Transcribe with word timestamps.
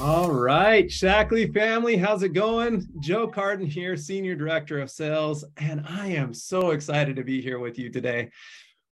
All 0.00 0.30
right, 0.30 0.86
Shaklee 0.86 1.52
family, 1.52 1.96
how's 1.96 2.22
it 2.22 2.28
going? 2.28 2.86
Joe 3.00 3.26
Cardon 3.26 3.66
here, 3.66 3.96
Senior 3.96 4.36
Director 4.36 4.78
of 4.78 4.92
Sales, 4.92 5.44
and 5.56 5.84
I 5.88 6.06
am 6.06 6.32
so 6.32 6.70
excited 6.70 7.16
to 7.16 7.24
be 7.24 7.40
here 7.40 7.58
with 7.58 7.80
you 7.80 7.90
today. 7.90 8.30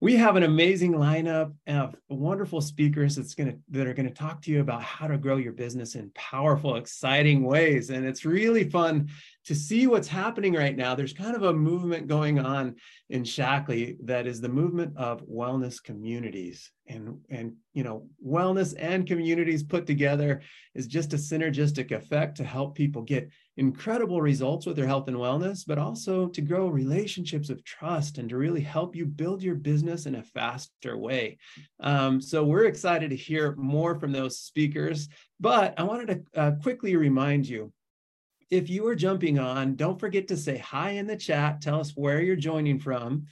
We 0.04 0.17
have 0.17 0.37
an 0.37 0.43
amazing 0.43 0.93
lineup 0.93 1.54
of 1.67 1.96
wonderful 2.11 2.61
speakers 2.61 3.17
that's 3.17 3.35
gonna 3.35 3.54
that 3.71 3.87
are 3.87 3.95
gonna 3.95 4.11
talk 4.11 4.42
to 4.42 4.51
you 4.51 4.61
about 4.61 4.83
how 4.83 5.06
to 5.06 5.17
grow 5.17 5.38
your 5.38 5.54
business 5.54 5.95
in 5.95 6.10
powerful, 6.15 6.77
exciting 6.77 7.42
ways. 7.42 7.88
And 7.88 8.04
it's 8.04 8.27
really 8.27 8.69
fun 8.69 9.09
to 9.46 9.54
see 9.54 9.87
what's 9.87 10.06
happening 10.06 10.53
right 10.53 10.77
now. 10.77 10.95
There's 10.95 11.14
kind 11.14 11.35
of 11.35 11.45
a 11.45 11.54
movement 11.54 12.06
going 12.06 12.38
on 12.38 12.74
in 13.09 13.22
Shaklee 13.22 13.96
that 14.04 14.27
is 14.27 14.42
the 14.42 14.49
movement 14.51 14.95
of 14.99 15.22
wellness 15.22 15.82
communities 15.82 16.70
and 16.86 17.18
and 17.30 17.55
you 17.73 17.82
know 17.82 18.06
wellness 18.23 18.74
and 18.78 19.06
communities 19.06 19.62
put 19.62 19.86
together 19.86 20.42
is 20.74 20.86
just 20.86 21.14
a 21.14 21.16
synergistic 21.16 21.92
effect 21.92 22.36
to 22.36 22.45
help 22.45 22.74
people 22.74 23.00
get 23.00 23.30
incredible 23.56 24.20
results 24.20 24.66
with 24.66 24.76
their 24.76 24.86
health 24.86 25.06
and 25.06 25.16
wellness 25.16 25.64
but 25.66 25.78
also 25.78 26.26
to 26.28 26.40
grow 26.40 26.66
relationships 26.66 27.50
of 27.50 27.62
trust 27.64 28.18
and 28.18 28.28
to 28.28 28.36
really 28.36 28.60
help 28.60 28.96
you 28.96 29.06
build 29.06 29.42
your 29.42 29.54
business 29.54 30.06
in 30.06 30.16
a 30.16 30.22
faster 30.22 30.96
way 30.96 31.38
um, 31.80 32.20
so 32.20 32.45
we're 32.45 32.64
excited 32.64 33.10
to 33.10 33.16
hear 33.16 33.54
more 33.56 33.95
from 33.98 34.10
those 34.10 34.38
speakers 34.38 35.09
but 35.38 35.72
i 35.78 35.82
wanted 35.82 36.09
to 36.34 36.40
uh, 36.40 36.50
quickly 36.62 36.96
remind 36.96 37.46
you 37.46 37.72
if 38.50 38.68
you 38.68 38.86
are 38.86 38.96
jumping 38.96 39.38
on 39.38 39.76
don't 39.76 40.00
forget 40.00 40.26
to 40.26 40.36
say 40.36 40.59
hi 40.59 40.90
in 40.90 41.06
the 41.06 41.16
chat 41.16 41.60
tell 41.60 41.78
us 41.78 41.92
where 41.95 42.20
you're 42.20 42.36
joining 42.36 42.78
from 42.78 43.24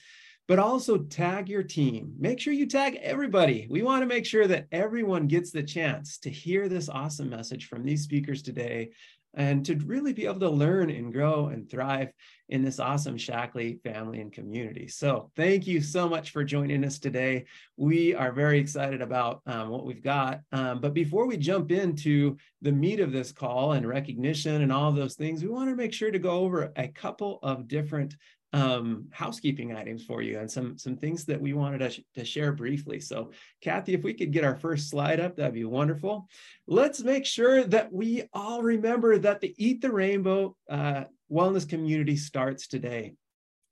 but 0.48 0.58
also 0.58 0.98
tag 0.98 1.48
your 1.48 1.62
team. 1.62 2.12
Make 2.18 2.41
sure 2.41 2.52
you 2.52 2.66
tag 2.66 2.98
everybody. 3.00 3.66
We 3.70 3.82
want 3.82 4.02
to 4.02 4.06
make 4.06 4.27
sure 4.27 4.46
that 4.48 4.66
everyone 4.72 5.27
gets 5.27 5.50
the 5.50 5.62
chance 5.62 6.18
to 6.18 6.30
hear 6.30 6.68
this 6.68 6.88
awesome 6.88 7.30
message 7.30 7.68
from 7.68 7.84
these 7.84 8.02
speakers 8.02 8.42
today 8.42 8.91
and 9.34 9.64
to 9.66 9.77
really 9.77 10.12
be 10.12 10.27
able 10.27 10.41
to 10.41 10.50
learn 10.50 10.91
and 10.91 11.12
grow 11.12 11.47
and 11.47 11.70
thrive 11.70 12.12
in 12.48 12.62
this 12.62 12.78
awesome 12.78 13.16
Shaklee 13.16 13.83
family 13.83 14.20
and 14.20 14.33
community. 14.33 14.88
So 14.88 15.30
thank 15.36 15.66
you 15.66 15.80
so 15.80 16.08
much 16.08 16.30
for 16.30 16.44
joining 16.44 16.84
us 16.84 16.98
today. 16.98 17.47
We 17.77 18.14
are 18.14 18.33
very 18.33 18.58
excited 18.58 19.00
about 19.00 19.41
um, 19.47 19.70
what 19.70 19.86
we've 19.86 20.03
got. 20.03 20.41
Um, 20.53 20.80
but 20.80 20.92
before 20.92 21.27
we 21.27 21.38
jump 21.38 21.72
into 21.72 22.36
the 22.60 22.72
meat 22.72 23.00
of 23.00 23.12
this 23.12 23.33
call 23.33 23.72
and 23.72 23.88
recognition 23.88 24.62
and 24.62 24.72
all 24.72 24.92
those 24.92 25.14
things, 25.14 25.42
we 25.42 25.48
want 25.48 25.70
to 25.70 25.77
make 25.77 25.94
sure 25.94 26.10
to 26.10 26.19
go 26.19 26.33
over 26.33 26.72
a 26.77 26.88
couple 26.88 27.38
of 27.42 27.69
different 27.69 28.14
um, 28.53 29.06
housekeeping 29.11 29.75
items 29.75 30.05
for 30.05 30.20
you 30.20 30.39
and 30.39 30.50
some 30.50 30.77
some 30.77 30.97
things 30.97 31.25
that 31.25 31.41
we 31.41 31.55
wanted 31.55 31.78
to, 31.78 31.91
sh 31.91 32.00
to 32.14 32.25
share 32.25 32.53
briefly. 32.53 33.00
So 33.00 33.31
Kathy, 33.62 33.94
if 33.94 34.03
we 34.05 34.12
could 34.12 34.33
get 34.33 34.44
our 34.44 34.56
first 34.56 34.91
slide 34.91 35.20
up, 35.20 35.36
that'd 35.36 35.55
be 35.55 35.64
wonderful. 35.64 36.28
Let's 36.67 37.03
make 37.03 37.25
sure 37.25 37.64
that 37.64 37.92
we 37.92 38.25
all 38.33 38.62
remember 38.62 39.19
that 39.19 39.41
the 39.41 39.55
Eat 39.56 39.81
the 39.81 39.91
Rainbow 39.91 40.56
uh, 40.70 41.05
Wellness 41.31 41.69
Community 41.69 42.17
starts 42.17 42.67
today. 42.67 43.14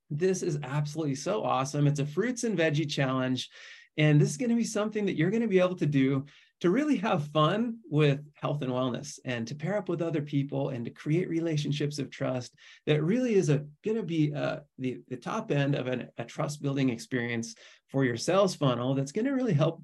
This 0.08 0.42
is 0.42 0.58
absolutely 0.62 1.14
so 1.14 1.44
awesome. 1.44 1.86
It's 1.86 2.00
a 2.00 2.06
fruits 2.06 2.44
and 2.44 2.58
veggie 2.58 2.90
challenge. 2.90 3.50
And 3.96 4.20
this 4.20 4.30
is 4.30 4.36
going 4.38 4.50
to 4.50 4.56
be 4.56 4.64
something 4.64 5.04
that 5.06 5.16
you're 5.16 5.30
going 5.30 5.42
to 5.42 5.48
be 5.48 5.58
able 5.58 5.76
to 5.76 5.86
do 5.86 6.24
to 6.60 6.70
really 6.70 6.96
have 6.96 7.26
fun 7.28 7.78
with 7.90 8.20
health 8.34 8.62
and 8.62 8.70
wellness 8.70 9.18
and 9.24 9.46
to 9.46 9.54
pair 9.54 9.76
up 9.76 9.88
with 9.88 10.02
other 10.02 10.22
people 10.22 10.68
and 10.70 10.84
to 10.84 10.90
create 10.90 11.28
relationships 11.28 11.98
of 11.98 12.10
trust 12.10 12.54
that 12.86 13.02
really 13.02 13.34
is 13.34 13.48
going 13.48 13.96
to 13.96 14.02
be 14.02 14.32
uh, 14.34 14.60
the, 14.78 15.00
the 15.08 15.16
top 15.16 15.50
end 15.50 15.74
of 15.74 15.86
an, 15.86 16.08
a 16.18 16.24
trust 16.24 16.62
building 16.62 16.90
experience 16.90 17.54
for 17.88 18.04
your 18.04 18.16
sales 18.16 18.54
funnel 18.54 18.94
that's 18.94 19.12
going 19.12 19.24
to 19.24 19.32
really 19.32 19.54
help 19.54 19.82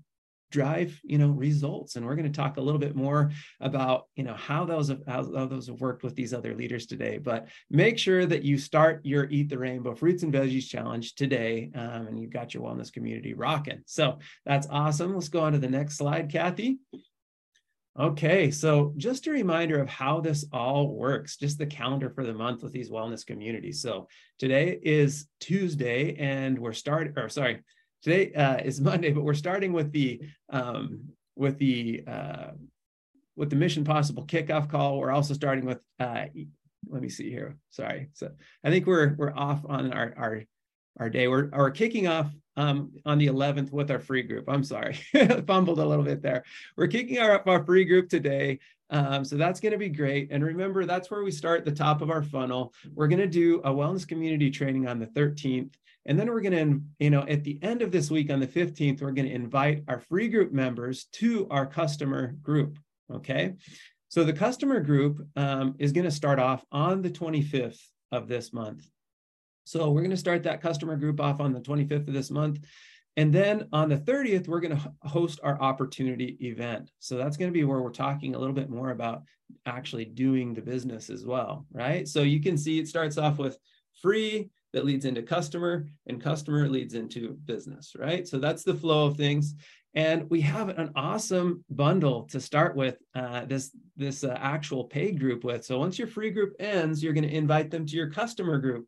drive 0.50 0.98
you 1.02 1.18
know 1.18 1.30
results. 1.30 1.96
And 1.96 2.06
we're 2.06 2.16
going 2.16 2.30
to 2.30 2.36
talk 2.36 2.56
a 2.56 2.60
little 2.60 2.78
bit 2.78 2.96
more 2.96 3.30
about 3.60 4.06
you 4.14 4.24
know 4.24 4.34
how 4.34 4.64
those 4.64 4.88
have, 4.88 5.02
how, 5.06 5.22
those 5.22 5.66
have 5.68 5.80
worked 5.80 6.02
with 6.02 6.14
these 6.14 6.32
other 6.32 6.54
leaders 6.54 6.86
today. 6.86 7.18
But 7.18 7.48
make 7.70 7.98
sure 7.98 8.26
that 8.26 8.42
you 8.42 8.58
start 8.58 9.00
your 9.04 9.28
eat 9.30 9.48
the 9.48 9.58
rainbow 9.58 9.94
fruits 9.94 10.22
and 10.22 10.32
veggies 10.32 10.68
challenge 10.68 11.14
today 11.14 11.70
um, 11.74 12.06
and 12.06 12.20
you've 12.20 12.32
got 12.32 12.54
your 12.54 12.62
wellness 12.62 12.92
community 12.92 13.34
rocking. 13.34 13.82
So 13.86 14.18
that's 14.44 14.66
awesome. 14.70 15.14
Let's 15.14 15.28
go 15.28 15.40
on 15.40 15.52
to 15.52 15.58
the 15.58 15.68
next 15.68 15.96
slide 15.96 16.30
kathy. 16.30 16.78
Okay, 17.98 18.50
so 18.50 18.92
just 18.98 19.26
a 19.26 19.30
reminder 19.30 19.80
of 19.80 19.88
how 19.88 20.20
this 20.20 20.44
all 20.52 20.88
works, 20.88 21.38
just 21.38 21.56
the 21.56 21.64
calendar 21.64 22.10
for 22.10 22.24
the 22.24 22.34
month 22.34 22.62
with 22.62 22.72
these 22.72 22.90
wellness 22.90 23.24
communities. 23.24 23.80
So 23.80 24.06
today 24.38 24.78
is 24.82 25.28
Tuesday 25.40 26.14
and 26.16 26.58
we're 26.58 26.74
starting, 26.74 27.14
or 27.16 27.30
sorry, 27.30 27.62
today 28.02 28.32
uh, 28.34 28.56
is 28.58 28.80
Monday, 28.90 29.12
but 29.12 29.24
we're 29.24 29.34
starting 29.34 29.72
with 29.72 29.92
the 29.92 30.20
um, 30.50 31.00
with 31.36 31.58
the 31.58 32.04
uh, 32.06 32.50
with 33.36 33.50
the 33.50 33.56
Mission 33.56 33.84
Possible 33.84 34.24
kickoff 34.24 34.68
call. 34.68 34.98
We're 34.98 35.12
also 35.12 35.34
starting 35.34 35.66
with 35.66 35.80
uh, 36.00 36.24
let 36.88 37.02
me 37.02 37.08
see 37.08 37.30
here. 37.30 37.56
Sorry, 37.70 38.08
so 38.14 38.30
I 38.64 38.70
think 38.70 38.86
we're 38.86 39.14
we're 39.16 39.34
off 39.34 39.64
on 39.68 39.92
our 39.92 40.14
our 40.16 40.42
our 40.98 41.10
day. 41.10 41.28
We're 41.28 41.48
we're 41.52 41.70
kicking 41.70 42.06
off 42.06 42.30
um, 42.56 42.92
on 43.04 43.18
the 43.18 43.26
11th 43.26 43.70
with 43.70 43.90
our 43.90 43.98
free 43.98 44.22
group. 44.22 44.46
I'm 44.48 44.64
sorry, 44.64 44.94
fumbled 45.46 45.78
a 45.78 45.84
little 45.84 46.04
bit 46.04 46.22
there. 46.22 46.44
We're 46.76 46.86
kicking 46.86 47.18
our 47.18 47.46
our 47.48 47.64
free 47.64 47.84
group 47.84 48.08
today. 48.08 48.60
Um, 48.90 49.24
so 49.24 49.36
that's 49.36 49.60
going 49.60 49.72
to 49.72 49.78
be 49.78 49.88
great. 49.88 50.28
And 50.30 50.44
remember, 50.44 50.84
that's 50.86 51.10
where 51.10 51.24
we 51.24 51.30
start 51.30 51.64
the 51.64 51.72
top 51.72 52.02
of 52.02 52.10
our 52.10 52.22
funnel. 52.22 52.72
We're 52.94 53.08
going 53.08 53.20
to 53.20 53.26
do 53.26 53.60
a 53.64 53.70
wellness 53.70 54.06
community 54.06 54.50
training 54.50 54.86
on 54.86 54.98
the 54.98 55.06
13th. 55.06 55.74
And 56.06 56.18
then 56.18 56.30
we're 56.30 56.40
going 56.40 56.70
to, 56.70 56.80
you 57.04 57.10
know, 57.10 57.26
at 57.26 57.42
the 57.42 57.58
end 57.62 57.82
of 57.82 57.90
this 57.90 58.10
week 58.10 58.30
on 58.30 58.38
the 58.38 58.46
15th, 58.46 59.02
we're 59.02 59.10
going 59.10 59.28
to 59.28 59.34
invite 59.34 59.82
our 59.88 59.98
free 59.98 60.28
group 60.28 60.52
members 60.52 61.06
to 61.14 61.48
our 61.50 61.66
customer 61.66 62.36
group. 62.42 62.78
Okay. 63.12 63.54
So 64.08 64.22
the 64.22 64.32
customer 64.32 64.80
group 64.80 65.26
um, 65.34 65.74
is 65.78 65.92
going 65.92 66.04
to 66.04 66.10
start 66.10 66.38
off 66.38 66.64
on 66.70 67.02
the 67.02 67.10
25th 67.10 67.80
of 68.12 68.28
this 68.28 68.52
month. 68.52 68.88
So 69.64 69.90
we're 69.90 70.02
going 70.02 70.10
to 70.10 70.16
start 70.16 70.44
that 70.44 70.62
customer 70.62 70.96
group 70.96 71.20
off 71.20 71.40
on 71.40 71.52
the 71.52 71.60
25th 71.60 72.06
of 72.06 72.14
this 72.14 72.30
month. 72.30 72.60
And 73.16 73.32
then 73.32 73.68
on 73.72 73.88
the 73.88 73.96
30th, 73.96 74.46
we're 74.46 74.60
going 74.60 74.76
to 74.76 74.92
host 75.02 75.40
our 75.42 75.60
opportunity 75.60 76.36
event. 76.40 76.90
So 76.98 77.16
that's 77.16 77.36
going 77.36 77.50
to 77.50 77.58
be 77.58 77.64
where 77.64 77.80
we're 77.80 77.90
talking 77.90 78.34
a 78.34 78.38
little 78.38 78.54
bit 78.54 78.68
more 78.68 78.90
about 78.90 79.22
actually 79.64 80.04
doing 80.04 80.52
the 80.52 80.60
business 80.60 81.08
as 81.08 81.24
well, 81.24 81.66
right? 81.72 82.06
So 82.06 82.22
you 82.22 82.42
can 82.42 82.58
see 82.58 82.78
it 82.78 82.88
starts 82.88 83.16
off 83.16 83.38
with 83.38 83.58
free, 84.02 84.50
that 84.76 84.84
leads 84.84 85.06
into 85.06 85.22
customer 85.22 85.86
and 86.06 86.22
customer 86.22 86.68
leads 86.68 86.92
into 86.92 87.38
business, 87.46 87.94
right? 87.98 88.28
So 88.28 88.38
that's 88.38 88.62
the 88.62 88.74
flow 88.74 89.06
of 89.06 89.16
things. 89.16 89.54
And 89.94 90.28
we 90.28 90.42
have 90.42 90.68
an 90.68 90.92
awesome 90.94 91.64
bundle 91.70 92.24
to 92.24 92.38
start 92.38 92.76
with 92.76 92.98
uh, 93.14 93.46
this, 93.46 93.70
this 93.96 94.22
uh, 94.22 94.36
actual 94.38 94.84
paid 94.84 95.18
group 95.18 95.44
with. 95.44 95.64
So 95.64 95.78
once 95.78 95.98
your 95.98 96.08
free 96.08 96.30
group 96.30 96.52
ends, 96.60 97.02
you're 97.02 97.14
going 97.14 97.26
to 97.26 97.34
invite 97.34 97.70
them 97.70 97.86
to 97.86 97.96
your 97.96 98.10
customer 98.10 98.58
group. 98.58 98.86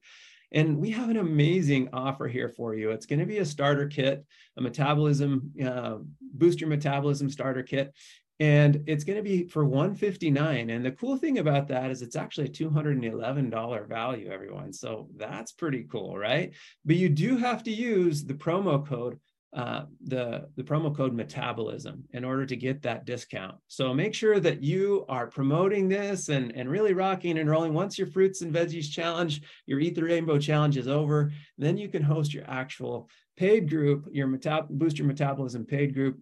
And 0.53 0.78
we 0.78 0.91
have 0.91 1.10
an 1.10 1.19
amazing 1.19 1.91
offer 1.92 2.26
here 2.26 2.48
for 2.48 2.75
you. 2.75 2.91
It's 2.91 3.06
going 3.06 3.19
to 3.19 3.26
be 3.26 3.38
a 3.38 3.44
starter 3.44 3.86
kit, 3.86 4.25
a 4.56 4.62
metabolism, 4.62 5.53
uh, 5.64 5.97
boost 6.20 6.60
your 6.60 6.70
metabolism 6.70 7.28
starter 7.31 7.62
kit 7.62 7.92
and 8.41 8.84
it's 8.87 9.04
going 9.04 9.16
to 9.16 9.22
be 9.22 9.48
for 9.48 9.64
159 9.64 10.70
and 10.70 10.84
the 10.84 10.92
cool 10.92 11.16
thing 11.16 11.38
about 11.38 11.66
that 11.69 11.91
is 11.91 12.03
it's 12.03 12.16
actually 12.16 12.47
a 12.47 12.50
$211 12.50 13.88
value 13.88 14.31
everyone. 14.31 14.72
So 14.72 15.08
that's 15.16 15.53
pretty 15.53 15.87
cool 15.91 16.16
right? 16.16 16.54
But 16.84 16.97
you 16.97 17.08
do 17.08 17.37
have 17.37 17.62
to 17.64 17.72
use 17.72 18.25
the 18.25 18.34
promo 18.34 18.87
code 18.87 19.19
uh, 19.56 19.84
the 20.04 20.47
the 20.56 20.62
promo 20.62 20.94
code 20.94 21.14
metabolism 21.14 22.04
in 22.12 22.25
order 22.25 22.44
to 22.44 22.54
get 22.54 22.82
that 22.82 23.06
discount 23.06 23.54
so 23.66 23.94
make 23.94 24.14
sure 24.14 24.38
that 24.38 24.62
you 24.62 25.06
are 25.09 25.26
promoting 25.26 25.88
this 25.88 26.28
and 26.28 26.54
and 26.54 26.70
really 26.70 26.92
rocking 26.92 27.38
and 27.38 27.48
rolling 27.48 27.72
once 27.72 27.97
your 27.97 28.06
fruits 28.06 28.42
and 28.42 28.53
veggies 28.53 28.91
challenge 28.91 29.41
your 29.64 29.81
eat 29.81 29.94
the 29.94 30.03
rainbow 30.03 30.38
challenge 30.38 30.76
is 30.76 30.87
over 30.87 31.32
then 31.56 31.78
you 31.78 31.88
can 31.88 32.03
host 32.03 32.34
your 32.34 32.44
actual 32.47 33.08
paid 33.38 33.70
group 33.70 34.06
your 34.12 34.26
meta- 34.26 34.66
boost 34.69 34.98
your 34.98 35.06
metabolism 35.06 35.64
paid 35.64 35.94
group 35.94 36.20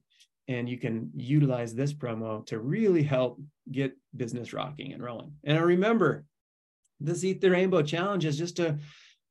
and 0.48 0.69
you 0.69 0.78
can 0.78 1.10
utilize 1.16 1.75
this 1.75 1.92
promo 1.92 2.47
to 2.47 2.60
really 2.60 3.03
help 3.03 3.41
get 3.71 3.97
business 4.16 4.53
rocking 4.53 4.92
and 4.92 5.03
rolling. 5.03 5.33
And 5.45 5.60
remember, 5.60 6.24
this 7.01 7.24
Eat 7.24 7.41
the 7.41 7.51
Rainbow 7.51 7.83
Challenge 7.83 8.24
is 8.24 8.39
just 8.39 8.56
to 8.56 8.78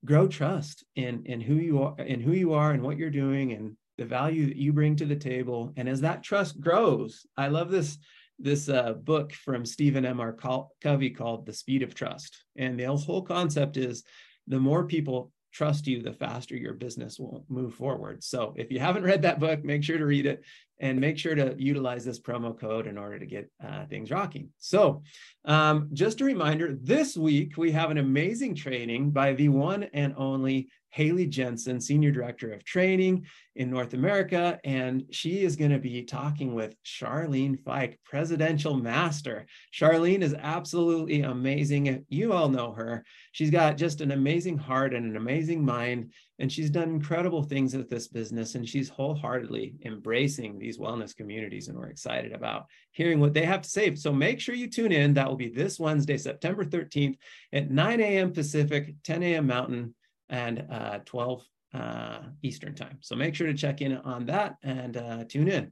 grow 0.03 0.27
trust 0.27 0.83
in, 0.95 1.25
in 1.25 1.41
who 1.41 1.55
you 1.55 1.81
are 1.81 1.95
and 1.97 2.21
who 2.21 2.33
you 2.33 2.53
are 2.53 2.71
and 2.71 2.83
what 2.83 2.97
you're 2.97 3.09
doing 3.09 3.53
and 3.53 3.75
the 3.97 4.05
value 4.05 4.45
that 4.47 4.57
you 4.57 4.73
bring 4.73 4.95
to 4.97 5.05
the 5.05 5.15
table. 5.15 5.73
And 5.77 5.87
as 5.87 6.01
that 6.01 6.23
trust 6.23 6.59
grows, 6.59 7.25
I 7.37 7.47
love 7.47 7.71
this 7.71 7.97
this 8.37 8.67
uh, 8.67 8.91
book 8.93 9.31
from 9.31 9.65
Stephen 9.65 10.05
M. 10.05 10.19
R. 10.19 10.35
Covey 10.81 11.09
called 11.09 11.45
The 11.45 11.53
Speed 11.53 11.83
of 11.83 11.95
Trust. 11.95 12.43
And 12.57 12.77
the 12.77 12.93
whole 12.93 13.21
concept 13.21 13.77
is 13.77 14.03
the 14.47 14.59
more 14.59 14.83
people 14.85 15.31
trust 15.53 15.87
you, 15.87 16.01
the 16.01 16.11
faster 16.11 16.53
your 16.53 16.73
business 16.73 17.17
will 17.17 17.45
move 17.47 17.73
forward. 17.75 18.21
So 18.21 18.53
if 18.57 18.69
you 18.73 18.79
haven't 18.79 19.05
read 19.05 19.21
that 19.21 19.39
book, 19.39 19.63
make 19.63 19.85
sure 19.85 19.97
to 19.97 20.05
read 20.05 20.25
it. 20.25 20.43
and 20.79 20.99
make 20.99 21.17
sure 21.17 21.35
to 21.35 21.55
utilize 21.57 22.03
this 22.03 22.19
promo 22.19 22.57
code 22.57 22.87
in 22.87 22.97
order 22.97 23.17
to 23.17 23.25
get 23.25 23.49
uh, 23.65 23.85
things 23.85 24.11
rocking. 24.11 24.49
So 24.57 25.03
um, 25.45 25.89
just 25.93 26.21
a 26.21 26.25
reminder, 26.25 26.75
this 26.81 27.15
week 27.15 27.57
we 27.57 27.71
have 27.71 27.91
an 27.91 27.97
amazing 27.97 28.55
training 28.55 29.11
by 29.11 29.33
the 29.33 29.49
one 29.49 29.83
and 29.93 30.13
only 30.17 30.67
Haley 30.95 31.27
Jensen, 31.27 31.81
Senior 31.81 32.09
Director 32.09 32.53
of 32.53 32.63
Training 32.63 33.25
in 33.57 33.69
North 33.69 33.93
America. 33.93 34.57
And 34.63 35.03
she 35.11 35.43
is 35.43 35.57
going 35.57 35.71
to 35.71 35.77
be 35.77 36.03
talking 36.03 36.55
with 36.55 36.81
Charlene 36.83 37.61
Fike, 37.65 37.99
Presidential 38.05 38.75
Master. 38.77 39.45
Charlene 39.73 40.21
is 40.21 40.33
absolutely 40.33 41.23
amazing. 41.23 42.05
You 42.07 42.31
all 42.31 42.47
know 42.47 42.71
her. 42.71 43.03
She's 43.33 43.51
got 43.51 43.75
just 43.75 43.99
an 43.99 44.11
amazing 44.11 44.57
heart 44.57 44.93
and 44.93 45.05
an 45.05 45.17
amazing 45.17 45.65
mind. 45.65 46.13
And 46.39 46.49
she's 46.49 46.69
done 46.69 46.91
incredible 46.91 47.43
things 47.43 47.75
with 47.75 47.89
this 47.89 48.07
business. 48.07 48.55
And 48.55 48.67
she's 48.67 48.87
wholeheartedly 48.87 49.75
embracing 49.83 50.57
these 50.57 50.77
wellness 50.77 51.13
communities. 51.13 51.67
And 51.67 51.77
we're 51.77 51.87
excited 51.87 52.31
about 52.31 52.67
hearing 52.91 53.19
what 53.19 53.33
they 53.33 53.43
have 53.43 53.63
to 53.63 53.69
say. 53.69 53.93
So 53.95 54.13
make 54.13 54.39
sure 54.39 54.55
you 54.55 54.69
tune 54.69 54.93
in. 54.93 55.13
That 55.15 55.27
will 55.27 55.35
be 55.35 55.49
this 55.49 55.77
Wednesday, 55.77 56.17
September 56.17 56.63
13th 56.63 57.17
at 57.51 57.69
9 57.69 57.99
a.m. 57.99 58.31
Pacific, 58.31 58.95
10 59.03 59.21
a.m. 59.21 59.47
Mountain 59.47 59.93
and 60.29 60.65
uh, 60.71 60.99
12 61.05 61.43
uh, 61.73 62.19
Eastern 62.41 62.75
time. 62.75 62.97
So 63.01 63.15
make 63.15 63.35
sure 63.35 63.47
to 63.47 63.53
check 63.53 63.81
in 63.81 63.97
on 63.97 64.25
that 64.27 64.55
and 64.63 64.97
uh, 64.97 65.23
tune 65.27 65.47
in. 65.47 65.71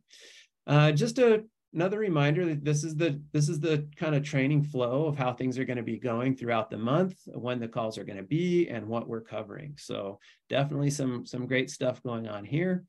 Uh, 0.68 0.92
just 0.92 1.18
a, 1.20 1.44
another 1.74 2.00
reminder 2.00 2.46
that 2.46 2.64
this 2.64 2.84
is 2.84 2.96
the 2.96 3.22
this 3.32 3.50
is 3.50 3.60
the 3.60 3.88
kind 3.98 4.16
of 4.16 4.24
training 4.24 4.64
flow 4.64 5.06
of 5.06 5.18
how 5.18 5.34
things 5.34 5.58
are 5.58 5.66
going 5.66 5.78
to 5.78 5.84
be 5.84 5.98
going 5.98 6.36
throughout 6.36 6.70
the 6.70 6.78
month, 6.78 7.16
when 7.28 7.60
the 7.60 7.68
calls 7.68 7.98
are 7.98 8.04
going 8.04 8.18
to 8.18 8.24
be, 8.24 8.68
and 8.70 8.88
what 8.88 9.08
we're 9.08 9.22
covering. 9.22 9.76
So 9.78 10.20
definitely 10.50 10.90
some 10.90 11.26
some 11.26 11.48
great 11.48 11.70
stuff 11.70 12.02
going 12.04 12.28
on 12.28 12.46
here. 12.46 12.86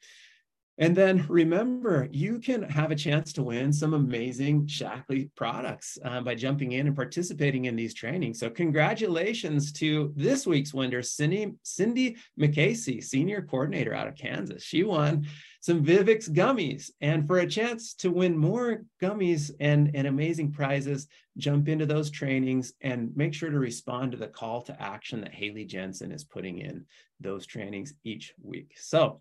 And 0.77 0.97
then 0.97 1.25
remember, 1.29 2.09
you 2.11 2.41
can 2.41 2.63
have 2.65 2.91
a 2.91 2.97
chance 2.97 3.33
to 3.35 3.45
win 3.45 3.73
some 3.73 3.95
amazing 3.95 4.67
Shaklee 4.67 5.31
products 5.37 5.99
uh, 6.05 6.21
by 6.21 6.35
jumping 6.35 6.73
in 6.73 6.89
and 6.89 6.97
participating 6.97 7.67
in 7.67 7.77
these 7.77 7.95
trainings. 7.95 8.41
So 8.41 8.51
congratulations 8.51 9.73
to 9.75 10.13
this 10.17 10.47
week's 10.47 10.75
winner, 10.75 11.01
Cindy, 11.01 11.55
Cindy 11.63 12.17
McCasey, 12.39 13.03
Senior 13.05 13.43
Coordinator 13.43 13.95
out 13.95 14.09
of 14.09 14.17
Kansas. 14.17 14.65
She 14.65 14.83
won 14.83 15.27
some 15.61 15.85
Vivix 15.85 16.29
gummies. 16.29 16.91
And 17.01 17.27
for 17.27 17.39
a 17.39 17.49
chance 17.49 17.95
to 17.95 18.11
win 18.11 18.37
more 18.37 18.83
gummies 19.01 19.53
and, 19.61 19.93
and 19.95 20.07
amazing 20.09 20.53
prizes, 20.53 21.07
jump 21.39 21.69
into 21.69 21.87
those 21.87 22.11
trainings 22.11 22.75
and 22.81 23.17
make 23.17 23.33
sure 23.33 23.51
to 23.51 23.59
respond 23.59 24.13
to 24.13 24.19
the 24.19 24.27
call 24.27 24.61
to 24.63 24.83
action 24.83 25.21
that 25.21 25.35
Haley 25.35 25.65
Jensen 25.65 26.13
is 26.13 26.25
putting 26.25 26.59
in 26.59 26.85
those 27.21 27.47
trainings 27.47 27.95
each 28.05 28.35
week. 28.43 28.75
So 28.77 29.21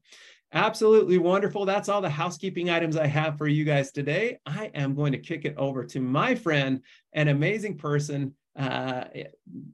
Absolutely 0.53 1.17
wonderful. 1.17 1.65
That's 1.65 1.89
all 1.89 2.01
the 2.01 2.09
housekeeping 2.09 2.69
items 2.69 2.95
I 2.95 3.07
have 3.07 3.39
for 3.39 3.47
you 3.47 3.65
guys 3.65 3.91
today. 3.91 4.37
I 4.45 4.69
am 4.75 4.93
going 4.93 5.11
to 5.11 5.17
kick 5.17 5.45
it 5.45 5.55
over 5.57 5.83
to 5.85 5.99
my 5.99 6.35
friend, 6.35 6.81
an 7.13 7.29
amazing 7.29 7.77
person, 7.77 8.35
uh, 8.55 9.05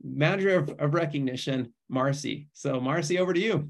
manager 0.01 0.55
of, 0.55 0.69
of 0.79 0.93
recognition, 0.93 1.73
Marcy. 1.89 2.47
So, 2.53 2.79
Marcy, 2.79 3.19
over 3.19 3.33
to 3.33 3.39
you. 3.39 3.69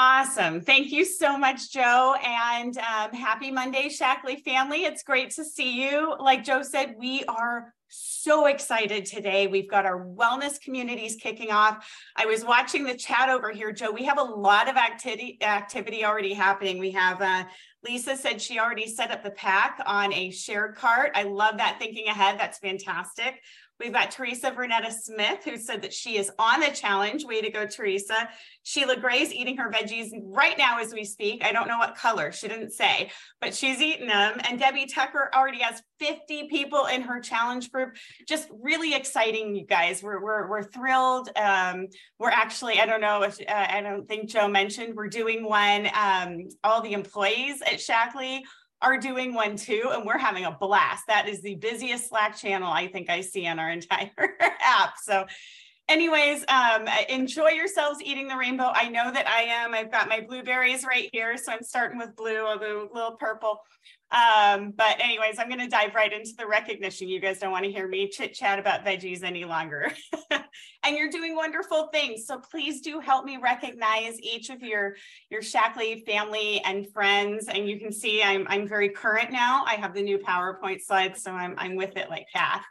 Awesome. 0.00 0.60
Thank 0.60 0.90
you 0.90 1.04
so 1.04 1.38
much, 1.38 1.72
Joe. 1.72 2.16
And 2.24 2.76
um, 2.78 3.12
happy 3.12 3.52
Monday, 3.52 3.88
Shaklee 3.88 4.42
family. 4.42 4.84
It's 4.84 5.04
great 5.04 5.30
to 5.32 5.44
see 5.44 5.82
you. 5.82 6.14
Like 6.18 6.44
Joe 6.44 6.62
said, 6.62 6.94
we 6.98 7.24
are 7.24 7.72
so 7.88 8.46
excited 8.46 9.06
today. 9.06 9.46
We've 9.46 9.70
got 9.70 9.86
our 9.86 10.06
wellness 10.06 10.60
communities 10.60 11.16
kicking 11.16 11.50
off. 11.50 11.88
I 12.16 12.26
was 12.26 12.44
watching 12.44 12.84
the 12.84 12.94
chat 12.94 13.28
over 13.28 13.50
here, 13.50 13.72
Joe. 13.72 13.90
We 13.90 14.04
have 14.04 14.18
a 14.18 14.22
lot 14.22 14.68
of 14.68 14.76
activity 14.76 15.38
activity 15.42 16.04
already 16.04 16.34
happening. 16.34 16.78
We 16.78 16.90
have 16.92 17.20
uh, 17.20 17.44
Lisa 17.84 18.16
said 18.16 18.42
she 18.42 18.58
already 18.58 18.86
set 18.86 19.10
up 19.10 19.22
the 19.22 19.30
pack 19.30 19.80
on 19.86 20.12
a 20.12 20.30
shared 20.30 20.74
cart. 20.76 21.12
I 21.14 21.22
love 21.22 21.58
that 21.58 21.76
thinking 21.78 22.08
ahead. 22.08 22.38
That's 22.38 22.58
fantastic. 22.58 23.40
We've 23.80 23.92
got 23.92 24.10
Teresa 24.10 24.50
Vernetta 24.50 24.90
Smith, 24.90 25.44
who 25.44 25.56
said 25.56 25.82
that 25.82 25.92
she 25.92 26.18
is 26.18 26.32
on 26.38 26.60
the 26.60 26.68
challenge. 26.68 27.24
Way 27.24 27.40
to 27.42 27.50
go, 27.50 27.64
Teresa. 27.64 28.28
Sheila 28.64 28.96
Gray's 28.96 29.32
eating 29.32 29.56
her 29.56 29.70
veggies 29.70 30.10
right 30.24 30.58
now 30.58 30.78
as 30.80 30.92
we 30.92 31.04
speak. 31.04 31.44
I 31.44 31.52
don't 31.52 31.68
know 31.68 31.78
what 31.78 31.94
color, 31.94 32.32
she 32.32 32.48
didn't 32.48 32.72
say, 32.72 33.10
but 33.40 33.54
she's 33.54 33.80
eating 33.80 34.08
them. 34.08 34.40
And 34.48 34.58
Debbie 34.58 34.86
Tucker 34.86 35.30
already 35.34 35.60
has 35.60 35.80
50 36.00 36.48
people 36.48 36.86
in 36.86 37.02
her 37.02 37.20
challenge 37.20 37.70
group. 37.70 37.96
Just 38.26 38.48
really 38.62 38.94
exciting, 38.94 39.54
you 39.54 39.64
guys. 39.64 40.02
We're, 40.02 40.20
we're, 40.20 40.48
we're 40.48 40.64
thrilled. 40.64 41.30
Um, 41.36 41.86
we're 42.18 42.30
actually, 42.30 42.80
I 42.80 42.86
don't 42.86 43.00
know 43.00 43.22
if, 43.22 43.40
uh, 43.40 43.66
I 43.68 43.80
don't 43.80 44.08
think 44.08 44.28
Joe 44.28 44.48
mentioned, 44.48 44.96
we're 44.96 45.08
doing 45.08 45.44
one, 45.44 45.88
um, 45.94 46.48
all 46.64 46.82
the 46.82 46.94
employees 46.94 47.62
at 47.62 47.74
Shaklee 47.74 48.40
are 48.82 48.98
doing 48.98 49.34
one 49.34 49.56
too, 49.56 49.90
and 49.92 50.04
we're 50.04 50.18
having 50.18 50.44
a 50.44 50.52
blast. 50.52 51.06
That 51.08 51.28
is 51.28 51.40
the 51.40 51.56
busiest 51.56 52.08
Slack 52.08 52.36
channel 52.36 52.70
I 52.70 52.86
think 52.88 53.10
I 53.10 53.20
see 53.20 53.46
on 53.46 53.58
our 53.58 53.70
entire 53.78 54.10
app. 54.60 54.94
So, 55.02 55.26
anyways, 55.88 56.44
um, 56.48 56.88
enjoy 57.08 57.50
yourselves 57.50 58.00
eating 58.02 58.28
the 58.28 58.36
rainbow. 58.36 58.70
I 58.72 58.88
know 58.88 59.10
that 59.12 59.26
I 59.26 59.42
am. 59.42 59.74
I've 59.74 59.90
got 59.90 60.08
my 60.08 60.20
blueberries 60.20 60.84
right 60.84 61.08
here, 61.12 61.36
so 61.36 61.52
I'm 61.52 61.62
starting 61.62 61.98
with 61.98 62.14
blue, 62.14 62.46
a 62.46 62.56
little, 62.58 62.88
little 62.92 63.16
purple. 63.18 63.60
Um, 64.10 64.72
but 64.74 65.00
anyways, 65.00 65.38
I'm 65.38 65.48
going 65.48 65.60
to 65.60 65.68
dive 65.68 65.94
right 65.94 66.12
into 66.12 66.34
the 66.36 66.46
recognition. 66.46 67.08
You 67.08 67.20
guys 67.20 67.38
don't 67.38 67.52
want 67.52 67.64
to 67.64 67.70
hear 67.70 67.86
me 67.86 68.08
chit 68.08 68.32
chat 68.32 68.58
about 68.58 68.84
veggies 68.84 69.22
any 69.22 69.44
longer. 69.44 69.92
and 70.30 70.96
you're 70.96 71.10
doing 71.10 71.36
wonderful 71.36 71.88
things. 71.92 72.26
So 72.26 72.38
please 72.38 72.80
do 72.80 73.00
help 73.00 73.26
me 73.26 73.36
recognize 73.36 74.18
each 74.20 74.48
of 74.48 74.62
your, 74.62 74.96
your 75.28 75.42
Shaklee 75.42 76.06
family 76.06 76.62
and 76.64 76.90
friends. 76.90 77.48
And 77.48 77.68
you 77.68 77.78
can 77.78 77.92
see 77.92 78.22
I'm, 78.22 78.46
I'm 78.48 78.66
very 78.66 78.88
current 78.88 79.30
now. 79.30 79.64
I 79.66 79.74
have 79.74 79.94
the 79.94 80.02
new 80.02 80.18
PowerPoint 80.18 80.80
slides, 80.80 81.22
so 81.22 81.32
I'm, 81.32 81.54
I'm 81.58 81.76
with 81.76 81.96
it 81.96 82.08
like 82.08 82.26
Kath. 82.34 82.64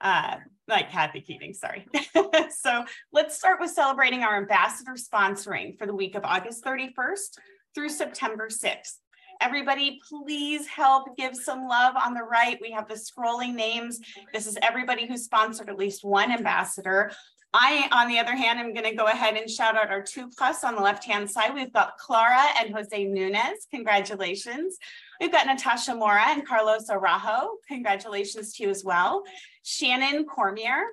Uh, 0.00 0.38
like 0.66 0.90
Kathy 0.90 1.20
Keating, 1.20 1.54
sorry. 1.54 1.86
so 2.50 2.84
let's 3.12 3.36
start 3.36 3.60
with 3.60 3.70
celebrating 3.70 4.24
our 4.24 4.36
ambassador 4.36 4.94
sponsoring 4.94 5.78
for 5.78 5.86
the 5.86 5.94
week 5.94 6.16
of 6.16 6.24
August 6.24 6.64
31st 6.64 7.38
through 7.74 7.88
September 7.88 8.48
6th. 8.48 8.96
Everybody, 9.42 10.00
please 10.08 10.68
help 10.68 11.16
give 11.16 11.34
some 11.34 11.66
love 11.66 11.96
on 11.96 12.14
the 12.14 12.22
right. 12.22 12.58
We 12.60 12.70
have 12.70 12.86
the 12.86 12.94
scrolling 12.94 13.54
names. 13.54 13.98
This 14.32 14.46
is 14.46 14.56
everybody 14.62 15.04
who 15.04 15.16
sponsored 15.16 15.68
at 15.68 15.76
least 15.76 16.04
one 16.04 16.30
ambassador. 16.30 17.10
I, 17.52 17.88
on 17.90 18.06
the 18.06 18.20
other 18.20 18.36
hand, 18.36 18.60
I'm 18.60 18.72
going 18.72 18.88
to 18.88 18.94
go 18.94 19.06
ahead 19.06 19.34
and 19.34 19.50
shout 19.50 19.76
out 19.76 19.90
our 19.90 20.00
two 20.00 20.30
plus 20.38 20.62
on 20.62 20.76
the 20.76 20.80
left 20.80 21.04
hand 21.04 21.28
side. 21.28 21.54
We've 21.54 21.72
got 21.72 21.98
Clara 21.98 22.44
and 22.60 22.72
Jose 22.72 23.04
Nunez. 23.04 23.66
Congratulations. 23.68 24.78
We've 25.20 25.32
got 25.32 25.48
Natasha 25.48 25.96
Mora 25.96 26.22
and 26.28 26.46
Carlos 26.46 26.88
Arajo. 26.88 27.48
Congratulations 27.66 28.54
to 28.54 28.62
you 28.62 28.70
as 28.70 28.84
well. 28.84 29.24
Shannon 29.64 30.24
Cormier, 30.24 30.84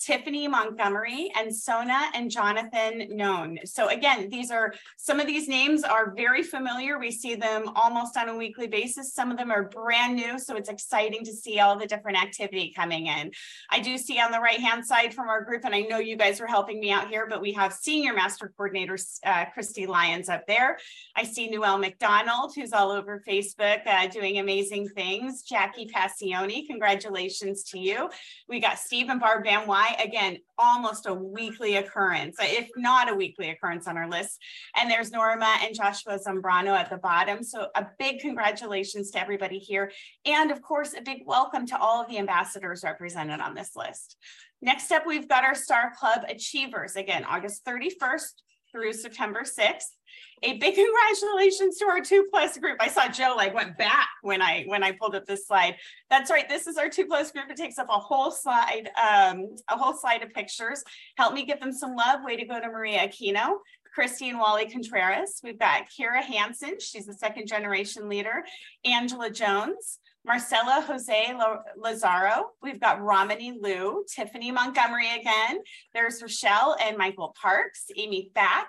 Tiffany 0.00 0.48
Montgomery, 0.48 1.30
and 1.36 1.54
Sona 1.54 2.10
and 2.14 2.30
Jonathan 2.30 3.06
Known. 3.10 3.58
So 3.64 3.88
again, 3.88 4.30
these 4.30 4.50
are 4.50 4.72
some 4.96 5.20
of 5.20 5.26
these 5.26 5.46
names 5.46 5.84
are 5.84 6.14
very 6.14 6.42
familiar. 6.42 6.98
We 6.98 7.10
see 7.10 7.34
them 7.34 7.68
almost 7.74 8.16
on 8.16 8.28
a 8.28 8.36
weekly 8.36 8.66
basis. 8.66 9.14
Some 9.14 9.30
of 9.30 9.36
them 9.36 9.50
are 9.50 9.64
brand 9.64 10.16
new, 10.16 10.38
so 10.38 10.56
it's 10.56 10.68
exciting 10.70 11.24
to 11.24 11.32
see 11.32 11.60
all 11.60 11.78
the 11.78 11.86
different 11.86 12.20
activity 12.20 12.72
coming 12.74 13.06
in. 13.06 13.30
I 13.70 13.80
do 13.80 13.98
see 13.98 14.18
on 14.18 14.32
the 14.32 14.40
right 14.40 14.60
hand 14.60 14.86
side 14.86 15.12
from 15.12 15.28
our 15.28 15.44
group, 15.44 15.64
and 15.64 15.74
I 15.74 15.82
know 15.82 15.98
you 15.98 16.16
guys 16.16 16.40
were 16.40 16.46
helping 16.46 16.80
me 16.80 16.90
out 16.90 17.08
here, 17.08 17.26
but 17.28 17.42
we 17.42 17.52
have 17.52 17.72
senior 17.72 18.14
master 18.14 18.52
coordinator 18.56 18.98
uh, 19.24 19.44
Christy 19.52 19.86
Lyons 19.86 20.28
up 20.28 20.46
there. 20.46 20.78
I 21.14 21.24
see 21.24 21.48
Noelle 21.48 21.78
McDonald, 21.78 22.52
who's 22.54 22.72
all 22.72 22.90
over 22.90 23.22
Facebook 23.28 23.86
uh, 23.86 24.06
doing 24.08 24.38
amazing 24.38 24.88
things. 24.88 25.42
Jackie 25.42 25.86
Passione, 25.86 26.66
congratulations 26.66 27.64
to 27.64 27.78
you. 27.78 28.08
We 28.48 28.60
got 28.60 28.78
Steve 28.78 29.08
and 29.10 29.20
Barb 29.20 29.44
Van 29.44 29.66
Wy 29.90 30.02
again, 30.02 30.38
almost 30.58 31.06
a 31.06 31.14
weekly 31.14 31.76
occurrence, 31.76 32.36
if 32.40 32.68
not 32.76 33.10
a 33.10 33.14
weekly 33.14 33.50
occurrence 33.50 33.86
on 33.86 33.96
our 33.96 34.08
list. 34.08 34.38
And 34.76 34.90
there's 34.90 35.10
Norma 35.10 35.56
and 35.62 35.74
Joshua 35.74 36.18
Zambrano 36.18 36.76
at 36.76 36.90
the 36.90 36.98
bottom. 36.98 37.42
So 37.42 37.68
a 37.74 37.86
big 37.98 38.20
congratulations 38.20 39.10
to 39.12 39.20
everybody 39.20 39.58
here. 39.58 39.90
And 40.24 40.50
of 40.50 40.62
course, 40.62 40.94
a 40.96 41.02
big 41.02 41.22
welcome 41.26 41.66
to 41.66 41.78
all 41.78 42.02
of 42.02 42.08
the 42.08 42.18
ambassadors 42.18 42.84
represented 42.84 43.40
on 43.40 43.54
this 43.54 43.76
list. 43.76 44.16
Next 44.62 44.92
up, 44.92 45.06
we've 45.06 45.28
got 45.28 45.44
our 45.44 45.54
Star 45.54 45.92
Club 45.98 46.22
Achievers. 46.28 46.96
Again, 46.96 47.24
August 47.24 47.64
31st 47.64 48.42
through 48.70 48.92
September 48.92 49.42
6th. 49.42 49.94
A 50.42 50.56
big 50.56 50.74
congratulations 50.74 51.76
to 51.78 51.84
our 51.86 52.00
two 52.00 52.26
plus 52.30 52.56
group. 52.56 52.78
I 52.80 52.88
saw 52.88 53.08
Joe 53.08 53.34
like 53.36 53.54
went 53.54 53.76
back 53.76 54.08
when 54.22 54.40
I 54.40 54.64
when 54.66 54.82
I 54.82 54.92
pulled 54.92 55.14
up 55.14 55.26
this 55.26 55.46
slide. 55.46 55.76
That's 56.08 56.30
right. 56.30 56.48
This 56.48 56.66
is 56.66 56.78
our 56.78 56.88
two 56.88 57.06
plus 57.06 57.30
group. 57.30 57.50
It 57.50 57.56
takes 57.56 57.78
up 57.78 57.88
a 57.90 57.98
whole 57.98 58.30
slide, 58.30 58.88
um, 58.96 59.54
a 59.68 59.76
whole 59.76 59.94
slide 59.94 60.22
of 60.22 60.32
pictures. 60.32 60.82
Help 61.18 61.34
me 61.34 61.44
give 61.44 61.60
them 61.60 61.72
some 61.72 61.94
love. 61.94 62.20
Way 62.24 62.36
to 62.36 62.46
go 62.46 62.58
to 62.58 62.68
Maria 62.68 63.06
Aquino. 63.06 63.58
Christy 63.92 64.28
and 64.28 64.38
Wally 64.38 64.70
Contreras. 64.70 65.40
We've 65.42 65.58
got 65.58 65.88
Kira 65.90 66.22
Hansen. 66.22 66.78
She's 66.78 67.06
the 67.06 67.14
second 67.14 67.48
generation 67.48 68.08
leader. 68.08 68.44
Angela 68.84 69.30
Jones. 69.30 69.98
Marcela 70.24 70.84
Jose 70.86 71.34
Lazaro. 71.76 72.50
We've 72.62 72.78
got 72.80 73.00
Romany 73.00 73.58
Liu, 73.58 74.04
Tiffany 74.14 74.50
Montgomery 74.52 75.08
again. 75.18 75.60
There's 75.94 76.20
Rochelle 76.20 76.76
and 76.82 76.98
Michael 76.98 77.34
Parks, 77.40 77.86
Amy 77.96 78.30
Thack, 78.34 78.68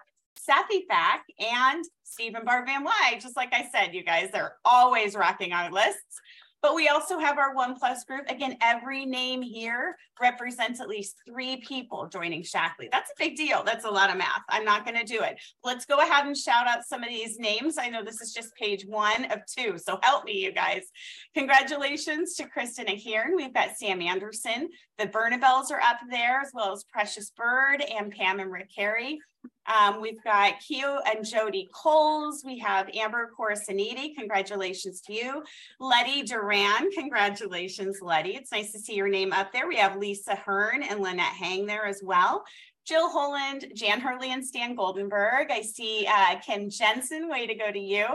Safi 0.49 0.85
Fack, 0.87 1.23
and 1.39 1.83
Stephen 2.03 2.43
Bar 2.45 2.65
Van 2.65 2.83
Wy. 2.83 3.19
Just 3.19 3.37
like 3.37 3.53
I 3.53 3.67
said, 3.71 3.93
you 3.93 4.03
guys, 4.03 4.29
they're 4.31 4.55
always 4.65 5.15
rocking 5.15 5.53
our 5.53 5.71
lists. 5.71 6.19
But 6.61 6.75
we 6.75 6.89
also 6.89 7.17
have 7.17 7.39
our 7.39 7.55
One 7.55 7.75
Plus 7.75 8.03
group. 8.03 8.29
Again, 8.29 8.55
every 8.61 9.03
name 9.03 9.41
here 9.41 9.95
represents 10.21 10.79
at 10.79 10.87
least 10.87 11.15
three 11.27 11.57
people 11.57 12.07
joining 12.07 12.43
Shaklee. 12.43 12.91
That's 12.91 13.09
a 13.09 13.17
big 13.17 13.35
deal. 13.35 13.63
That's 13.63 13.85
a 13.85 13.89
lot 13.89 14.11
of 14.11 14.17
math. 14.17 14.43
I'm 14.47 14.63
not 14.63 14.85
going 14.85 14.97
to 14.97 15.03
do 15.03 15.23
it. 15.23 15.39
Let's 15.63 15.87
go 15.87 16.01
ahead 16.01 16.27
and 16.27 16.37
shout 16.37 16.67
out 16.67 16.85
some 16.85 17.01
of 17.01 17.09
these 17.09 17.39
names. 17.39 17.79
I 17.79 17.89
know 17.89 18.03
this 18.03 18.21
is 18.21 18.31
just 18.31 18.53
page 18.53 18.85
one 18.85 19.25
of 19.31 19.39
two, 19.47 19.79
so 19.79 19.97
help 20.03 20.25
me, 20.25 20.33
you 20.33 20.51
guys. 20.51 20.83
Congratulations 21.33 22.35
to 22.35 22.47
Kristen 22.47 22.87
Ahern. 22.87 23.35
We've 23.35 23.53
got 23.53 23.75
Sam 23.75 23.99
Anderson. 23.99 24.69
The 24.99 25.07
Bernabels 25.07 25.71
are 25.71 25.81
up 25.81 25.97
there, 26.11 26.41
as 26.41 26.51
well 26.53 26.73
as 26.73 26.83
Precious 26.83 27.31
Bird 27.31 27.81
and 27.81 28.11
Pam 28.11 28.39
and 28.39 28.51
Rick 28.51 28.69
Carey. 28.75 29.19
Um, 29.65 30.01
we've 30.01 30.21
got 30.23 30.59
Q 30.59 30.99
and 31.05 31.25
Jody 31.25 31.69
Coles. 31.73 32.43
We 32.45 32.57
have 32.59 32.89
Amber 32.93 33.31
Corasaniti. 33.37 34.15
Congratulations 34.15 35.01
to 35.01 35.13
you. 35.13 35.43
Letty 35.79 36.23
Duran. 36.23 36.91
Congratulations, 36.91 37.99
Letty. 38.01 38.35
It's 38.35 38.51
nice 38.51 38.71
to 38.73 38.79
see 38.79 38.95
your 38.95 39.07
name 39.07 39.31
up 39.31 39.53
there. 39.53 39.67
We 39.67 39.77
have 39.77 39.97
Lisa 39.97 40.35
Hearn 40.35 40.83
and 40.83 40.99
Lynette 40.99 41.33
Hang 41.33 41.65
there 41.65 41.85
as 41.85 42.01
well. 42.03 42.43
Jill 42.85 43.09
Holland, 43.09 43.65
Jan 43.75 43.99
Hurley, 43.99 44.31
and 44.31 44.45
Stan 44.45 44.75
Goldenberg. 44.75 45.51
I 45.51 45.61
see 45.61 46.07
uh, 46.09 46.35
Ken 46.45 46.69
Jensen, 46.69 47.29
way 47.29 47.47
to 47.47 47.55
go 47.55 47.71
to 47.71 47.79
you. 47.79 48.05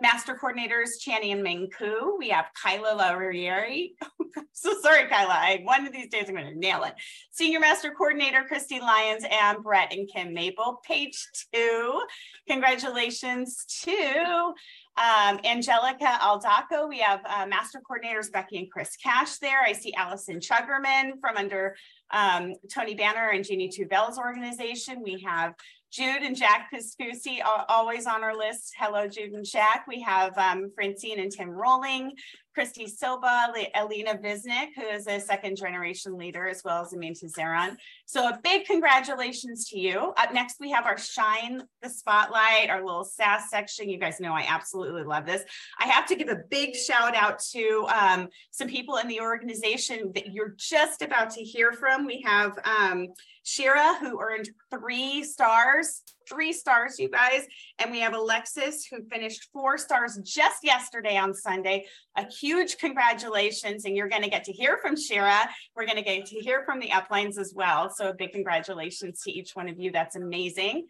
Master 0.00 0.34
coordinators, 0.34 1.00
Channy 1.00 1.32
and 1.32 1.42
Ming 1.42 1.68
Ku. 1.76 2.16
We 2.18 2.30
have 2.30 2.46
Kyla 2.60 2.96
Laurieri. 3.00 3.92
so 4.52 4.78
sorry, 4.80 5.06
Kyla. 5.08 5.32
I, 5.32 5.60
one 5.64 5.86
of 5.86 5.92
these 5.92 6.08
days 6.08 6.24
I'm 6.28 6.34
going 6.34 6.52
to 6.52 6.58
nail 6.58 6.84
it. 6.84 6.94
Senior 7.30 7.60
Master 7.60 7.92
Coordinator, 7.96 8.44
Christy 8.44 8.80
Lyons, 8.80 9.24
and 9.30 9.62
Brett 9.62 9.92
and 9.92 10.08
Kim 10.12 10.34
Maple. 10.34 10.80
Page 10.84 11.26
two. 11.52 12.02
Congratulations 12.48 13.64
to 13.82 14.54
um, 14.98 15.38
Angelica 15.44 16.18
Aldaco, 16.20 16.88
we 16.88 16.98
have 16.98 17.20
uh, 17.24 17.46
master 17.46 17.80
coordinators 17.88 18.32
Becky 18.32 18.58
and 18.58 18.70
Chris 18.70 18.96
Cash 18.96 19.38
there. 19.38 19.60
I 19.60 19.72
see 19.72 19.94
Allison 19.94 20.40
Chuggerman 20.40 21.20
from 21.20 21.36
under 21.36 21.76
um, 22.10 22.54
Tony 22.72 22.94
Banner 22.94 23.30
and 23.30 23.44
Jeannie 23.44 23.70
Tuvell's 23.70 24.18
organization. 24.18 25.02
We 25.02 25.22
have 25.26 25.54
Jude 25.90 26.22
and 26.22 26.36
Jack 26.36 26.70
Piscusi 26.72 27.40
always 27.68 28.06
on 28.06 28.22
our 28.22 28.36
list. 28.36 28.74
Hello, 28.78 29.08
Jude 29.08 29.32
and 29.32 29.44
Jack. 29.44 29.86
We 29.88 30.02
have 30.02 30.36
um, 30.36 30.70
Francine 30.74 31.18
and 31.18 31.32
Tim 31.32 31.48
Rolling, 31.48 32.12
Christy 32.58 32.88
Silva, 32.88 33.52
Elena 33.72 34.16
Visnik, 34.16 34.70
who 34.74 34.82
is 34.82 35.06
a 35.06 35.20
second 35.20 35.56
generation 35.56 36.18
leader, 36.18 36.48
as 36.48 36.64
well 36.64 36.82
as 36.82 36.92
Aminta 36.92 37.32
Zeron. 37.32 37.76
So 38.04 38.30
a 38.30 38.40
big 38.42 38.66
congratulations 38.66 39.68
to 39.68 39.78
you. 39.78 40.12
Up 40.16 40.34
next, 40.34 40.56
we 40.58 40.68
have 40.72 40.84
our 40.84 40.98
Shine 40.98 41.62
the 41.82 41.88
Spotlight, 41.88 42.68
our 42.68 42.84
little 42.84 43.04
SAS 43.04 43.48
section. 43.48 43.88
You 43.88 43.96
guys 43.96 44.18
know 44.18 44.32
I 44.32 44.44
absolutely 44.48 45.04
love 45.04 45.24
this. 45.24 45.44
I 45.78 45.86
have 45.86 46.04
to 46.06 46.16
give 46.16 46.30
a 46.30 46.40
big 46.50 46.74
shout 46.74 47.14
out 47.14 47.38
to 47.52 47.86
um, 47.94 48.26
some 48.50 48.66
people 48.66 48.96
in 48.96 49.06
the 49.06 49.20
organization 49.20 50.10
that 50.16 50.32
you're 50.32 50.56
just 50.56 51.00
about 51.00 51.30
to 51.34 51.40
hear 51.44 51.70
from. 51.70 52.06
We 52.06 52.22
have 52.26 52.58
um, 52.64 53.06
Shirra, 53.48 53.98
who 53.98 54.20
earned 54.20 54.50
three 54.70 55.24
stars, 55.24 56.02
three 56.28 56.52
stars, 56.52 56.98
you 56.98 57.08
guys. 57.08 57.46
And 57.78 57.90
we 57.90 58.00
have 58.00 58.12
Alexis, 58.12 58.84
who 58.84 58.98
finished 59.10 59.48
four 59.54 59.78
stars 59.78 60.18
just 60.22 60.62
yesterday 60.62 61.16
on 61.16 61.32
Sunday. 61.32 61.86
A 62.16 62.26
huge 62.26 62.76
congratulations. 62.76 63.86
And 63.86 63.96
you're 63.96 64.08
going 64.08 64.22
to 64.22 64.28
get 64.28 64.44
to 64.44 64.52
hear 64.52 64.78
from 64.82 64.96
Shirra. 64.96 65.46
We're 65.74 65.86
going 65.86 65.96
to 65.96 66.02
get 66.02 66.26
to 66.26 66.36
hear 66.36 66.62
from 66.66 66.78
the 66.78 66.90
uplines 66.90 67.38
as 67.38 67.54
well. 67.56 67.88
So 67.88 68.10
a 68.10 68.14
big 68.14 68.32
congratulations 68.32 69.22
to 69.22 69.32
each 69.32 69.52
one 69.54 69.68
of 69.68 69.78
you. 69.78 69.92
That's 69.92 70.16
amazing. 70.16 70.86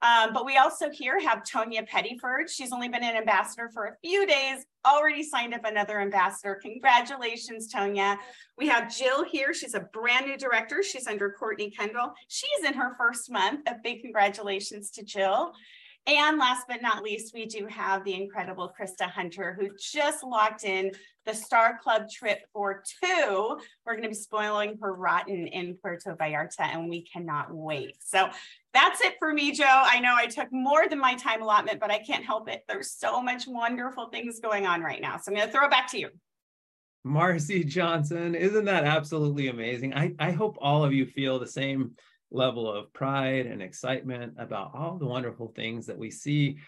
Um, 0.00 0.32
but 0.32 0.46
we 0.46 0.56
also 0.56 0.90
here 0.90 1.18
have 1.20 1.42
Tonya 1.42 1.88
Pettyford. 1.88 2.48
She's 2.48 2.72
only 2.72 2.88
been 2.88 3.02
an 3.02 3.16
ambassador 3.16 3.68
for 3.72 3.86
a 3.86 3.96
few 4.00 4.26
days, 4.26 4.64
already 4.86 5.24
signed 5.24 5.54
up 5.54 5.64
another 5.64 6.00
ambassador. 6.00 6.58
Congratulations, 6.62 7.72
Tonya. 7.72 8.16
We 8.56 8.68
have 8.68 8.94
Jill 8.94 9.24
here. 9.24 9.52
She's 9.52 9.74
a 9.74 9.88
brand 9.92 10.26
new 10.26 10.36
director. 10.36 10.82
She's 10.84 11.08
under 11.08 11.30
Courtney 11.32 11.70
Kendall. 11.70 12.12
She's 12.28 12.64
in 12.64 12.74
her 12.74 12.94
first 12.96 13.30
month. 13.30 13.66
A 13.66 13.74
big 13.82 14.02
congratulations 14.02 14.90
to 14.92 15.02
Jill. 15.02 15.52
And 16.06 16.38
last 16.38 16.64
but 16.66 16.80
not 16.80 17.02
least, 17.02 17.34
we 17.34 17.44
do 17.44 17.66
have 17.66 18.02
the 18.02 18.14
incredible 18.14 18.72
Krista 18.78 19.10
Hunter, 19.10 19.54
who 19.60 19.68
just 19.78 20.24
locked 20.24 20.64
in 20.64 20.92
the 21.28 21.34
Star 21.34 21.78
Club 21.82 22.08
trip 22.10 22.40
for 22.54 22.82
two. 23.02 23.58
We're 23.84 23.92
going 23.92 24.02
to 24.02 24.08
be 24.08 24.14
spoiling 24.14 24.78
her 24.80 24.94
rotten 24.94 25.46
in 25.46 25.74
Puerto 25.74 26.16
Vallarta, 26.16 26.60
and 26.60 26.88
we 26.88 27.02
cannot 27.02 27.52
wait. 27.52 27.96
So 28.00 28.30
that's 28.72 29.02
it 29.02 29.16
for 29.18 29.34
me, 29.34 29.52
Joe. 29.52 29.66
I 29.68 30.00
know 30.00 30.14
I 30.16 30.26
took 30.26 30.50
more 30.50 30.88
than 30.88 30.98
my 30.98 31.14
time 31.16 31.42
allotment, 31.42 31.80
but 31.80 31.90
I 31.90 31.98
can't 31.98 32.24
help 32.24 32.48
it. 32.48 32.64
There's 32.66 32.90
so 32.92 33.20
much 33.20 33.46
wonderful 33.46 34.08
things 34.08 34.40
going 34.40 34.66
on 34.66 34.80
right 34.80 35.02
now. 35.02 35.18
So 35.18 35.30
I'm 35.30 35.36
going 35.36 35.46
to 35.46 35.52
throw 35.52 35.66
it 35.66 35.70
back 35.70 35.90
to 35.90 35.98
you. 35.98 36.08
Marcy 37.04 37.62
Johnson, 37.62 38.34
isn't 38.34 38.64
that 38.64 38.84
absolutely 38.84 39.48
amazing? 39.48 39.92
I, 39.92 40.14
I 40.18 40.30
hope 40.30 40.56
all 40.62 40.82
of 40.82 40.94
you 40.94 41.04
feel 41.04 41.38
the 41.38 41.46
same 41.46 41.92
level 42.30 42.72
of 42.72 42.92
pride 42.94 43.46
and 43.46 43.62
excitement 43.62 44.34
about 44.38 44.70
all 44.74 44.96
the 44.96 45.06
wonderful 45.06 45.52
things 45.54 45.86
that 45.86 45.98
we 45.98 46.10
see 46.10 46.58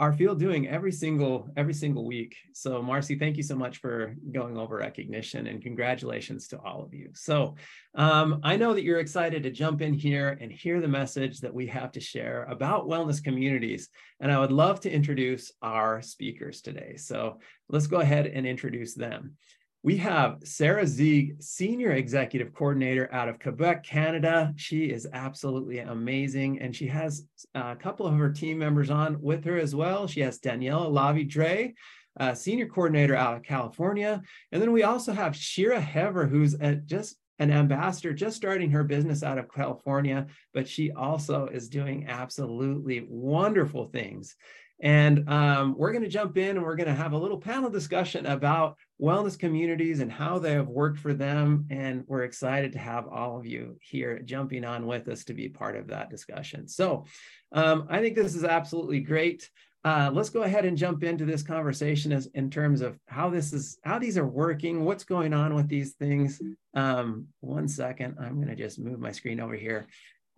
our 0.00 0.14
field 0.14 0.38
doing 0.38 0.66
every 0.66 0.90
single 0.90 1.50
every 1.58 1.74
single 1.74 2.06
week. 2.06 2.34
So 2.54 2.80
marcy 2.80 3.16
thank 3.16 3.36
you 3.36 3.42
so 3.42 3.54
much 3.54 3.76
for 3.76 4.16
going 4.32 4.56
over 4.56 4.76
recognition 4.76 5.46
and 5.46 5.62
congratulations 5.62 6.48
to 6.48 6.58
all 6.58 6.82
of 6.82 6.94
you. 6.94 7.10
So 7.14 7.54
um, 7.94 8.40
i 8.42 8.56
know 8.56 8.72
that 8.72 8.82
you're 8.82 9.00
excited 9.00 9.42
to 9.42 9.50
jump 9.50 9.82
in 9.82 9.92
here 9.92 10.38
and 10.40 10.50
hear 10.50 10.80
the 10.80 10.88
message 10.88 11.40
that 11.40 11.52
we 11.52 11.66
have 11.66 11.92
to 11.92 12.00
share 12.00 12.44
about 12.44 12.88
wellness 12.88 13.22
communities 13.22 13.88
and 14.20 14.30
i 14.32 14.38
would 14.38 14.52
love 14.52 14.80
to 14.80 14.90
introduce 14.90 15.52
our 15.60 16.00
speakers 16.00 16.62
today. 16.62 16.96
So 16.96 17.38
let's 17.68 17.86
go 17.86 18.00
ahead 18.00 18.26
and 18.26 18.46
introduce 18.46 18.94
them 18.94 19.36
we 19.82 19.96
have 19.96 20.38
Sarah 20.44 20.84
Zieg, 20.84 21.42
Senior 21.42 21.92
Executive 21.92 22.52
Coordinator 22.52 23.08
out 23.12 23.28
of 23.28 23.38
Quebec, 23.38 23.82
Canada. 23.82 24.52
She 24.56 24.90
is 24.90 25.08
absolutely 25.12 25.78
amazing, 25.78 26.60
and 26.60 26.76
she 26.76 26.86
has 26.88 27.26
a 27.54 27.76
couple 27.76 28.06
of 28.06 28.14
her 28.16 28.30
team 28.30 28.58
members 28.58 28.90
on 28.90 29.20
with 29.22 29.44
her 29.44 29.58
as 29.58 29.74
well. 29.74 30.06
She 30.06 30.20
has 30.20 30.38
Daniella 30.38 30.90
Lavi 30.90 31.74
uh, 32.18 32.34
Senior 32.34 32.66
Coordinator 32.66 33.16
out 33.16 33.36
of 33.36 33.42
California. 33.42 34.20
And 34.52 34.60
then 34.60 34.72
we 34.72 34.82
also 34.82 35.12
have 35.12 35.32
Shirra 35.32 35.80
Hever, 35.80 36.26
who's 36.26 36.54
a, 36.60 36.74
just 36.74 37.16
an 37.38 37.50
ambassador 37.50 38.12
just 38.12 38.36
starting 38.36 38.70
her 38.70 38.84
business 38.84 39.22
out 39.22 39.38
of 39.38 39.52
California, 39.52 40.26
but 40.52 40.68
she 40.68 40.92
also 40.92 41.46
is 41.46 41.70
doing 41.70 42.06
absolutely 42.06 43.06
wonderful 43.08 43.86
things. 43.86 44.36
And 44.82 45.28
um, 45.28 45.74
we're 45.76 45.92
going 45.92 46.04
to 46.04 46.08
jump 46.08 46.38
in 46.38 46.56
and 46.56 46.62
we're 46.62 46.76
going 46.76 46.88
to 46.88 46.94
have 46.94 47.12
a 47.12 47.18
little 47.18 47.38
panel 47.38 47.68
discussion 47.68 48.26
about 48.26 48.76
wellness 49.00 49.38
communities 49.38 50.00
and 50.00 50.10
how 50.10 50.38
they 50.38 50.52
have 50.52 50.68
worked 50.68 50.98
for 50.98 51.12
them. 51.12 51.66
And 51.70 52.04
we're 52.06 52.24
excited 52.24 52.72
to 52.72 52.78
have 52.78 53.06
all 53.06 53.38
of 53.38 53.46
you 53.46 53.76
here 53.80 54.20
jumping 54.20 54.64
on 54.64 54.86
with 54.86 55.08
us 55.08 55.24
to 55.24 55.34
be 55.34 55.48
part 55.48 55.76
of 55.76 55.88
that 55.88 56.08
discussion. 56.08 56.66
So 56.66 57.04
um, 57.52 57.86
I 57.90 58.00
think 58.00 58.14
this 58.14 58.34
is 58.34 58.44
absolutely 58.44 59.00
great. 59.00 59.50
Uh, 59.82 60.10
let's 60.12 60.28
go 60.28 60.42
ahead 60.42 60.66
and 60.66 60.76
jump 60.76 61.02
into 61.02 61.24
this 61.24 61.42
conversation 61.42 62.12
as 62.12 62.26
in 62.34 62.50
terms 62.50 62.82
of 62.82 62.98
how 63.06 63.30
this 63.30 63.52
is, 63.52 63.78
how 63.82 63.98
these 63.98 64.18
are 64.18 64.26
working, 64.26 64.84
what's 64.84 65.04
going 65.04 65.32
on 65.32 65.54
with 65.54 65.68
these 65.68 65.92
things. 65.92 66.40
Um, 66.74 67.26
one 67.40 67.66
second, 67.66 68.16
I'm 68.20 68.36
going 68.36 68.48
to 68.48 68.56
just 68.56 68.78
move 68.78 69.00
my 69.00 69.12
screen 69.12 69.40
over 69.40 69.54
here. 69.54 69.86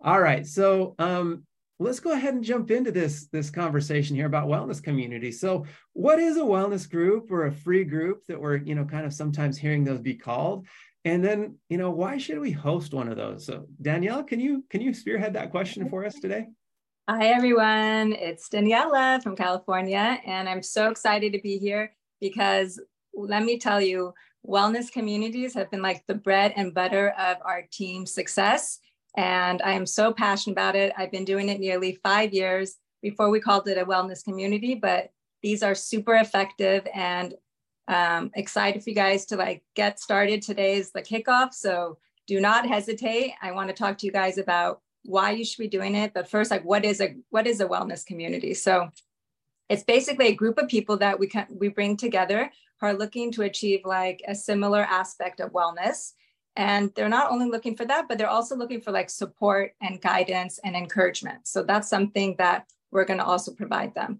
All 0.01 0.19
right, 0.19 0.45
so 0.45 0.95
um, 0.97 1.43
let's 1.79 1.99
go 1.99 2.11
ahead 2.11 2.33
and 2.33 2.43
jump 2.43 2.71
into 2.71 2.91
this 2.91 3.27
this 3.27 3.49
conversation 3.49 4.15
here 4.15 4.25
about 4.25 4.47
wellness 4.47 4.81
community. 4.81 5.31
So 5.31 5.65
what 5.93 6.19
is 6.19 6.37
a 6.37 6.41
wellness 6.41 6.89
group 6.89 7.31
or 7.31 7.45
a 7.45 7.51
free 7.51 7.83
group 7.83 8.25
that 8.27 8.39
we're 8.39 8.57
you 8.57 8.75
know 8.75 8.85
kind 8.85 9.05
of 9.05 9.13
sometimes 9.13 9.57
hearing 9.57 9.83
those 9.83 9.99
be 9.99 10.15
called? 10.15 10.67
And 11.05 11.23
then 11.23 11.57
you 11.69 11.77
know 11.77 11.91
why 11.91 12.17
should 12.17 12.39
we 12.39 12.51
host 12.51 12.93
one 12.93 13.07
of 13.07 13.17
those? 13.17 13.45
So 13.45 13.65
danielle 13.81 14.23
can 14.23 14.39
you 14.39 14.63
can 14.69 14.81
you 14.81 14.93
spearhead 14.93 15.33
that 15.33 15.51
question 15.51 15.89
for 15.89 16.05
us 16.05 16.15
today? 16.19 16.47
Hi 17.09 17.27
everyone. 17.27 18.13
It's 18.13 18.49
daniella 18.49 19.19
from 19.23 19.35
california 19.35 20.19
and 20.25 20.47
i'm 20.47 20.63
so 20.63 20.89
excited 20.89 21.33
to 21.33 21.39
be 21.41 21.57
here 21.57 21.95
because 22.21 22.79
let 23.13 23.43
me 23.43 23.59
tell 23.59 23.81
you 23.81 24.13
wellness 24.47 24.91
communities 24.91 25.53
have 25.53 25.69
been 25.71 25.81
like 25.81 26.03
the 26.07 26.15
bread 26.15 26.53
and 26.55 26.73
butter 26.73 27.09
of 27.17 27.37
our 27.45 27.63
team 27.71 28.05
success 28.05 28.79
and 29.15 29.61
I 29.61 29.73
am 29.73 29.85
so 29.85 30.11
passionate 30.11 30.53
about 30.53 30.75
it. 30.75 30.93
I've 30.97 31.11
been 31.11 31.25
doing 31.25 31.49
it 31.49 31.59
nearly 31.59 31.99
five 32.03 32.33
years 32.33 32.77
before 33.01 33.29
we 33.29 33.39
called 33.39 33.67
it 33.67 33.77
a 33.77 33.85
wellness 33.85 34.23
community, 34.23 34.75
but 34.75 35.11
these 35.41 35.61
are 35.61 35.75
super 35.75 36.15
effective 36.15 36.87
and 36.93 37.35
um, 37.87 38.31
excited 38.35 38.81
for 38.81 38.89
you 38.89 38.95
guys 38.95 39.25
to 39.27 39.35
like 39.35 39.61
get 39.75 39.99
started. 39.99 40.41
Today 40.41 40.75
is 40.75 40.91
the 40.91 41.01
kickoff. 41.01 41.53
So 41.53 41.97
do 42.27 42.39
not 42.39 42.65
hesitate. 42.65 43.33
I 43.41 43.51
want 43.51 43.69
to 43.69 43.75
talk 43.75 43.97
to 43.99 44.05
you 44.05 44.11
guys 44.11 44.37
about 44.37 44.81
why 45.03 45.31
you 45.31 45.43
should 45.43 45.59
be 45.59 45.67
doing 45.67 45.95
it. 45.95 46.13
But 46.13 46.29
first, 46.29 46.49
like 46.49 46.63
what 46.63 46.85
is 46.85 47.01
a 47.01 47.15
what 47.29 47.45
is 47.45 47.59
a 47.59 47.67
wellness 47.67 48.05
community? 48.05 48.53
So 48.53 48.89
it's 49.69 49.83
basically 49.83 50.27
a 50.27 50.35
group 50.35 50.57
of 50.57 50.69
people 50.69 50.97
that 50.97 51.19
we 51.19 51.27
can 51.27 51.47
we 51.49 51.67
bring 51.67 51.97
together 51.97 52.49
who 52.79 52.87
are 52.87 52.93
looking 52.93 53.31
to 53.33 53.43
achieve 53.43 53.81
like 53.83 54.21
a 54.27 54.35
similar 54.35 54.81
aspect 54.81 55.41
of 55.41 55.51
wellness 55.51 56.13
And 56.55 56.91
they're 56.93 57.09
not 57.09 57.31
only 57.31 57.49
looking 57.49 57.75
for 57.75 57.85
that, 57.85 58.07
but 58.07 58.17
they're 58.17 58.29
also 58.29 58.55
looking 58.55 58.81
for 58.81 58.91
like 58.91 59.09
support 59.09 59.73
and 59.81 60.01
guidance 60.01 60.59
and 60.63 60.75
encouragement. 60.75 61.47
So 61.47 61.63
that's 61.63 61.89
something 61.89 62.35
that 62.37 62.69
we're 62.91 63.05
going 63.05 63.19
to 63.19 63.25
also 63.25 63.51
provide 63.51 63.95
them. 63.95 64.19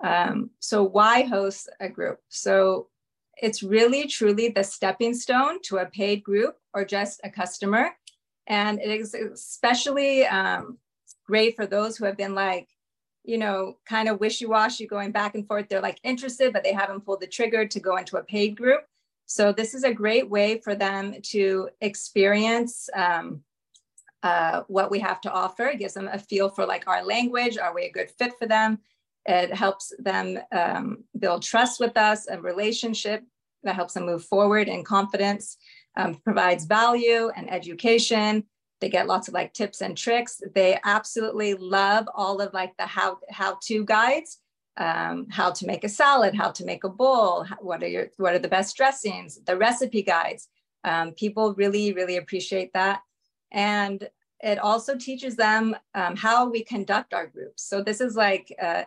Um, 0.00 0.50
so 0.58 0.82
why 0.82 1.22
host 1.22 1.68
a 1.80 1.88
group? 1.88 2.18
So 2.28 2.88
it's 3.40 3.62
really 3.62 4.08
truly 4.08 4.48
the 4.48 4.64
stepping 4.64 5.14
stone 5.14 5.62
to 5.62 5.78
a 5.78 5.86
paid 5.86 6.24
group 6.24 6.56
or 6.74 6.84
just 6.84 7.20
a 7.22 7.30
customer. 7.30 7.90
And 8.48 8.80
it 8.80 8.88
is 9.00 9.14
especially 9.14 10.26
um, 10.26 10.78
great 11.26 11.54
for 11.54 11.66
those 11.66 11.96
who 11.96 12.06
have 12.06 12.16
been 12.16 12.34
like, 12.34 12.68
you 13.24 13.38
know, 13.38 13.76
kind 13.86 14.08
of 14.08 14.18
wishy-washy 14.18 14.86
going 14.86 15.12
back 15.12 15.34
and 15.34 15.46
forth. 15.46 15.68
They're 15.68 15.80
like 15.80 16.00
interested, 16.02 16.52
but 16.52 16.64
they 16.64 16.72
haven't 16.72 17.04
pulled 17.04 17.20
the 17.20 17.26
trigger 17.26 17.66
to 17.68 17.80
go 17.80 17.96
into 17.96 18.16
a 18.16 18.24
paid 18.24 18.56
group. 18.56 18.80
So 19.28 19.52
this 19.52 19.74
is 19.74 19.84
a 19.84 19.92
great 19.92 20.28
way 20.28 20.58
for 20.58 20.74
them 20.74 21.14
to 21.34 21.68
experience 21.82 22.88
um, 22.96 23.42
uh, 24.22 24.62
what 24.68 24.90
we 24.90 24.98
have 25.00 25.20
to 25.20 25.30
offer. 25.30 25.66
It 25.66 25.80
gives 25.80 25.92
them 25.92 26.08
a 26.10 26.18
feel 26.18 26.48
for 26.48 26.64
like 26.64 26.88
our 26.88 27.04
language. 27.04 27.58
Are 27.58 27.74
we 27.74 27.84
a 27.84 27.92
good 27.92 28.10
fit 28.10 28.32
for 28.38 28.46
them? 28.46 28.78
It 29.26 29.52
helps 29.52 29.92
them 29.98 30.38
um, 30.50 31.04
build 31.18 31.42
trust 31.42 31.78
with 31.78 31.98
us, 31.98 32.26
a 32.26 32.40
relationship 32.40 33.22
that 33.64 33.74
helps 33.74 33.92
them 33.92 34.06
move 34.06 34.24
forward 34.24 34.66
in 34.66 34.82
confidence, 34.82 35.58
um, 35.98 36.14
provides 36.14 36.64
value 36.64 37.30
and 37.36 37.52
education. 37.52 38.44
They 38.80 38.88
get 38.88 39.08
lots 39.08 39.28
of 39.28 39.34
like 39.34 39.52
tips 39.52 39.82
and 39.82 39.94
tricks. 39.94 40.40
They 40.54 40.78
absolutely 40.84 41.52
love 41.52 42.08
all 42.14 42.40
of 42.40 42.54
like 42.54 42.74
the 42.78 42.86
how 42.86 43.18
how 43.28 43.58
to 43.64 43.84
guides, 43.84 44.38
um, 44.78 45.26
how 45.28 45.50
to 45.50 45.66
make 45.66 45.84
a 45.84 45.88
salad, 45.88 46.34
how 46.34 46.50
to 46.52 46.64
make 46.64 46.84
a 46.84 46.88
bowl, 46.88 47.44
what 47.60 47.82
are 47.82 47.88
your 47.88 48.08
what 48.16 48.34
are 48.34 48.38
the 48.38 48.48
best 48.48 48.76
dressings, 48.76 49.40
the 49.44 49.56
recipe 49.56 50.02
guides. 50.02 50.48
Um, 50.84 51.12
people 51.12 51.54
really 51.54 51.92
really 51.92 52.16
appreciate 52.16 52.72
that, 52.72 53.02
and 53.50 54.08
it 54.40 54.58
also 54.58 54.96
teaches 54.96 55.36
them 55.36 55.76
um, 55.94 56.16
how 56.16 56.48
we 56.48 56.62
conduct 56.62 57.12
our 57.12 57.26
groups. 57.26 57.64
So 57.64 57.82
this 57.82 58.00
is 58.00 58.14
like 58.14 58.54
uh, 58.62 58.84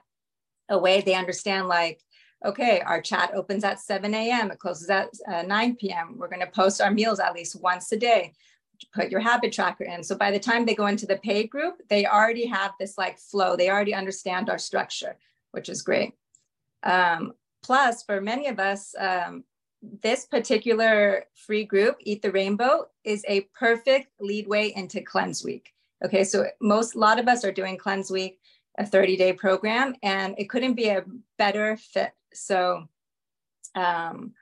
a 0.69 0.77
way 0.77 1.01
they 1.01 1.13
understand 1.13 1.67
like, 1.67 2.01
okay, 2.45 2.79
our 2.81 3.01
chat 3.01 3.31
opens 3.35 3.65
at 3.65 3.79
7 3.79 4.13
a.m., 4.13 4.49
it 4.51 4.59
closes 4.59 4.89
at 4.89 5.09
uh, 5.27 5.41
9 5.41 5.75
p.m. 5.75 6.15
We're 6.17 6.29
gonna 6.29 6.47
post 6.47 6.81
our 6.81 6.91
meals 6.91 7.19
at 7.19 7.33
least 7.33 7.61
once 7.61 7.91
a 7.91 7.97
day. 7.97 8.33
Put 8.95 9.11
your 9.11 9.19
habit 9.19 9.51
tracker 9.51 9.83
in. 9.83 10.03
So 10.03 10.15
by 10.15 10.31
the 10.31 10.39
time 10.39 10.65
they 10.65 10.73
go 10.73 10.87
into 10.87 11.05
the 11.05 11.17
paid 11.17 11.49
group, 11.49 11.81
they 11.89 12.05
already 12.05 12.47
have 12.47 12.71
this 12.79 12.97
like 12.97 13.19
flow. 13.19 13.55
They 13.55 13.69
already 13.69 13.93
understand 13.93 14.49
our 14.49 14.57
structure, 14.57 15.17
which 15.51 15.69
is 15.69 15.81
great. 15.81 16.13
Um, 16.83 17.33
plus, 17.63 18.03
for 18.03 18.21
many 18.21 18.47
of 18.47 18.59
us, 18.59 18.93
um, 18.97 19.43
this 20.03 20.25
particular 20.25 21.25
free 21.35 21.63
group, 21.63 21.97
Eat 22.01 22.21
the 22.21 22.31
Rainbow, 22.31 22.87
is 23.03 23.25
a 23.27 23.41
perfect 23.57 24.09
leadway 24.19 24.73
into 24.75 25.01
Cleanse 25.01 25.43
Week. 25.43 25.73
Okay, 26.03 26.23
so 26.23 26.47
most, 26.61 26.95
a 26.95 26.99
lot 26.99 27.19
of 27.19 27.27
us 27.27 27.43
are 27.43 27.51
doing 27.51 27.77
Cleanse 27.77 28.11
Week 28.11 28.39
a 28.77 28.85
30 28.85 29.17
day 29.17 29.33
program 29.33 29.95
and 30.01 30.33
it 30.37 30.49
couldn't 30.49 30.75
be 30.75 30.89
a 30.89 31.03
better 31.37 31.77
fit. 31.77 32.11
So, 32.33 32.87
um, 33.75 34.33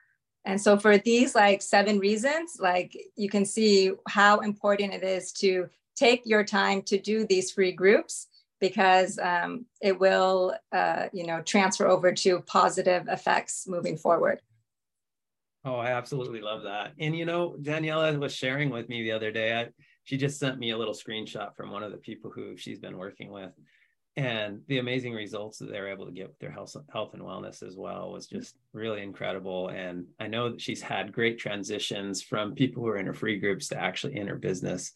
and 0.46 0.60
so 0.62 0.78
for 0.78 0.98
these 0.98 1.36
like 1.36 1.62
seven 1.62 2.00
reasons, 2.00 2.58
like 2.60 2.96
you 3.16 3.30
can 3.30 3.46
see 3.46 3.92
how 4.08 4.40
important 4.40 4.94
it 4.94 5.04
is 5.04 5.32
to 5.34 5.70
take 5.96 6.22
your 6.26 6.44
time 6.44 6.82
to 6.84 7.00
do 7.00 7.26
these 7.26 7.52
free 7.52 7.72
groups 7.72 8.28
because 8.60 9.18
um, 9.20 9.66
it 9.82 10.00
will, 10.00 10.56
uh, 10.72 11.08
you 11.14 11.26
know, 11.26 11.42
transfer 11.42 11.88
over 11.88 12.12
to 12.12 12.42
positive 12.42 13.08
effects 13.08 13.68
moving 13.68 13.98
forward. 13.98 14.42
Oh, 15.66 15.76
I 15.76 15.92
absolutely 15.92 16.42
love 16.42 16.64
that. 16.64 16.94
And 17.00 17.16
you 17.16 17.26
know, 17.26 17.56
Daniella 17.62 18.18
was 18.18 18.34
sharing 18.34 18.70
with 18.70 18.88
me 18.90 19.04
the 19.04 19.12
other 19.12 19.32
day. 19.32 19.60
I, 19.60 19.68
she 20.04 20.18
just 20.18 20.40
sent 20.40 20.58
me 20.58 20.72
a 20.72 20.78
little 20.78 20.94
screenshot 20.94 21.56
from 21.56 21.72
one 21.72 21.84
of 21.84 21.92
the 21.92 21.98
people 21.98 22.32
who 22.32 22.56
she's 22.58 22.80
been 22.80 22.98
working 22.98 23.32
with 23.32 23.52
and 24.20 24.62
the 24.68 24.80
amazing 24.80 25.14
results 25.14 25.60
that 25.60 25.72
they're 25.72 25.88
able 25.88 26.06
to 26.06 26.12
get 26.12 26.28
with 26.28 26.40
their 26.40 26.52
health, 26.52 26.76
health 26.92 27.14
and 27.14 27.24
wellness 27.24 27.64
as 27.66 27.78
well 27.78 28.12
was 28.12 28.28
just 28.28 28.56
really 28.74 29.02
incredible. 29.02 29.70
And 29.70 30.08
I 30.20 30.28
know 30.28 30.50
that 30.50 30.60
she's 30.60 30.82
had 30.82 31.14
great 31.14 31.40
transitions 31.40 32.22
from 32.22 32.54
people 32.54 32.84
who 32.84 32.90
are 32.90 32.98
in 32.98 33.06
her 33.06 33.14
free 33.14 33.40
groups 33.40 33.70
to 33.70 33.80
actually 33.80 34.18
in 34.18 34.28
her 34.28 34.36
business, 34.36 34.92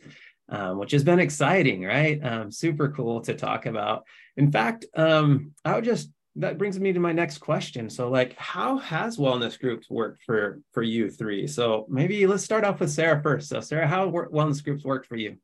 um, 0.49 0.77
which 0.77 0.91
has 0.91 1.03
been 1.03 1.19
exciting, 1.19 1.83
right? 1.83 2.19
Um, 2.23 2.51
super 2.51 2.89
cool 2.89 3.21
to 3.21 3.33
talk 3.33 3.65
about. 3.65 4.03
In 4.37 4.51
fact, 4.51 4.85
um, 4.95 5.51
I 5.63 5.75
would 5.75 5.85
just 5.85 6.09
that 6.35 6.57
brings 6.57 6.79
me 6.79 6.91
to 6.91 6.99
my 6.99 7.13
next 7.13 7.37
question. 7.37 7.89
So, 7.89 8.09
like, 8.09 8.35
how 8.37 8.77
has 8.79 9.17
wellness 9.17 9.59
groups 9.59 9.89
worked 9.89 10.23
for 10.23 10.59
for 10.71 10.81
you 10.81 11.09
three? 11.09 11.45
So 11.47 11.85
maybe 11.89 12.25
let's 12.25 12.43
start 12.43 12.63
off 12.63 12.79
with 12.79 12.91
Sarah 12.91 13.21
first. 13.21 13.49
So, 13.49 13.59
Sarah, 13.61 13.87
how 13.87 14.09
wellness 14.09 14.63
groups 14.63 14.83
worked 14.83 15.07
for 15.07 15.15
you? 15.15 15.37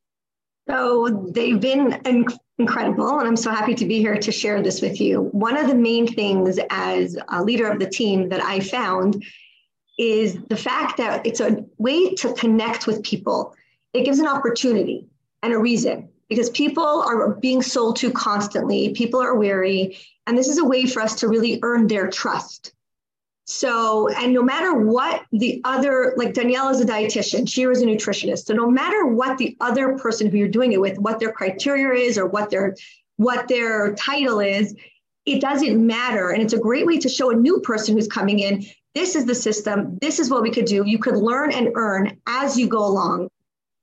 So 0.67 1.29
they've 1.31 1.59
been 1.59 1.91
inc- 2.03 2.37
incredible, 2.59 3.19
and 3.19 3.27
I'm 3.27 3.35
so 3.35 3.51
happy 3.51 3.73
to 3.75 3.85
be 3.85 3.99
here 3.99 4.17
to 4.17 4.31
share 4.31 4.61
this 4.61 4.81
with 4.81 5.01
you. 5.01 5.29
One 5.31 5.57
of 5.57 5.67
the 5.67 5.75
main 5.75 6.07
things 6.07 6.59
as 6.69 7.17
a 7.29 7.43
leader 7.43 7.67
of 7.67 7.79
the 7.79 7.89
team 7.89 8.29
that 8.29 8.41
I 8.41 8.59
found 8.59 9.23
is 9.97 10.37
the 10.49 10.55
fact 10.55 10.97
that 10.97 11.25
it's 11.25 11.39
a 11.39 11.65
way 11.77 12.13
to 12.15 12.33
connect 12.33 12.87
with 12.87 13.03
people. 13.03 13.55
It 13.93 14.05
gives 14.05 14.19
an 14.19 14.27
opportunity 14.27 15.07
and 15.41 15.53
a 15.53 15.57
reason 15.57 16.09
because 16.29 16.49
people 16.51 16.83
are 16.83 17.33
being 17.35 17.61
sold 17.61 17.95
to 17.97 18.11
constantly, 18.11 18.93
people 18.93 19.21
are 19.21 19.35
weary, 19.35 19.97
and 20.27 20.37
this 20.37 20.47
is 20.47 20.59
a 20.59 20.65
way 20.65 20.85
for 20.85 21.01
us 21.01 21.15
to 21.15 21.27
really 21.27 21.59
earn 21.63 21.87
their 21.87 22.07
trust. 22.07 22.73
So, 23.45 24.09
and 24.09 24.31
no 24.31 24.43
matter 24.43 24.75
what 24.75 25.23
the 25.31 25.59
other, 25.63 26.13
like 26.17 26.35
Danielle 26.35 26.69
is 26.69 26.81
a 26.81 26.85
dietitian, 26.85 27.49
she 27.49 27.65
was 27.65 27.81
a 27.81 27.85
nutritionist. 27.85 28.45
So 28.45 28.53
no 28.53 28.69
matter 28.69 29.07
what 29.07 29.39
the 29.39 29.57
other 29.59 29.97
person 29.97 30.29
who 30.29 30.37
you're 30.37 30.47
doing 30.47 30.71
it 30.71 30.79
with, 30.79 30.99
what 30.99 31.19
their 31.19 31.31
criteria 31.31 31.99
is 31.99 32.19
or 32.19 32.27
what 32.27 32.51
their 32.51 32.75
what 33.17 33.47
their 33.47 33.95
title 33.95 34.39
is, 34.39 34.75
it 35.25 35.41
doesn't 35.41 35.85
matter. 35.85 36.29
And 36.29 36.43
it's 36.43 36.53
a 36.53 36.59
great 36.59 36.85
way 36.85 36.99
to 36.99 37.09
show 37.09 37.31
a 37.31 37.35
new 37.35 37.59
person 37.61 37.95
who's 37.95 38.07
coming 38.07 38.37
in, 38.37 38.65
this 38.93 39.15
is 39.15 39.25
the 39.25 39.35
system, 39.35 39.97
this 39.99 40.19
is 40.19 40.29
what 40.29 40.43
we 40.43 40.51
could 40.51 40.65
do. 40.65 40.85
You 40.85 40.99
could 40.99 41.17
learn 41.17 41.51
and 41.51 41.71
earn 41.73 42.19
as 42.27 42.57
you 42.57 42.67
go 42.67 42.85
along. 42.85 43.29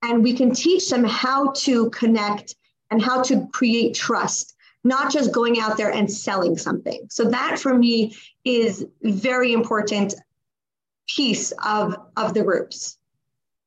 And 0.02 0.22
we 0.22 0.35
can 0.35 0.52
teach 0.52 0.88
them 0.88 1.04
how 1.04 1.52
to 1.52 1.90
connect 1.90 2.54
and 2.90 3.02
how 3.02 3.22
to 3.22 3.46
create 3.52 3.94
trust 3.94 4.56
not 4.87 5.12
just 5.12 5.32
going 5.32 5.59
out 5.59 5.76
there 5.76 5.90
and 5.90 6.11
selling 6.11 6.56
something. 6.56 7.06
So 7.11 7.28
that 7.30 7.59
for 7.59 7.74
me 7.74 8.16
is 8.44 8.87
very 9.02 9.52
important 9.52 10.14
piece 11.09 11.52
of 11.64 11.96
of 12.16 12.35
the 12.35 12.42
groups. 12.42 12.98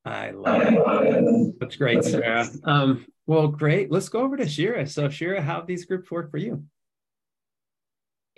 I 0.06 0.32
love 0.32 0.62
it. 0.66 1.60
That's 1.60 1.76
great, 1.76 2.04
Sarah. 2.04 2.48
Um, 2.64 3.06
well, 3.28 3.50
great. 3.50 3.92
Let's 3.92 4.10
go 4.10 4.22
over 4.22 4.38
to 4.38 4.46
Shirra. 4.46 4.90
So, 4.90 5.08
Shirra, 5.08 5.42
how 5.42 5.62
these 5.62 5.86
groups 5.86 6.10
work 6.10 6.32
for 6.32 6.38
you? 6.38 6.64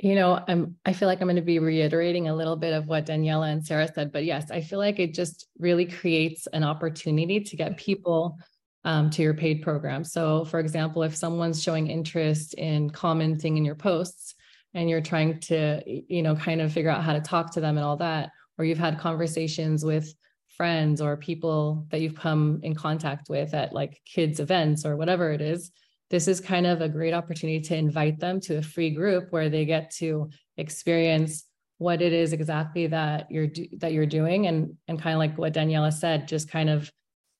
You 0.01 0.15
know, 0.15 0.43
I'm 0.47 0.77
I 0.83 0.93
feel 0.93 1.07
like 1.07 1.21
I'm 1.21 1.27
going 1.27 1.35
to 1.35 1.43
be 1.43 1.59
reiterating 1.59 2.27
a 2.27 2.35
little 2.35 2.55
bit 2.55 2.73
of 2.73 2.87
what 2.87 3.05
Daniella 3.05 3.49
and 3.49 3.63
Sarah 3.63 3.87
said, 3.93 4.11
but 4.11 4.25
yes, 4.25 4.49
I 4.49 4.61
feel 4.61 4.79
like 4.79 4.97
it 4.97 5.13
just 5.13 5.47
really 5.59 5.85
creates 5.85 6.47
an 6.47 6.63
opportunity 6.63 7.39
to 7.39 7.55
get 7.55 7.77
people 7.77 8.39
um, 8.83 9.11
to 9.11 9.21
your 9.21 9.35
paid 9.35 9.61
program. 9.61 10.03
So, 10.03 10.43
for 10.45 10.59
example, 10.59 11.03
if 11.03 11.15
someone's 11.15 11.61
showing 11.61 11.85
interest 11.85 12.55
in 12.55 12.89
commenting 12.89 13.57
in 13.57 13.63
your 13.63 13.75
posts 13.75 14.33
and 14.73 14.89
you're 14.89 15.01
trying 15.01 15.39
to, 15.41 15.83
you 15.85 16.23
know, 16.23 16.35
kind 16.35 16.61
of 16.61 16.73
figure 16.73 16.89
out 16.89 17.03
how 17.03 17.13
to 17.13 17.21
talk 17.21 17.53
to 17.53 17.61
them 17.61 17.77
and 17.77 17.85
all 17.85 17.97
that, 17.97 18.31
or 18.57 18.65
you've 18.65 18.79
had 18.79 18.97
conversations 18.97 19.85
with 19.85 20.11
friends 20.47 20.99
or 20.99 21.15
people 21.15 21.85
that 21.91 22.01
you've 22.01 22.15
come 22.15 22.59
in 22.63 22.73
contact 22.73 23.29
with 23.29 23.53
at 23.53 23.71
like 23.71 24.01
kids' 24.05 24.39
events 24.39 24.83
or 24.83 24.97
whatever 24.97 25.31
it 25.31 25.41
is, 25.41 25.71
this 26.11 26.27
is 26.27 26.41
kind 26.41 26.67
of 26.67 26.81
a 26.81 26.89
great 26.89 27.13
opportunity 27.13 27.61
to 27.61 27.75
invite 27.75 28.19
them 28.19 28.41
to 28.41 28.57
a 28.57 28.61
free 28.61 28.89
group 28.89 29.31
where 29.31 29.49
they 29.49 29.63
get 29.65 29.89
to 29.91 30.29
experience 30.57 31.45
what 31.77 32.01
it 32.01 32.11
is 32.11 32.33
exactly 32.33 32.85
that 32.87 33.31
you're 33.31 33.47
do- 33.47 33.69
that 33.77 33.93
you're 33.93 34.05
doing. 34.05 34.45
And 34.45 34.77
and 34.87 35.01
kind 35.01 35.15
of 35.15 35.19
like 35.19 35.37
what 35.37 35.53
Daniella 35.53 35.91
said 35.91 36.27
just 36.27 36.51
kind 36.51 36.69
of 36.69 36.91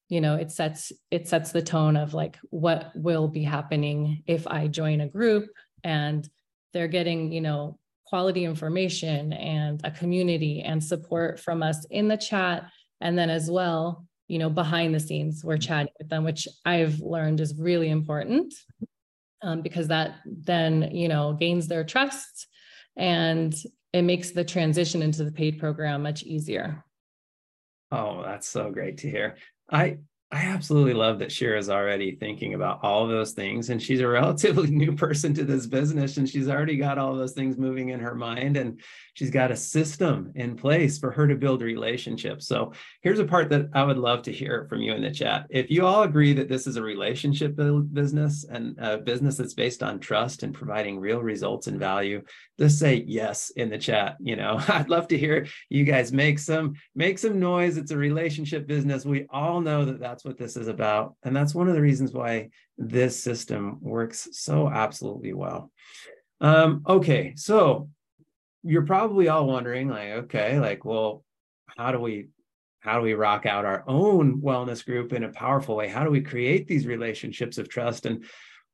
you 0.08 0.22
know 0.22 0.36
it 0.36 0.52
sets 0.52 0.92
it 1.12 1.28
sets 1.28 1.52
the 1.52 1.62
tone 1.62 1.98
of 1.98 2.14
like 2.14 2.40
what 2.50 2.92
will 2.96 3.28
be 3.28 3.44
happening 3.44 4.24
if 4.26 4.48
i 4.48 4.68
join 4.68 5.02
a 5.02 5.08
group. 5.08 5.50
And 5.84 6.28
they're 6.74 6.88
getting 6.88 7.32
you 7.32 7.42
know 7.42 7.78
quality 8.06 8.46
information 8.46 9.34
and 9.34 9.82
a 9.84 9.92
community 9.92 10.62
and 10.62 10.84
support 10.84 11.40
from 11.40 11.62
us 11.62 11.86
in 11.92 12.08
the 12.08 12.18
chat. 12.18 12.70
And 13.02 13.18
then 13.18 13.30
as 13.30 13.52
well 13.52 14.06
you 14.32 14.40
know 14.40 14.50
behind 14.50 14.94
the 14.96 15.00
scenes 15.00 15.44
we're 15.44 15.58
chatting 15.58 15.92
with 16.00 16.10
them 16.10 16.24
which 16.24 16.48
i've 16.66 17.00
learned 17.00 17.40
is 17.40 17.56
really 17.56 17.90
important 17.90 18.54
um, 19.44 19.62
because 19.62 19.88
that 19.88 20.16
then 20.26 20.90
you 20.96 21.08
know 21.08 21.34
gains 21.34 21.68
their 21.68 21.84
trust 21.84 22.48
and 22.96 23.54
it 23.94 24.04
makes 24.04 24.32
the 24.32 24.44
transition 24.44 25.02
into 25.02 25.24
the 25.24 25.32
paid 25.32 25.60
program 25.60 26.04
much 26.04 26.24
easier 26.24 26.84
Oh, 27.92 28.24
that's 28.24 28.48
so 28.48 28.72
great 28.72 29.00
to 29.00 29.10
hear. 29.10 29.36
I 29.70 29.98
I 30.34 30.46
absolutely 30.46 30.94
love 30.94 31.20
that 31.20 31.32
Shirra's 31.32 31.70
already 31.70 32.16
thinking 32.16 32.54
about 32.54 32.80
all 32.84 33.06
those 33.06 33.34
things. 33.34 33.70
And 33.70 33.84
she's 33.84 34.00
a 34.00 34.08
relatively 34.08 34.72
new 34.72 34.96
person 34.96 35.34
to 35.34 35.44
this 35.44 35.68
business, 35.68 36.16
and 36.16 36.28
she's 36.28 36.48
already 36.48 36.78
got 36.78 36.98
all 36.98 37.16
those 37.16 37.34
things 37.34 37.58
moving 37.58 37.90
in 37.90 38.00
her 38.00 38.16
mind. 38.16 38.56
And 38.56 38.80
she's 39.14 39.30
got 39.30 39.52
a 39.52 39.58
system 39.58 40.32
in 40.36 40.56
place 40.56 40.98
for 40.98 41.12
her 41.12 41.28
to 41.28 41.36
build 41.36 41.62
relationships. 41.62 42.48
So 42.48 42.72
here's 43.02 43.20
a 43.20 43.26
part 43.26 43.50
that 43.50 43.70
I 43.74 43.84
would 43.84 43.98
love 43.98 44.22
to 44.24 44.32
hear 44.32 44.68
from 44.70 44.82
you 44.82 44.94
in 44.94 45.02
the 45.02 45.12
chat. 45.12 45.48
If 45.50 45.70
you 45.70 45.86
all 45.86 46.04
agree 46.04 46.32
that 46.34 46.48
this 46.48 46.66
is 46.66 46.78
a 46.78 46.82
relationship 46.82 47.58
business 47.92 48.46
and 48.50 48.78
a 48.80 48.98
business 49.00 49.36
that's 49.36 49.54
based 49.54 49.84
on 49.84 50.00
trust 50.00 50.44
and 50.44 50.54
providing 50.54 51.00
real 51.00 51.20
results 51.20 51.68
and 51.68 51.78
value, 51.78 52.22
just 52.58 52.80
say 52.80 53.04
yes 53.06 53.50
in 53.52 53.70
the 53.70 53.78
chat. 53.78 54.16
You 54.22 54.38
know, 54.38 54.62
I'd 54.68 54.90
love 54.90 55.10
to 55.10 55.18
hear 55.18 55.48
you 55.68 55.84
guys 55.84 56.14
make 56.14 56.40
some 56.40 56.76
make 56.96 57.20
some 57.20 57.40
noise. 57.40 57.76
It's 57.76 57.92
a 57.92 57.98
relationship 57.98 58.66
business. 58.66 59.06
We 59.06 59.26
all 59.30 59.60
know 59.60 59.84
that 59.86 60.00
that's 60.00 60.21
what 60.24 60.38
this 60.38 60.58
is 60.58 60.68
about. 60.68 61.16
And 61.24 61.36
that's 61.36 61.56
one 61.56 61.68
of 61.68 61.76
the 61.76 61.82
reasons 61.82 62.14
why 62.14 62.50
this 62.78 63.22
system 63.22 63.78
works 63.82 64.28
so 64.32 64.70
absolutely 64.70 65.34
well. 65.34 65.72
Um, 66.40 66.84
okay, 66.88 67.34
so 67.36 67.90
you're 68.64 68.86
probably 68.86 69.28
all 69.28 69.48
wondering 69.48 69.90
like 69.90 70.10
okay 70.10 70.60
like 70.60 70.86
well 70.86 71.24
how 71.78 71.92
do 71.92 72.00
we 72.00 72.28
how 72.80 72.98
do 72.98 73.02
we 73.02 73.14
rock 73.14 73.46
out 73.46 73.66
our 73.66 73.84
own 73.88 74.42
wellness 74.42 74.86
group 74.86 75.14
in 75.14 75.24
a 75.24 75.30
powerful 75.30 75.76
way 75.76 75.88
how 75.88 76.04
do 76.04 76.12
we 76.12 76.22
create 76.22 76.68
these 76.68 76.86
relationships 76.86 77.58
of 77.58 77.70
trust 77.70 78.06
and 78.06 78.24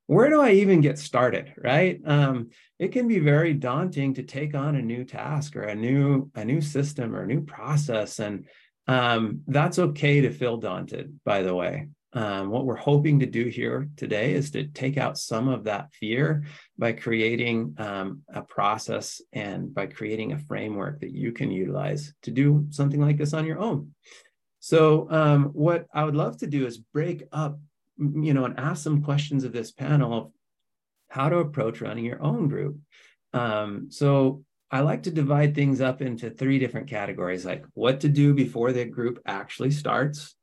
where 0.07 0.29
do 0.29 0.41
i 0.41 0.51
even 0.51 0.81
get 0.81 0.99
started 0.99 1.53
right 1.63 2.01
um, 2.05 2.49
it 2.79 2.91
can 2.91 3.07
be 3.07 3.19
very 3.19 3.53
daunting 3.53 4.13
to 4.13 4.23
take 4.23 4.55
on 4.55 4.75
a 4.75 4.81
new 4.81 5.03
task 5.03 5.55
or 5.55 5.63
a 5.63 5.75
new 5.75 6.29
a 6.36 6.43
new 6.43 6.62
system 6.62 7.15
or 7.15 7.23
a 7.23 7.27
new 7.27 7.41
process 7.41 8.19
and 8.19 8.45
um, 8.88 9.41
that's 9.47 9.80
okay 9.80 10.21
to 10.21 10.32
feel 10.32 10.58
daunted 10.58 11.19
by 11.26 11.41
the 11.41 11.54
way 11.54 11.88
um, 12.13 12.50
what 12.50 12.65
we're 12.65 12.76
hoping 12.76 13.19
to 13.19 13.26
do 13.26 13.45
here 13.45 13.89
today 13.97 14.34
is 14.34 14.50
to 14.52 14.65
take 14.67 14.97
out 14.97 15.17
some 15.17 15.47
of 15.47 15.65
that 15.65 15.93
fear 15.93 16.45
by 16.78 16.93
creating 16.93 17.76
um, 17.78 18.23
a 18.34 18.41
process 18.41 19.21
and 19.34 19.73
by 19.73 19.88
creating 19.88 20.32
a 20.32 20.39
framework 20.39 21.02
that 21.02 21.12
you 21.12 21.32
can 21.32 21.52
utilize 21.52 22.13
to 22.23 22.32
do 22.32 22.65
something 22.69 23.02
like 23.02 23.17
this 23.17 23.34
on 23.34 23.45
your 23.45 23.60
own. 23.60 23.93
So, 24.60 25.08
um, 25.12 25.45
what 25.47 25.86
I 25.93 26.06
would 26.06 26.15
love 26.15 26.38
to 26.38 26.47
do 26.47 26.65
is 26.65 26.78
break 26.78 27.23
up, 27.32 27.60
you 27.97 28.34
know, 28.34 28.45
and 28.45 28.60
ask 28.60 28.84
some 28.84 29.04
questions 29.04 29.43
of 29.43 29.54
this 29.54 29.71
panel 29.71 30.17
of 30.17 30.32
how 31.10 31.30
to 31.30 31.38
approach 31.38 31.82
running 31.82 32.06
your 32.06 32.23
own 32.23 32.47
group. 32.47 32.78
Um, 33.34 33.91
so, 33.91 34.43
I 34.69 34.82
like 34.82 35.03
to 35.03 35.12
divide 35.12 35.56
things 35.56 35.80
up 35.80 36.01
into 36.01 36.30
three 36.30 36.60
different 36.60 36.88
categories 36.88 37.45
like 37.45 37.63
what 37.73 38.01
to 38.01 38.10
do 38.10 38.34
before 38.34 38.73
the 38.73 38.86
group 38.86 39.19
actually 39.25 39.71
starts 39.71 40.36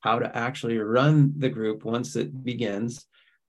how 0.00 0.18
to 0.18 0.36
actually 0.36 0.78
run 0.78 1.34
the 1.36 1.48
group 1.48 1.84
once 1.84 2.16
it 2.16 2.44
begins. 2.44 3.06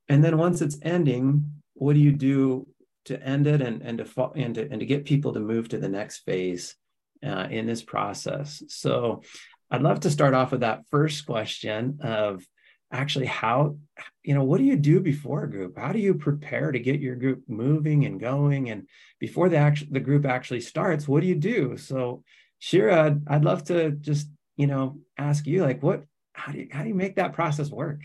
And 0.10 0.24
then 0.24 0.38
once 0.38 0.62
it's 0.62 0.80
ending, 0.82 1.62
what 1.76 1.94
do 1.94 2.00
you 2.00 2.12
do 2.12 2.68
to 3.06 3.22
end 3.22 3.48
it 3.48 3.62
and, 3.62 3.82
and, 3.82 4.00
to, 4.00 4.32
and, 4.36 4.56
to, 4.56 4.68
and 4.70 4.80
to 4.80 4.86
get 4.86 5.06
people 5.06 5.34
to 5.34 5.40
move 5.40 5.70
to 5.70 5.78
the 5.78 5.90
next 5.90 6.20
phase 6.20 6.76
uh, 7.24 7.48
in 7.50 7.68
this 7.68 7.84
process? 7.84 8.64
So 8.70 9.22
I'd 9.70 9.82
love 9.82 10.02
to 10.02 10.10
start 10.10 10.34
off 10.34 10.52
with 10.52 10.62
that 10.62 10.84
first 10.90 11.26
question 11.26 12.00
of 12.02 12.44
actually 12.92 13.26
how, 13.26 13.78
you 14.24 14.34
know, 14.34 14.44
what 14.44 14.58
do 14.58 14.64
you 14.64 14.76
do 14.76 15.00
before 15.00 15.44
a 15.44 15.50
group? 15.50 15.78
How 15.78 15.92
do 15.92 16.00
you 16.00 16.14
prepare 16.14 16.72
to 16.72 16.80
get 16.80 17.00
your 17.00 17.16
group 17.16 17.44
moving 17.48 18.06
and 18.06 18.20
going? 18.20 18.70
And 18.70 18.88
before 19.20 19.50
the, 19.50 19.58
act- 19.58 19.92
the 19.92 20.00
group 20.00 20.26
actually 20.26 20.62
starts, 20.62 21.08
what 21.08 21.22
do 21.22 21.28
you 21.28 21.36
do? 21.36 21.78
So 21.78 22.24
Shirra, 22.62 22.98
I'd, 22.98 23.22
I'd 23.28 23.46
love 23.46 23.66
to 23.66 23.92
just, 23.92 24.28
you 24.56 24.68
know, 24.68 25.00
ask 25.18 25.46
you 25.46 25.64
like, 25.64 25.84
what, 25.84 26.04
how 26.38 26.52
do 26.52 26.60
you 26.60 26.68
how 26.72 26.84
do 26.84 26.90
you 26.90 26.96
make 26.96 27.16
that 27.16 27.34
process 27.34 27.70
work? 27.70 28.02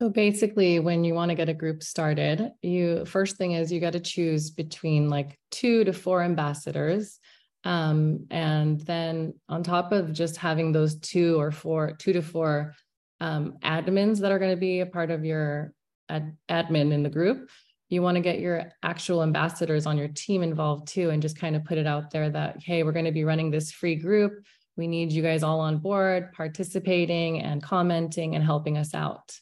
So 0.00 0.08
basically, 0.08 0.78
when 0.78 1.04
you 1.04 1.12
want 1.14 1.30
to 1.30 1.34
get 1.34 1.48
a 1.48 1.54
group 1.54 1.82
started, 1.82 2.52
you 2.62 3.04
first 3.04 3.36
thing 3.36 3.52
is 3.52 3.70
you 3.70 3.80
got 3.80 3.92
to 3.92 4.00
choose 4.00 4.50
between 4.50 5.08
like 5.08 5.38
two 5.50 5.84
to 5.84 5.92
four 5.92 6.22
ambassadors. 6.22 7.18
Um, 7.64 8.26
and 8.30 8.80
then 8.80 9.34
on 9.48 9.62
top 9.62 9.92
of 9.92 10.12
just 10.12 10.36
having 10.36 10.72
those 10.72 10.96
two 10.96 11.38
or 11.38 11.50
four, 11.50 11.92
two 11.98 12.12
to 12.12 12.22
four 12.22 12.74
um, 13.20 13.58
admins 13.62 14.20
that 14.20 14.32
are 14.32 14.38
going 14.38 14.54
to 14.54 14.60
be 14.60 14.80
a 14.80 14.86
part 14.86 15.10
of 15.10 15.24
your 15.24 15.72
ad, 16.08 16.36
admin 16.48 16.92
in 16.92 17.02
the 17.02 17.10
group, 17.10 17.50
you 17.88 18.02
want 18.02 18.16
to 18.16 18.20
get 18.20 18.38
your 18.38 18.70
actual 18.82 19.22
ambassadors 19.22 19.86
on 19.86 19.96
your 19.96 20.08
team 20.08 20.42
involved 20.42 20.88
too, 20.88 21.10
and 21.10 21.22
just 21.22 21.38
kind 21.38 21.56
of 21.56 21.64
put 21.64 21.78
it 21.78 21.86
out 21.86 22.10
there 22.10 22.28
that, 22.30 22.62
hey, 22.62 22.82
we're 22.82 22.92
going 22.92 23.04
to 23.04 23.12
be 23.12 23.24
running 23.24 23.50
this 23.50 23.72
free 23.72 23.96
group 23.96 24.44
we 24.78 24.86
need 24.86 25.12
you 25.12 25.22
guys 25.22 25.42
all 25.42 25.60
on 25.60 25.78
board, 25.78 26.32
participating 26.32 27.42
and 27.42 27.62
commenting 27.62 28.36
and 28.36 28.44
helping 28.44 28.78
us 28.78 28.94
out. 28.94 29.36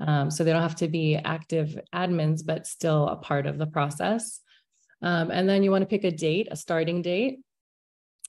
Um, 0.00 0.30
so 0.30 0.42
they 0.42 0.52
don't 0.52 0.62
have 0.62 0.76
to 0.76 0.88
be 0.88 1.16
active 1.16 1.78
admins, 1.94 2.44
but 2.44 2.66
still 2.66 3.06
a 3.08 3.16
part 3.16 3.46
of 3.46 3.58
the 3.58 3.66
process. 3.66 4.40
Um, 5.02 5.30
and 5.30 5.48
then 5.48 5.62
you 5.62 5.70
want 5.70 5.82
to 5.82 5.86
pick 5.86 6.04
a 6.04 6.10
date, 6.10 6.48
a 6.50 6.56
starting 6.56 7.02
date. 7.02 7.40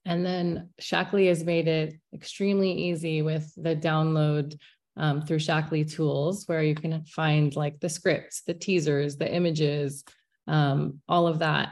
And 0.05 0.25
then 0.25 0.69
Shaklee 0.81 1.29
has 1.29 1.43
made 1.43 1.67
it 1.67 1.95
extremely 2.13 2.71
easy 2.71 3.21
with 3.21 3.51
the 3.55 3.75
download 3.75 4.57
um, 4.99 5.21
through 5.23 5.39
Shaklee 5.39 5.91
tools, 5.91 6.43
where 6.47 6.61
you 6.61 6.75
can 6.75 7.03
find 7.05 7.55
like 7.55 7.79
the 7.79 7.89
scripts, 7.89 8.41
the 8.41 8.53
teasers, 8.53 9.17
the 9.17 9.33
images, 9.33 10.03
um, 10.47 11.01
all 11.07 11.27
of 11.27 11.39
that. 11.39 11.69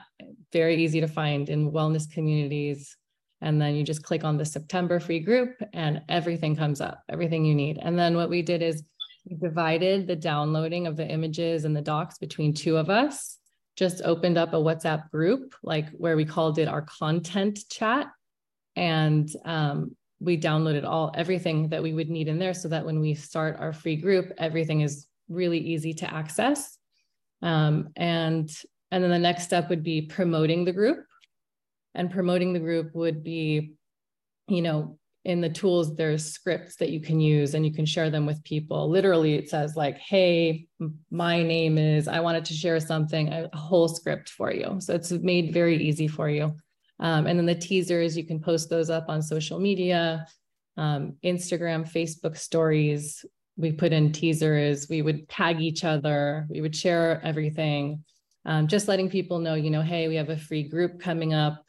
Very 0.51 0.83
easy 0.83 1.01
to 1.01 1.07
find 1.07 1.49
in 1.49 1.71
wellness 1.71 2.09
communities 2.11 2.97
and 3.41 3.61
then 3.61 3.75
you 3.75 3.83
just 3.83 4.03
click 4.03 4.23
on 4.23 4.37
the 4.37 4.45
September 4.45 4.99
free 4.99 5.19
group 5.19 5.61
and 5.73 6.01
everything 6.09 6.55
comes 6.55 6.81
up, 6.81 7.03
everything 7.09 7.45
you 7.45 7.53
need. 7.53 7.77
And 7.81 7.97
then 7.97 8.15
what 8.15 8.29
we 8.29 8.41
did 8.41 8.61
is 8.61 8.83
we 9.29 9.35
divided 9.35 10.07
the 10.07 10.15
downloading 10.15 10.87
of 10.87 10.95
the 10.95 11.07
images 11.07 11.65
and 11.65 11.75
the 11.75 11.81
docs 11.81 12.17
between 12.17 12.53
two 12.53 12.77
of 12.77 12.89
us, 12.89 13.37
just 13.75 14.01
opened 14.03 14.37
up 14.37 14.53
a 14.53 14.57
WhatsApp 14.57 15.11
group, 15.11 15.53
like 15.61 15.89
where 15.91 16.15
we 16.15 16.25
called 16.25 16.57
it 16.57 16.67
our 16.67 16.81
content 16.81 17.59
chat. 17.69 18.07
And 18.75 19.29
um, 19.45 19.95
we 20.19 20.39
downloaded 20.39 20.83
all 20.83 21.11
everything 21.15 21.69
that 21.69 21.83
we 21.83 21.93
would 21.93 22.09
need 22.09 22.27
in 22.27 22.39
there 22.39 22.53
so 22.53 22.67
that 22.69 22.85
when 22.85 22.99
we 22.99 23.13
start 23.13 23.57
our 23.59 23.73
free 23.73 23.95
group, 23.95 24.31
everything 24.37 24.81
is 24.81 25.07
really 25.29 25.59
easy 25.59 25.93
to 25.93 26.11
access. 26.11 26.77
Um, 27.41 27.89
and 27.95 28.49
and 28.89 29.03
then 29.03 29.11
the 29.11 29.19
next 29.19 29.43
step 29.43 29.69
would 29.69 29.83
be 29.83 30.01
promoting 30.01 30.65
the 30.65 30.71
group. 30.71 31.05
And 31.93 32.11
promoting 32.11 32.53
the 32.53 32.59
group 32.59 32.93
would 32.95 33.23
be 33.23 33.73
you 34.47 34.61
know 34.61 34.97
in 35.25 35.41
the 35.41 35.49
tools 35.49 35.95
there's 35.95 36.23
scripts 36.23 36.77
that 36.77 36.89
you 36.89 37.01
can 37.01 37.19
use 37.19 37.53
and 37.53 37.65
you 37.65 37.73
can 37.73 37.85
share 37.85 38.09
them 38.09 38.25
with 38.25 38.43
people. 38.43 38.89
Literally 38.89 39.35
it 39.35 39.49
says 39.49 39.75
like 39.75 39.97
hey 39.97 40.67
my 41.11 41.43
name 41.43 41.77
is 41.77 42.07
i 42.07 42.19
wanted 42.19 42.45
to 42.45 42.53
share 42.53 42.79
something 42.79 43.27
a 43.33 43.49
whole 43.55 43.87
script 43.87 44.29
for 44.29 44.51
you. 44.51 44.77
So 44.79 44.95
it's 44.95 45.11
made 45.11 45.53
very 45.53 45.77
easy 45.77 46.07
for 46.07 46.29
you 46.29 46.55
um, 46.99 47.27
and 47.27 47.37
then 47.37 47.45
the 47.45 47.55
teasers 47.55 48.17
you 48.17 48.25
can 48.25 48.39
post 48.39 48.69
those 48.69 48.89
up 48.89 49.05
on 49.07 49.21
social 49.21 49.59
media 49.59 50.25
um, 50.77 51.15
instagram 51.23 51.89
facebook 51.89 52.37
stories. 52.37 53.25
We 53.59 53.71
put 53.71 53.91
in 53.91 54.11
teasers. 54.11 54.87
We 54.87 55.01
would 55.01 55.27
tag 55.27 55.61
each 55.61 55.83
other. 55.83 56.45
We 56.47 56.61
would 56.61 56.75
share 56.75 57.19
everything. 57.23 58.03
Um, 58.45 58.67
just 58.67 58.87
letting 58.87 59.09
people 59.09 59.39
know 59.39 59.55
you 59.55 59.71
know 59.71 59.81
hey 59.81 60.07
we 60.07 60.15
have 60.15 60.29
a 60.29 60.37
free 60.37 60.63
group 60.63 60.99
coming 60.99 61.33
up. 61.33 61.63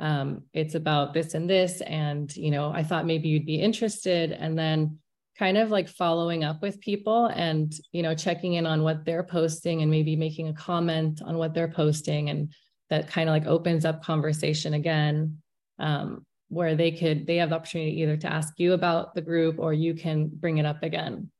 Um, 0.00 0.44
it's 0.52 0.74
about 0.74 1.12
this 1.12 1.34
and 1.34 1.48
this. 1.48 1.80
And 1.82 2.34
you 2.36 2.50
know 2.50 2.70
i 2.70 2.82
thought 2.82 3.06
maybe 3.06 3.28
you'd 3.28 3.46
be 3.46 3.60
interested. 3.60 4.32
And 4.32 4.58
then 4.58 4.98
kind 5.38 5.56
of 5.56 5.70
like 5.70 5.88
following 5.88 6.42
up 6.42 6.60
with 6.60 6.80
people 6.80 7.26
and 7.26 7.72
you 7.92 8.02
know 8.02 8.14
checking 8.14 8.54
in 8.54 8.66
on 8.66 8.82
what 8.82 9.04
they're 9.04 9.22
posting 9.22 9.82
and 9.82 9.90
maybe 9.90 10.16
making 10.16 10.48
a 10.48 10.52
comment 10.52 11.22
on 11.24 11.38
what 11.38 11.54
they're 11.54 11.68
posting 11.70 12.28
and 12.28 12.52
that 12.90 13.08
kind 13.08 13.28
of 13.28 13.32
like 13.32 13.46
opens 13.46 13.84
up 13.84 14.02
conversation 14.02 14.74
again 14.74 15.38
um, 15.78 16.24
where 16.48 16.74
they 16.74 16.90
could 16.90 17.26
they 17.26 17.36
have 17.36 17.50
the 17.50 17.56
opportunity 17.56 18.00
either 18.00 18.16
to 18.16 18.32
ask 18.32 18.54
you 18.58 18.72
about 18.72 19.14
the 19.14 19.20
group 19.20 19.58
or 19.58 19.72
you 19.72 19.94
can 19.94 20.28
bring 20.28 20.58
it 20.58 20.66
up 20.66 20.82
again. 20.82 21.30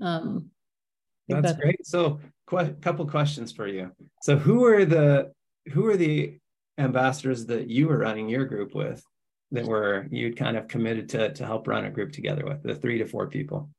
Um, 0.00 0.50
that's, 1.28 1.42
that's 1.42 1.60
great. 1.60 1.86
So 1.86 2.20
a 2.52 2.70
couple 2.70 3.06
questions 3.06 3.52
for 3.52 3.66
you. 3.66 3.90
So 4.22 4.36
who 4.36 4.64
are 4.64 4.84
the 4.84 5.32
who 5.72 5.86
are 5.86 5.96
the 5.96 6.38
ambassadors 6.78 7.46
that 7.46 7.70
you 7.70 7.88
were 7.88 7.98
running 7.98 8.28
your 8.28 8.44
group 8.44 8.74
with 8.74 9.02
that 9.52 9.64
were 9.64 10.08
you'd 10.10 10.36
kind 10.36 10.56
of 10.56 10.66
committed 10.66 11.08
to 11.10 11.32
to 11.32 11.46
help 11.46 11.68
run 11.68 11.84
a 11.84 11.90
group 11.90 12.12
together 12.12 12.44
with 12.44 12.62
the 12.62 12.74
three 12.74 12.98
to 12.98 13.06
four 13.06 13.28
people? 13.28 13.70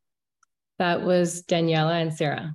That 0.79 1.03
was 1.03 1.41
daniella 1.43 1.95
and 1.95 2.13
sarah 2.13 2.53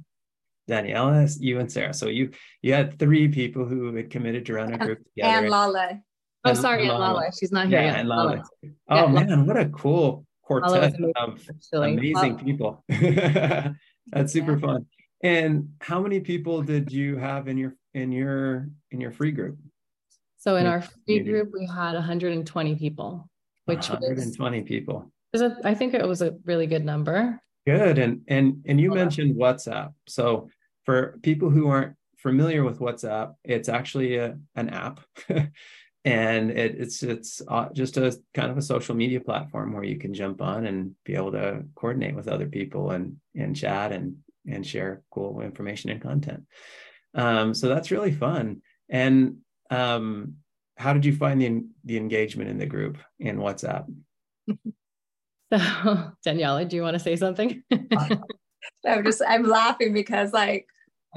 daniella 0.70 1.28
you 1.38 1.58
and 1.58 1.70
sarah 1.70 1.92
so 1.92 2.06
you 2.08 2.30
you 2.62 2.72
had 2.72 2.98
three 2.98 3.28
people 3.28 3.64
who 3.64 3.94
had 3.94 4.10
committed 4.10 4.46
to 4.46 4.54
run 4.54 4.72
a 4.72 4.78
group 4.78 4.98
together 5.04 5.38
and 5.38 5.50
lala 5.50 6.00
oh 6.44 6.54
sorry 6.54 6.88
and 6.88 6.90
lala. 6.90 7.14
lala. 7.14 7.32
she's 7.38 7.52
not 7.52 7.68
here 7.68 7.80
yeah, 7.80 7.86
yet 7.86 8.00
and 8.00 8.08
lala. 8.08 8.42
oh 8.88 8.96
yeah, 8.96 9.06
man 9.06 9.46
what 9.46 9.58
a 9.58 9.66
cool 9.66 10.24
quartet 10.42 10.94
amazing, 10.94 11.12
of 11.16 11.82
amazing 11.82 12.38
people 12.38 12.82
that's 12.88 14.32
super 14.32 14.54
yeah. 14.54 14.66
fun 14.66 14.86
and 15.22 15.68
how 15.80 16.00
many 16.00 16.20
people 16.20 16.62
did 16.62 16.90
you 16.90 17.16
have 17.16 17.46
in 17.46 17.58
your 17.58 17.74
in 17.92 18.10
your 18.10 18.68
in 18.90 19.00
your 19.00 19.10
free 19.10 19.32
group 19.32 19.58
so 20.40 20.56
in 20.56 20.66
our 20.66 20.80
free 20.80 21.18
group, 21.18 21.50
we 21.52 21.66
had 21.66 21.92
120 21.92 22.74
people, 22.76 23.28
which 23.66 23.90
120 23.90 24.60
was, 24.60 24.66
people. 24.66 25.12
I 25.62 25.74
think 25.74 25.92
it 25.92 26.08
was 26.08 26.22
a 26.22 26.34
really 26.46 26.66
good 26.66 26.84
number. 26.84 27.38
Good. 27.66 27.98
And 27.98 28.22
and 28.26 28.64
and 28.66 28.80
you 28.80 28.90
mentioned 28.90 29.36
WhatsApp. 29.36 29.92
So 30.08 30.48
for 30.84 31.18
people 31.22 31.50
who 31.50 31.68
aren't 31.68 31.96
familiar 32.18 32.64
with 32.64 32.80
WhatsApp, 32.80 33.34
it's 33.44 33.68
actually 33.68 34.16
a, 34.16 34.38
an 34.54 34.68
app. 34.70 35.00
and 36.04 36.50
it, 36.50 36.76
it's 36.78 37.02
it's 37.02 37.42
uh, 37.46 37.68
just 37.72 37.96
a 37.96 38.18
kind 38.34 38.50
of 38.50 38.56
a 38.56 38.62
social 38.62 38.94
media 38.94 39.20
platform 39.20 39.72
where 39.72 39.84
you 39.84 39.98
can 39.98 40.14
jump 40.14 40.40
on 40.40 40.66
and 40.66 40.94
be 41.04 41.14
able 41.14 41.32
to 41.32 41.64
coordinate 41.74 42.14
with 42.14 42.28
other 42.28 42.46
people 42.46 42.90
and 42.90 43.16
and 43.34 43.54
chat 43.54 43.92
and 43.92 44.16
and 44.46 44.66
share 44.66 45.02
cool 45.10 45.40
information 45.40 45.90
and 45.90 46.00
content. 46.00 46.44
Um, 47.14 47.52
so 47.54 47.68
that's 47.68 47.90
really 47.90 48.12
fun. 48.12 48.62
And 48.88 49.38
um, 49.70 50.36
how 50.76 50.94
did 50.94 51.04
you 51.04 51.14
find 51.14 51.40
the 51.40 51.64
the 51.84 51.96
engagement 51.98 52.48
in 52.48 52.58
the 52.58 52.66
group 52.66 52.98
in 53.18 53.38
WhatsApp? 53.38 53.86
So 55.52 56.12
Daniella, 56.24 56.64
do 56.64 56.76
you 56.76 56.82
want 56.82 56.94
to 56.94 57.00
say 57.00 57.16
something? 57.16 57.64
I'm 58.86 59.04
just 59.04 59.22
I'm 59.26 59.44
laughing 59.44 59.92
because 59.92 60.32
like 60.32 60.66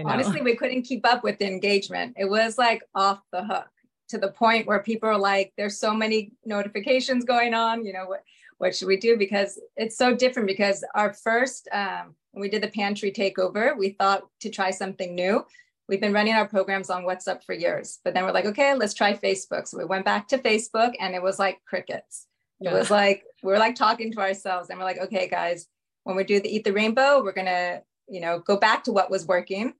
honestly 0.04 0.42
we 0.42 0.56
couldn't 0.56 0.84
keep 0.84 1.06
up 1.06 1.24
with 1.24 1.40
the 1.40 1.48
engagement. 1.48 2.16
It 2.18 2.30
was 2.30 2.58
like 2.58 2.84
off 2.96 3.22
the 3.32 3.44
hook 3.44 3.70
to 4.10 4.18
the 4.18 4.32
point 4.32 4.68
where 4.68 4.80
people 4.80 5.10
are 5.10 5.18
like, 5.18 5.54
there's 5.58 5.80
so 5.80 5.94
many 5.94 6.32
notifications 6.46 7.26
going 7.26 7.54
on, 7.54 7.86
you 7.86 7.94
know, 7.94 8.06
what 8.06 8.24
what 8.60 8.76
should 8.76 8.88
we 8.88 8.98
do? 8.98 9.18
Because 9.18 9.60
it's 9.76 9.98
so 9.98 10.16
different 10.16 10.48
because 10.48 10.84
our 10.96 11.14
first 11.14 11.68
um, 11.74 12.16
when 12.32 12.42
we 12.42 12.50
did 12.50 12.64
the 12.64 12.70
pantry 12.70 13.12
takeover, 13.12 13.78
we 13.78 13.90
thought 13.90 14.24
to 14.42 14.50
try 14.50 14.72
something 14.72 15.16
new. 15.16 15.46
We've 15.90 16.00
been 16.00 16.14
running 16.14 16.34
our 16.34 16.48
programs 16.48 16.90
on 16.90 17.04
WhatsApp 17.04 17.44
for 17.44 17.54
years, 17.54 18.00
but 18.04 18.14
then 18.14 18.24
we're 18.24 18.32
like, 18.32 18.46
okay, 18.46 18.74
let's 18.74 18.94
try 18.94 19.14
Facebook. 19.14 19.68
So 19.68 19.78
we 19.78 19.86
went 19.86 20.06
back 20.06 20.28
to 20.30 20.38
Facebook 20.38 20.94
and 21.00 21.14
it 21.14 21.22
was 21.22 21.40
like 21.40 21.60
crickets. 21.66 22.28
Yeah. 22.60 22.72
It 22.72 22.74
was 22.74 22.90
like 22.90 23.26
we 23.44 23.52
were 23.52 23.60
like 23.60 23.76
talking 23.76 24.12
to 24.14 24.20
ourselves 24.20 24.70
and 24.70 24.80
we're 24.80 24.86
like, 24.86 25.00
okay, 25.00 25.28
guys, 25.28 25.68
when 26.04 26.16
we 26.16 26.24
do 26.24 26.40
the 26.40 26.54
Eat 26.54 26.64
the 26.64 26.74
Rainbow, 26.74 27.24
we're 27.24 27.34
gonna, 27.34 27.82
you 28.08 28.20
know, 28.20 28.40
go 28.40 28.58
back 28.58 28.84
to 28.86 28.92
what 28.92 29.12
was 29.12 29.26
working. 29.26 29.74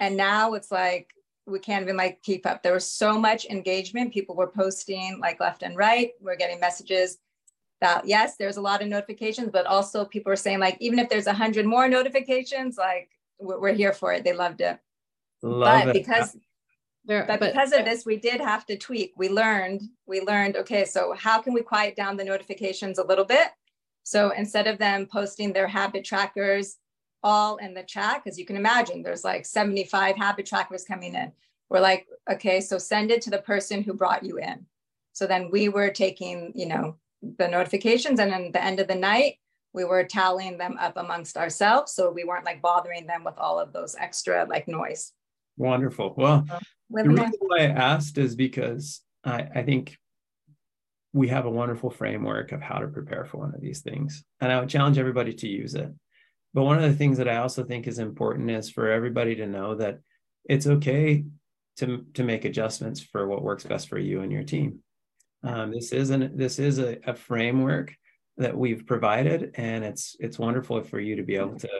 And 0.00 0.16
now 0.16 0.54
it's 0.54 0.70
like 0.70 1.10
we 1.46 1.58
can't 1.58 1.82
even 1.82 1.96
like 1.96 2.22
keep 2.22 2.46
up. 2.46 2.62
There 2.62 2.74
was 2.74 2.90
so 2.90 3.18
much 3.18 3.46
engagement. 3.46 4.12
People 4.12 4.36
were 4.36 4.48
posting 4.48 5.18
like 5.20 5.40
left 5.40 5.62
and 5.62 5.76
right. 5.76 6.10
We're 6.20 6.36
getting 6.36 6.60
messages 6.60 7.18
that 7.80 8.06
yes, 8.06 8.36
there's 8.36 8.56
a 8.56 8.60
lot 8.60 8.82
of 8.82 8.88
notifications, 8.88 9.50
but 9.52 9.66
also 9.66 10.04
people 10.04 10.32
are 10.32 10.36
saying 10.36 10.58
like 10.58 10.76
even 10.80 10.98
if 10.98 11.08
there's 11.08 11.26
a 11.26 11.32
hundred 11.32 11.66
more 11.66 11.88
notifications, 11.88 12.76
like 12.76 13.10
we're, 13.38 13.60
we're, 13.60 13.72
here 13.72 13.92
for 13.92 14.12
it. 14.12 14.24
They 14.24 14.32
loved 14.32 14.60
it. 14.60 14.78
Love 15.42 15.84
but 15.84 15.88
it. 15.88 15.92
because 15.94 16.36
there, 17.04 17.24
but, 17.26 17.40
but 17.40 17.52
because 17.52 17.72
of 17.72 17.84
this, 17.84 18.04
we 18.04 18.16
did 18.16 18.40
have 18.40 18.66
to 18.66 18.76
tweak. 18.76 19.14
We 19.16 19.28
learned, 19.28 19.82
we 20.06 20.20
learned, 20.20 20.56
okay, 20.56 20.84
so 20.84 21.14
how 21.14 21.40
can 21.40 21.54
we 21.54 21.62
quiet 21.62 21.96
down 21.96 22.16
the 22.16 22.24
notifications 22.24 22.98
a 22.98 23.06
little 23.06 23.24
bit? 23.24 23.48
So 24.02 24.30
instead 24.30 24.66
of 24.66 24.78
them 24.78 25.06
posting 25.06 25.52
their 25.52 25.68
habit 25.68 26.04
trackers 26.04 26.76
all 27.22 27.56
in 27.56 27.74
the 27.74 27.82
chat, 27.82 28.22
because 28.22 28.38
you 28.38 28.46
can 28.46 28.56
imagine 28.56 29.02
there's 29.02 29.24
like 29.24 29.44
75 29.44 30.16
habit 30.16 30.46
trackers 30.46 30.84
coming 30.84 31.14
in. 31.14 31.32
We're 31.68 31.80
like, 31.80 32.06
okay, 32.30 32.60
so 32.60 32.78
send 32.78 33.10
it 33.10 33.22
to 33.22 33.30
the 33.30 33.38
person 33.38 33.82
who 33.82 33.92
brought 33.92 34.24
you 34.24 34.38
in. 34.38 34.66
So 35.12 35.26
then 35.26 35.50
we 35.50 35.68
were 35.68 35.90
taking, 35.90 36.52
you 36.54 36.66
know, 36.66 36.96
the 37.38 37.48
notifications 37.48 38.20
and 38.20 38.32
then 38.32 38.52
the 38.52 38.62
end 38.62 38.80
of 38.80 38.88
the 38.88 38.94
night, 38.94 39.38
we 39.72 39.84
were 39.84 40.04
tallying 40.04 40.56
them 40.56 40.76
up 40.78 40.96
amongst 40.96 41.36
ourselves. 41.36 41.92
So 41.92 42.10
we 42.10 42.24
weren't 42.24 42.44
like 42.44 42.62
bothering 42.62 43.06
them 43.06 43.24
with 43.24 43.36
all 43.36 43.58
of 43.58 43.72
those 43.72 43.94
extra 43.98 44.46
like 44.48 44.68
noise. 44.68 45.12
Wonderful. 45.56 46.14
Well, 46.16 46.46
the 46.90 47.08
reason 47.08 47.32
why 47.40 47.58
I 47.58 47.66
asked 47.66 48.16
is 48.16 48.34
because 48.34 49.00
I, 49.24 49.48
I 49.56 49.62
think 49.62 49.96
we 51.18 51.26
have 51.26 51.46
a 51.46 51.50
wonderful 51.50 51.90
framework 51.90 52.52
of 52.52 52.62
how 52.62 52.78
to 52.78 52.86
prepare 52.86 53.24
for 53.24 53.38
one 53.38 53.52
of 53.52 53.60
these 53.60 53.80
things. 53.80 54.22
And 54.40 54.52
I 54.52 54.60
would 54.60 54.68
challenge 54.68 54.98
everybody 54.98 55.34
to 55.34 55.48
use 55.48 55.74
it. 55.74 55.90
But 56.54 56.62
one 56.62 56.76
of 56.76 56.88
the 56.88 56.96
things 56.96 57.18
that 57.18 57.28
I 57.28 57.38
also 57.38 57.64
think 57.64 57.88
is 57.88 57.98
important 57.98 58.48
is 58.52 58.70
for 58.70 58.88
everybody 58.88 59.34
to 59.34 59.46
know 59.46 59.74
that 59.74 59.98
it's 60.48 60.68
okay 60.68 61.24
to, 61.78 62.06
to 62.14 62.22
make 62.22 62.44
adjustments 62.44 63.00
for 63.00 63.26
what 63.26 63.42
works 63.42 63.64
best 63.64 63.88
for 63.88 63.98
you 63.98 64.20
and 64.20 64.30
your 64.30 64.44
team. 64.44 64.78
Um, 65.42 65.72
this 65.72 65.90
isn't 65.92 66.38
this 66.38 66.60
is 66.60 66.78
a, 66.78 66.98
a 67.04 67.14
framework 67.14 67.94
that 68.36 68.56
we've 68.56 68.86
provided, 68.86 69.52
and 69.54 69.84
it's 69.84 70.16
it's 70.20 70.38
wonderful 70.38 70.82
for 70.82 71.00
you 71.00 71.16
to 71.16 71.22
be 71.22 71.34
able 71.34 71.58
to, 71.58 71.70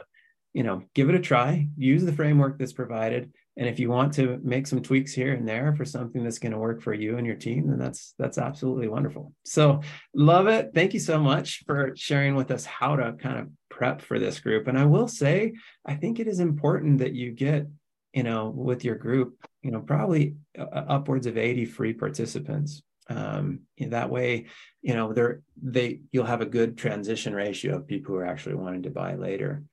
you 0.52 0.64
know, 0.64 0.82
give 0.94 1.08
it 1.08 1.14
a 1.14 1.20
try, 1.20 1.68
use 1.76 2.04
the 2.04 2.12
framework 2.12 2.58
that's 2.58 2.72
provided, 2.72 3.32
and 3.58 3.68
if 3.68 3.80
you 3.80 3.90
want 3.90 4.14
to 4.14 4.40
make 4.42 4.68
some 4.68 4.80
tweaks 4.80 5.12
here 5.12 5.34
and 5.34 5.46
there 5.46 5.74
for 5.74 5.84
something 5.84 6.22
that's 6.22 6.38
going 6.38 6.52
to 6.52 6.58
work 6.58 6.80
for 6.80 6.94
you 6.94 7.18
and 7.18 7.26
your 7.26 7.36
team 7.36 7.66
then 7.66 7.78
that's 7.78 8.14
that's 8.18 8.38
absolutely 8.38 8.88
wonderful. 8.88 9.34
So 9.44 9.82
love 10.14 10.46
it. 10.46 10.70
Thank 10.74 10.94
you 10.94 11.00
so 11.00 11.18
much 11.18 11.64
for 11.66 11.92
sharing 11.96 12.36
with 12.36 12.52
us 12.52 12.64
how 12.64 12.96
to 12.96 13.12
kind 13.14 13.40
of 13.40 13.48
prep 13.68 14.00
for 14.00 14.18
this 14.18 14.40
group. 14.40 14.68
And 14.68 14.78
i 14.78 14.84
will 14.84 15.08
say 15.08 15.54
i 15.84 15.94
think 15.94 16.18
it 16.18 16.28
is 16.28 16.40
important 16.40 16.98
that 16.98 17.14
you 17.14 17.32
get 17.32 17.66
you 18.14 18.22
know 18.22 18.48
with 18.48 18.84
your 18.84 18.94
group 18.94 19.36
you 19.62 19.70
know 19.70 19.80
probably 19.80 20.36
upwards 20.56 21.26
of 21.26 21.36
80 21.36 21.66
free 21.66 21.92
participants. 21.92 22.82
Um, 23.10 23.60
that 23.80 24.10
way 24.10 24.46
you 24.82 24.94
know 24.94 25.12
they're 25.12 25.40
they 25.62 26.00
you'll 26.12 26.26
have 26.26 26.42
a 26.42 26.46
good 26.46 26.76
transition 26.76 27.34
ratio 27.34 27.76
of 27.76 27.86
people 27.86 28.14
who 28.14 28.20
are 28.20 28.26
actually 28.26 28.54
wanting 28.54 28.82
to 28.84 28.90
buy 28.90 29.14
later. 29.14 29.64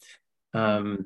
Um, 0.54 1.06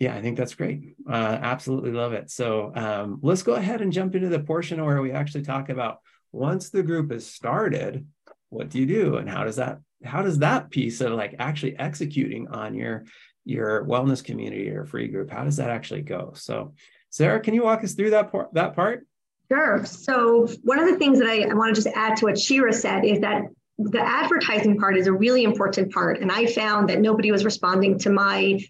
yeah, 0.00 0.16
I 0.16 0.22
think 0.22 0.38
that's 0.38 0.54
great. 0.54 0.96
Uh, 1.06 1.38
absolutely 1.42 1.92
love 1.92 2.14
it. 2.14 2.30
So 2.30 2.72
um, 2.74 3.20
let's 3.22 3.42
go 3.42 3.52
ahead 3.52 3.82
and 3.82 3.92
jump 3.92 4.14
into 4.14 4.30
the 4.30 4.40
portion 4.40 4.82
where 4.82 5.02
we 5.02 5.12
actually 5.12 5.42
talk 5.42 5.68
about 5.68 5.98
once 6.32 6.70
the 6.70 6.82
group 6.82 7.12
is 7.12 7.30
started, 7.30 8.06
what 8.48 8.70
do 8.70 8.78
you 8.78 8.86
do, 8.86 9.16
and 9.18 9.28
how 9.28 9.44
does 9.44 9.56
that 9.56 9.78
how 10.02 10.22
does 10.22 10.38
that 10.38 10.70
piece 10.70 11.02
of 11.02 11.12
like 11.12 11.36
actually 11.38 11.78
executing 11.78 12.48
on 12.48 12.74
your 12.74 13.04
your 13.44 13.84
wellness 13.84 14.24
community 14.24 14.70
or 14.70 14.86
free 14.86 15.08
group 15.08 15.30
how 15.30 15.44
does 15.44 15.58
that 15.58 15.68
actually 15.68 16.00
go? 16.00 16.32
So, 16.34 16.72
Sarah, 17.10 17.40
can 17.40 17.52
you 17.52 17.64
walk 17.64 17.84
us 17.84 17.92
through 17.92 18.10
that 18.10 18.32
part? 18.32 18.54
That 18.54 18.74
part? 18.74 19.06
Sure. 19.52 19.84
So 19.84 20.48
one 20.62 20.78
of 20.78 20.88
the 20.88 20.96
things 20.96 21.18
that 21.18 21.28
I, 21.28 21.42
I 21.42 21.54
want 21.54 21.74
to 21.74 21.82
just 21.82 21.94
add 21.94 22.16
to 22.18 22.26
what 22.26 22.36
Shirra 22.36 22.72
said 22.72 23.04
is 23.04 23.20
that 23.20 23.42
the 23.78 24.00
advertising 24.00 24.78
part 24.78 24.96
is 24.96 25.08
a 25.08 25.12
really 25.12 25.42
important 25.42 25.92
part. 25.92 26.20
And 26.20 26.30
I 26.32 26.46
found 26.46 26.88
that 26.88 27.00
nobody 27.00 27.32
was 27.32 27.44
responding 27.44 27.98
to 28.00 28.10
my 28.10 28.60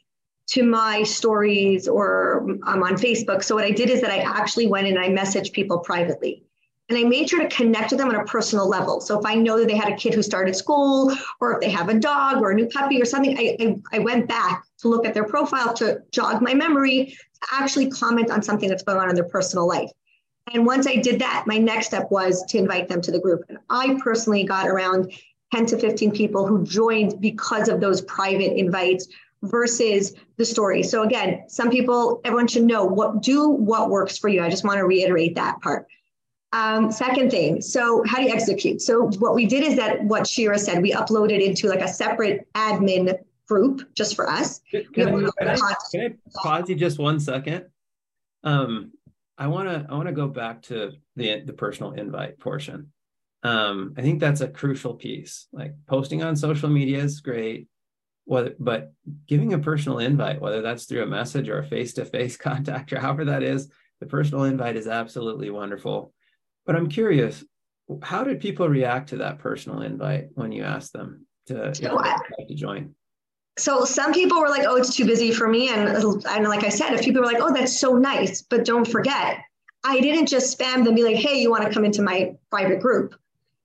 to 0.50 0.64
my 0.64 1.02
stories 1.04 1.86
or 1.86 2.58
I'm 2.64 2.82
on 2.82 2.94
Facebook. 2.96 3.44
So 3.44 3.54
what 3.54 3.64
I 3.64 3.70
did 3.70 3.88
is 3.88 4.00
that 4.00 4.10
I 4.10 4.18
actually 4.18 4.66
went 4.66 4.88
and 4.88 4.98
I 4.98 5.08
messaged 5.08 5.52
people 5.52 5.78
privately. 5.78 6.44
And 6.88 6.98
I 6.98 7.04
made 7.04 7.30
sure 7.30 7.38
to 7.38 7.48
connect 7.54 7.92
with 7.92 8.00
them 8.00 8.08
on 8.08 8.16
a 8.16 8.24
personal 8.24 8.68
level. 8.68 9.00
So 9.00 9.16
if 9.16 9.24
I 9.24 9.36
know 9.36 9.58
that 9.60 9.68
they 9.68 9.76
had 9.76 9.92
a 9.92 9.94
kid 9.94 10.12
who 10.12 10.24
started 10.24 10.56
school, 10.56 11.14
or 11.40 11.54
if 11.54 11.60
they 11.60 11.70
have 11.70 11.88
a 11.88 11.94
dog 11.94 12.42
or 12.42 12.50
a 12.50 12.54
new 12.54 12.66
puppy 12.66 13.00
or 13.00 13.04
something, 13.04 13.38
I, 13.38 13.56
I, 13.60 13.76
I 13.92 13.98
went 14.00 14.26
back 14.26 14.64
to 14.80 14.88
look 14.88 15.06
at 15.06 15.14
their 15.14 15.24
profile 15.24 15.72
to 15.74 16.02
jog 16.10 16.42
my 16.42 16.52
memory, 16.52 17.16
to 17.42 17.48
actually 17.52 17.88
comment 17.88 18.32
on 18.32 18.42
something 18.42 18.68
that's 18.68 18.82
going 18.82 18.98
on 18.98 19.08
in 19.08 19.14
their 19.14 19.28
personal 19.28 19.68
life. 19.68 19.90
And 20.52 20.66
once 20.66 20.88
I 20.88 20.96
did 20.96 21.20
that, 21.20 21.44
my 21.46 21.58
next 21.58 21.86
step 21.86 22.10
was 22.10 22.44
to 22.48 22.58
invite 22.58 22.88
them 22.88 23.00
to 23.02 23.12
the 23.12 23.20
group. 23.20 23.42
And 23.48 23.58
I 23.70 23.96
personally 24.02 24.42
got 24.42 24.66
around 24.66 25.12
10 25.54 25.66
to 25.66 25.78
15 25.78 26.10
people 26.10 26.44
who 26.44 26.64
joined 26.64 27.20
because 27.20 27.68
of 27.68 27.80
those 27.80 28.00
private 28.02 28.58
invites 28.58 29.06
versus 29.42 30.14
the 30.36 30.44
story. 30.44 30.82
So 30.82 31.02
again, 31.02 31.44
some 31.48 31.70
people, 31.70 32.20
everyone 32.24 32.46
should 32.46 32.64
know 32.64 32.84
what 32.84 33.22
do 33.22 33.48
what 33.48 33.90
works 33.90 34.18
for 34.18 34.28
you. 34.28 34.42
I 34.42 34.50
just 34.50 34.64
want 34.64 34.78
to 34.78 34.84
reiterate 34.84 35.34
that 35.36 35.60
part. 35.60 35.86
Um, 36.52 36.90
second 36.90 37.30
thing, 37.30 37.62
so 37.62 38.02
how 38.04 38.16
do 38.18 38.24
you 38.24 38.30
execute? 38.30 38.82
So 38.82 39.06
what 39.18 39.34
we 39.34 39.46
did 39.46 39.62
is 39.62 39.76
that 39.76 40.02
what 40.02 40.24
Shirra 40.24 40.58
said, 40.58 40.82
we 40.82 40.92
uploaded 40.92 41.40
into 41.40 41.68
like 41.68 41.80
a 41.80 41.88
separate 41.88 42.48
admin 42.54 43.16
group 43.46 43.94
just 43.94 44.16
for 44.16 44.28
us. 44.28 44.60
Can, 44.70 44.84
can, 44.92 45.30
I, 45.38 45.74
can 45.92 46.00
I, 46.00 46.14
pause 46.34 46.68
you 46.68 46.74
just 46.74 46.98
one 46.98 47.20
second? 47.20 47.66
Um, 48.42 48.92
I 49.38 49.46
want 49.46 49.68
to 49.68 49.86
I 49.88 49.94
want 49.94 50.08
to 50.08 50.12
go 50.12 50.28
back 50.28 50.62
to 50.62 50.92
the 51.16 51.42
the 51.42 51.52
personal 51.52 51.92
invite 51.92 52.38
portion. 52.40 52.92
Um, 53.42 53.94
I 53.96 54.02
think 54.02 54.20
that's 54.20 54.40
a 54.40 54.48
crucial 54.48 54.94
piece. 54.94 55.46
Like 55.52 55.74
posting 55.86 56.22
on 56.22 56.36
social 56.36 56.68
media 56.68 56.98
is 56.98 57.20
great 57.20 57.69
whether, 58.30 58.54
but 58.60 58.92
giving 59.26 59.54
a 59.54 59.58
personal 59.58 59.98
invite, 59.98 60.40
whether 60.40 60.62
that's 60.62 60.84
through 60.84 61.02
a 61.02 61.06
message 61.06 61.48
or 61.48 61.58
a 61.58 61.66
face-to-face 61.66 62.36
contact 62.48 62.92
or 62.92 63.00
however 63.00 63.24
that 63.24 63.42
is, 63.42 63.68
the 63.98 64.06
personal 64.06 64.44
invite 64.44 64.76
is 64.76 64.86
absolutely 64.86 65.50
wonderful. 65.50 66.14
But 66.64 66.76
I'm 66.76 66.88
curious, 66.88 67.44
how 68.02 68.22
did 68.22 68.38
people 68.38 68.68
react 68.68 69.08
to 69.08 69.16
that 69.16 69.40
personal 69.40 69.82
invite 69.82 70.28
when 70.34 70.52
you 70.52 70.62
asked 70.62 70.92
them 70.92 71.26
to, 71.46 71.74
so 71.74 72.00
to 72.48 72.54
join? 72.54 72.94
So 73.58 73.84
some 73.84 74.12
people 74.12 74.40
were 74.40 74.48
like, 74.48 74.64
"Oh, 74.64 74.76
it's 74.76 74.94
too 74.94 75.06
busy 75.06 75.32
for 75.32 75.48
me," 75.48 75.68
and 75.68 75.88
and 75.88 76.44
like 76.44 76.62
I 76.62 76.68
said, 76.68 76.94
a 76.94 76.98
few 76.98 77.12
people 77.12 77.22
were 77.22 77.32
like, 77.32 77.42
"Oh, 77.42 77.52
that's 77.52 77.76
so 77.76 77.96
nice," 77.96 78.42
but 78.42 78.64
don't 78.64 78.86
forget, 78.86 79.38
I 79.82 80.00
didn't 80.00 80.26
just 80.26 80.56
spam 80.56 80.84
them, 80.84 80.94
be 80.94 81.02
like, 81.02 81.16
"Hey, 81.16 81.40
you 81.40 81.50
want 81.50 81.64
to 81.64 81.74
come 81.74 81.84
into 81.84 82.00
my 82.00 82.36
private 82.48 82.80
group?" 82.80 83.16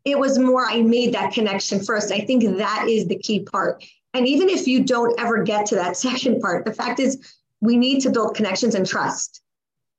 It 0.05 0.17
was 0.17 0.39
more 0.39 0.65
I 0.65 0.81
made 0.81 1.13
that 1.13 1.33
connection 1.33 1.83
first. 1.83 2.11
I 2.11 2.21
think 2.21 2.57
that 2.57 2.87
is 2.89 3.07
the 3.07 3.17
key 3.17 3.41
part. 3.41 3.85
And 4.15 4.25
even 4.27 4.47
if 4.47 4.65
you 4.65 4.83
don't 4.83 5.19
ever 5.19 5.43
get 5.43 5.65
to 5.67 5.75
that 5.75 5.97
second 6.07 6.39
part, 6.39 6.65
the 6.65 6.73
fact 6.73 6.99
is 6.99 7.33
we 7.61 7.77
need 7.77 8.01
to 8.01 8.09
build 8.09 8.35
connections 8.35 8.75
and 8.75 8.87
trust. 8.87 9.41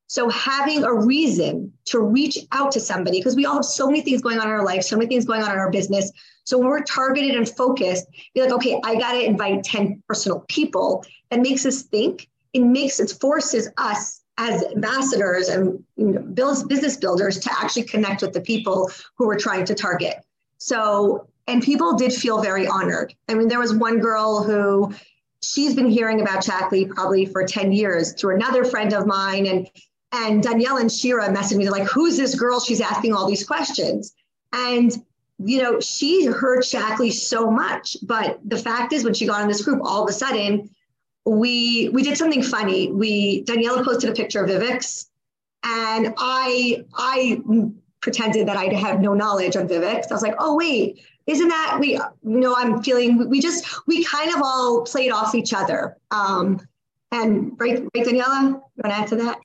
So 0.08 0.28
having 0.30 0.84
a 0.84 0.94
reason 0.94 1.72
to 1.86 2.00
reach 2.00 2.38
out 2.52 2.70
to 2.72 2.80
somebody, 2.80 3.18
because 3.18 3.34
we 3.34 3.44
all 3.44 3.56
have 3.56 3.64
so 3.64 3.86
many 3.88 4.02
things 4.02 4.22
going 4.22 4.38
on 4.38 4.46
in 4.46 4.52
our 4.52 4.64
life, 4.64 4.84
so 4.84 4.96
many 4.96 5.08
things 5.08 5.24
going 5.24 5.42
on 5.42 5.52
in 5.52 5.58
our 5.58 5.70
business, 5.70 6.12
So 6.44 6.58
when 6.58 6.68
we're 6.68 6.84
targeted 6.84 7.34
and 7.34 7.48
focused, 7.48 8.06
be 8.32 8.40
like, 8.40 8.52
okay, 8.52 8.80
I 8.84 8.94
got 8.94 9.12
to 9.12 9.24
invite 9.24 9.64
10 9.64 10.02
personal 10.08 10.44
people. 10.48 11.04
That 11.30 11.40
makes 11.40 11.66
us 11.66 11.82
think. 11.82 12.28
It 12.52 12.60
makes 12.60 13.00
it 13.00 13.12
forces 13.20 13.68
us 13.78 14.22
as 14.38 14.62
ambassadors 14.62 15.48
and 15.48 15.82
you 15.96 16.06
know, 16.06 16.20
business 16.68 16.96
builders 16.96 17.40
to 17.40 17.50
actually 17.52 17.82
connect 17.84 18.22
with 18.22 18.32
the 18.32 18.40
people 18.40 18.90
who 19.16 19.26
we're 19.26 19.38
trying 19.38 19.64
to 19.64 19.74
target. 19.74 20.24
So, 20.58 21.28
and 21.46 21.62
people 21.62 21.94
did 21.94 22.12
feel 22.12 22.42
very 22.42 22.66
honored. 22.66 23.14
I 23.28 23.34
mean, 23.34 23.48
there 23.48 23.60
was 23.60 23.74
one 23.74 23.98
girl 24.00 24.42
who 24.42 24.94
she's 25.42 25.74
been 25.74 25.90
hearing 25.90 26.20
about 26.20 26.44
Shaklee 26.44 26.88
probably 26.88 27.26
for 27.26 27.44
10 27.44 27.72
years 27.72 28.12
through 28.14 28.34
another 28.36 28.64
friend 28.64 28.92
of 28.92 29.06
mine. 29.06 29.46
And 29.46 29.70
and 30.12 30.42
Danielle 30.42 30.78
and 30.78 30.88
Shirra 30.88 31.34
messaged 31.34 31.56
me, 31.56 31.64
they're 31.64 31.72
like, 31.72 31.88
who's 31.88 32.16
this 32.16 32.34
girl? 32.34 32.60
She's 32.60 32.80
asking 32.80 33.12
all 33.12 33.28
these 33.28 33.44
questions. 33.44 34.14
And 34.52 34.92
you 35.38 35.62
know, 35.62 35.80
she 35.80 36.24
heard 36.24 36.60
Shaklee 36.60 37.12
so 37.12 37.50
much. 37.50 37.96
But 38.02 38.40
the 38.44 38.56
fact 38.56 38.92
is, 38.92 39.04
when 39.04 39.14
she 39.14 39.26
got 39.26 39.42
in 39.42 39.48
this 39.48 39.62
group, 39.62 39.80
all 39.84 40.02
of 40.02 40.08
a 40.08 40.12
sudden, 40.12 40.70
we 41.26 41.90
we 41.90 42.02
did 42.02 42.16
something 42.16 42.42
funny. 42.42 42.90
We 42.90 43.42
Daniella 43.42 43.84
posted 43.84 44.10
a 44.10 44.14
picture 44.14 44.42
of 44.42 44.48
Vivix, 44.48 45.06
and 45.62 46.14
I 46.16 46.84
I 46.94 47.42
pretended 48.00 48.48
that 48.48 48.56
I 48.56 48.72
had 48.72 49.02
no 49.02 49.12
knowledge 49.12 49.56
on 49.56 49.68
Vivix. 49.68 50.10
I 50.10 50.14
was 50.14 50.22
like, 50.22 50.36
oh 50.38 50.56
wait, 50.56 51.00
isn't 51.26 51.48
that 51.48 51.78
we? 51.80 51.94
You 51.94 52.10
know, 52.22 52.54
I'm 52.56 52.82
feeling 52.82 53.28
we 53.28 53.40
just 53.40 53.66
we 53.86 54.04
kind 54.04 54.34
of 54.34 54.42
all 54.42 54.82
played 54.82 55.10
off 55.10 55.34
each 55.34 55.52
other. 55.52 55.96
Um, 56.10 56.60
and 57.12 57.52
right, 57.58 57.82
right, 57.94 58.04
Daniella, 58.04 58.42
you 58.42 58.82
want 58.82 58.86
to 58.86 58.92
add 58.92 59.08
to 59.08 59.16
that? 59.16 59.38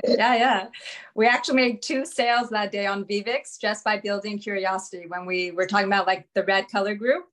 yeah, 0.06 0.36
yeah. 0.36 0.66
We 1.14 1.26
actually 1.26 1.56
made 1.56 1.82
two 1.82 2.06
sales 2.06 2.50
that 2.50 2.70
day 2.70 2.86
on 2.86 3.04
Vivix 3.04 3.60
just 3.60 3.84
by 3.84 3.98
building 3.98 4.38
curiosity. 4.38 5.06
When 5.08 5.26
we 5.26 5.50
were 5.50 5.66
talking 5.66 5.88
about 5.88 6.06
like 6.06 6.28
the 6.34 6.44
red 6.44 6.68
color 6.68 6.94
group, 6.94 7.26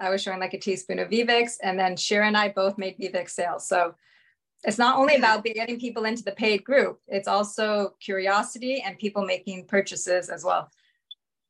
I 0.00 0.10
was 0.10 0.22
showing 0.22 0.40
like 0.40 0.54
a 0.54 0.58
teaspoon 0.58 0.98
of 0.98 1.10
Vivix, 1.10 1.52
and 1.62 1.78
then 1.78 1.96
Shirra 1.96 2.26
and 2.26 2.36
I 2.36 2.48
both 2.48 2.78
made 2.78 2.98
Vivix 2.98 3.30
sales. 3.30 3.68
So 3.68 3.94
it's 4.64 4.78
not 4.78 4.96
only 4.98 5.16
about 5.16 5.44
getting 5.44 5.78
people 5.78 6.06
into 6.06 6.24
the 6.24 6.32
paid 6.32 6.64
group, 6.64 7.00
it's 7.06 7.28
also 7.28 7.94
curiosity 8.00 8.82
and 8.84 8.98
people 8.98 9.24
making 9.24 9.66
purchases 9.66 10.30
as 10.30 10.44
well. 10.44 10.70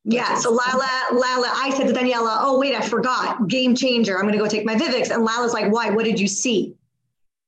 Yeah. 0.05 0.35
So 0.35 0.51
Lala, 0.51 1.07
Lala, 1.11 1.51
I 1.55 1.73
said 1.75 1.87
to 1.87 1.93
Daniella, 1.93 2.39
oh, 2.41 2.59
wait, 2.59 2.75
I 2.75 2.81
forgot. 2.81 3.47
Game 3.47 3.75
changer. 3.75 4.15
I'm 4.15 4.21
going 4.21 4.33
to 4.33 4.39
go 4.39 4.47
take 4.47 4.63
my 4.63 4.75
Vivix. 4.75 5.09
And 5.09 5.25
Lala's 5.25 5.51
like, 5.51 5.71
why? 5.71 5.89
What 5.89 6.05
did 6.05 6.19
you 6.19 6.27
see? 6.27 6.75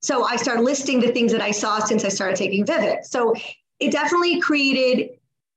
So 0.01 0.23
I 0.23 0.35
started 0.35 0.63
listing 0.63 0.99
the 0.99 1.09
things 1.09 1.31
that 1.31 1.41
I 1.41 1.51
saw 1.51 1.79
since 1.79 2.03
I 2.03 2.09
started 2.09 2.35
taking 2.35 2.65
Vivix. 2.65 3.05
So 3.05 3.35
it 3.79 3.91
definitely 3.91 4.41
created 4.41 5.11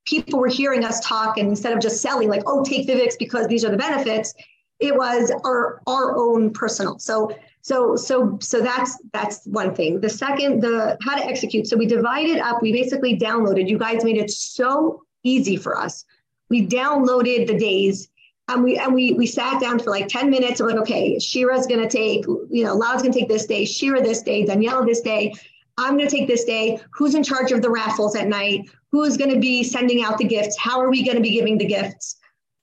people 0.07 0.41
were 0.41 0.49
hearing 0.49 0.85
us 0.85 1.01
talk 1.01 1.39
and 1.39 1.49
instead 1.49 1.73
of 1.73 1.81
just 1.81 2.03
selling 2.03 2.29
like, 2.29 2.43
oh, 2.47 2.65
take 2.65 2.87
Vivix 2.87 3.15
because 3.19 3.47
these 3.49 3.65
are 3.65 3.71
the 3.71 3.77
benefits, 3.77 4.35
it 4.79 4.95
was 4.95 5.31
our 5.45 5.81
our 5.87 6.17
own 6.17 6.53
personal. 6.53 6.99
So 6.99 7.31
so 7.63 7.97
so 7.97 8.39
so 8.41 8.61
that's 8.61 8.99
that's 9.13 9.47
one 9.47 9.75
thing. 9.75 10.01
The 10.01 10.09
second, 10.09 10.63
the 10.63 10.99
how 11.03 11.17
to 11.17 11.25
execute. 11.25 11.67
So 11.67 11.77
we 11.77 11.87
divided 11.87 12.39
up. 12.39 12.63
We 12.63 12.73
basically 12.73 13.19
downloaded. 13.19 13.69
You 13.69 13.79
guys 13.79 14.05
made 14.05 14.17
it 14.17 14.31
so 14.31 15.03
easy 15.23 15.57
for 15.57 15.77
us. 15.77 16.05
We 16.51 16.67
downloaded 16.67 17.47
the 17.47 17.59
days. 17.59 18.09
And 18.49 18.65
we 18.65 18.77
and 18.77 18.93
we 18.93 19.13
we 19.13 19.27
sat 19.27 19.61
down 19.61 19.79
for 19.79 19.91
like 19.91 20.09
10 20.09 20.29
minutes. 20.29 20.61
And 20.61 20.67
we're 20.67 20.75
like, 20.75 20.83
okay, 20.83 21.17
Shirra's 21.17 21.69
gonna 21.69 21.89
take, 21.89 22.27
you 22.27 22.65
know, 22.65 22.75
Laura's 22.75 23.01
gonna 23.01 23.15
take 23.15 23.29
this 23.29 23.47
day, 23.47 23.65
Shirra 23.65 24.03
this 24.03 24.23
day, 24.23 24.45
Danielle 24.45 24.85
this 24.85 25.01
day. 25.01 25.33
I'm 25.81 25.97
going 25.97 26.09
to 26.09 26.15
take 26.15 26.29
this 26.29 26.45
day. 26.45 26.79
Who's 26.93 27.15
in 27.15 27.23
charge 27.23 27.53
of 27.53 27.63
the 27.63 27.71
raffles 27.71 28.15
at 28.15 28.29
night? 28.29 28.69
Who's 28.93 29.17
going 29.17 29.33
to 29.33 29.41
be 29.41 29.63
sending 29.63 30.03
out 30.03 30.19
the 30.19 30.25
gifts? 30.25 30.59
How 30.59 30.79
are 30.81 30.91
we 30.91 31.03
going 31.03 31.17
to 31.17 31.23
be 31.23 31.31
giving 31.31 31.57
the 31.57 31.65
gifts? 31.65 32.17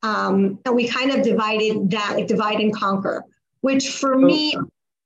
Um, 0.04 0.60
and 0.66 0.76
we 0.76 0.88
kind 0.88 1.12
of 1.12 1.24
divided 1.24 1.90
that, 1.92 2.14
like 2.16 2.28
divide 2.28 2.60
and 2.60 2.74
conquer, 2.74 3.24
which 3.62 3.90
for 3.90 4.14
so, 4.14 4.20
me. 4.20 4.56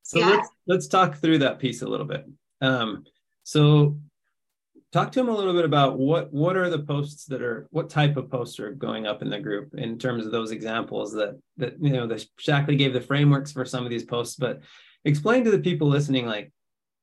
So 0.04 0.20
yeah. 0.20 0.30
let's, 0.30 0.50
let's 0.68 0.88
talk 0.88 1.16
through 1.18 1.40
that 1.40 1.60
piece 1.60 1.82
a 1.82 1.88
little 1.88 2.06
bit. 2.06 2.28
Um, 2.60 3.06
so 3.44 3.98
talk 4.92 5.12
to 5.12 5.20
him 5.20 5.30
a 5.30 5.36
little 5.36 5.54
bit 5.54 5.66
about 5.66 5.98
what 5.98 6.32
what 6.34 6.58
are 6.58 6.70
the 6.70 6.80
posts 6.80 7.26
that 7.26 7.42
are 7.42 7.68
what 7.72 7.90
type 7.90 8.18
of 8.18 8.30
posts 8.30 8.60
are 8.60 8.72
going 8.72 9.08
up 9.08 9.22
in 9.22 9.30
the 9.30 9.40
group 9.40 9.74
in 9.76 9.98
terms 9.98 10.26
of 10.26 10.32
those 10.32 10.52
examples 10.52 11.14
that 11.14 11.40
that 11.58 11.76
you 11.82 11.92
know 11.92 12.08
the 12.08 12.26
Shaklee 12.40 12.78
gave 12.78 12.94
the 12.94 13.02
frameworks 13.02 13.52
for 13.52 13.66
some 13.66 13.84
of 13.84 13.90
these 13.90 14.04
posts, 14.04 14.36
but 14.36 14.62
explain 15.06 15.44
to 15.44 15.52
the 15.52 15.60
people 15.60 15.88
listening 15.88 16.26
like 16.26 16.52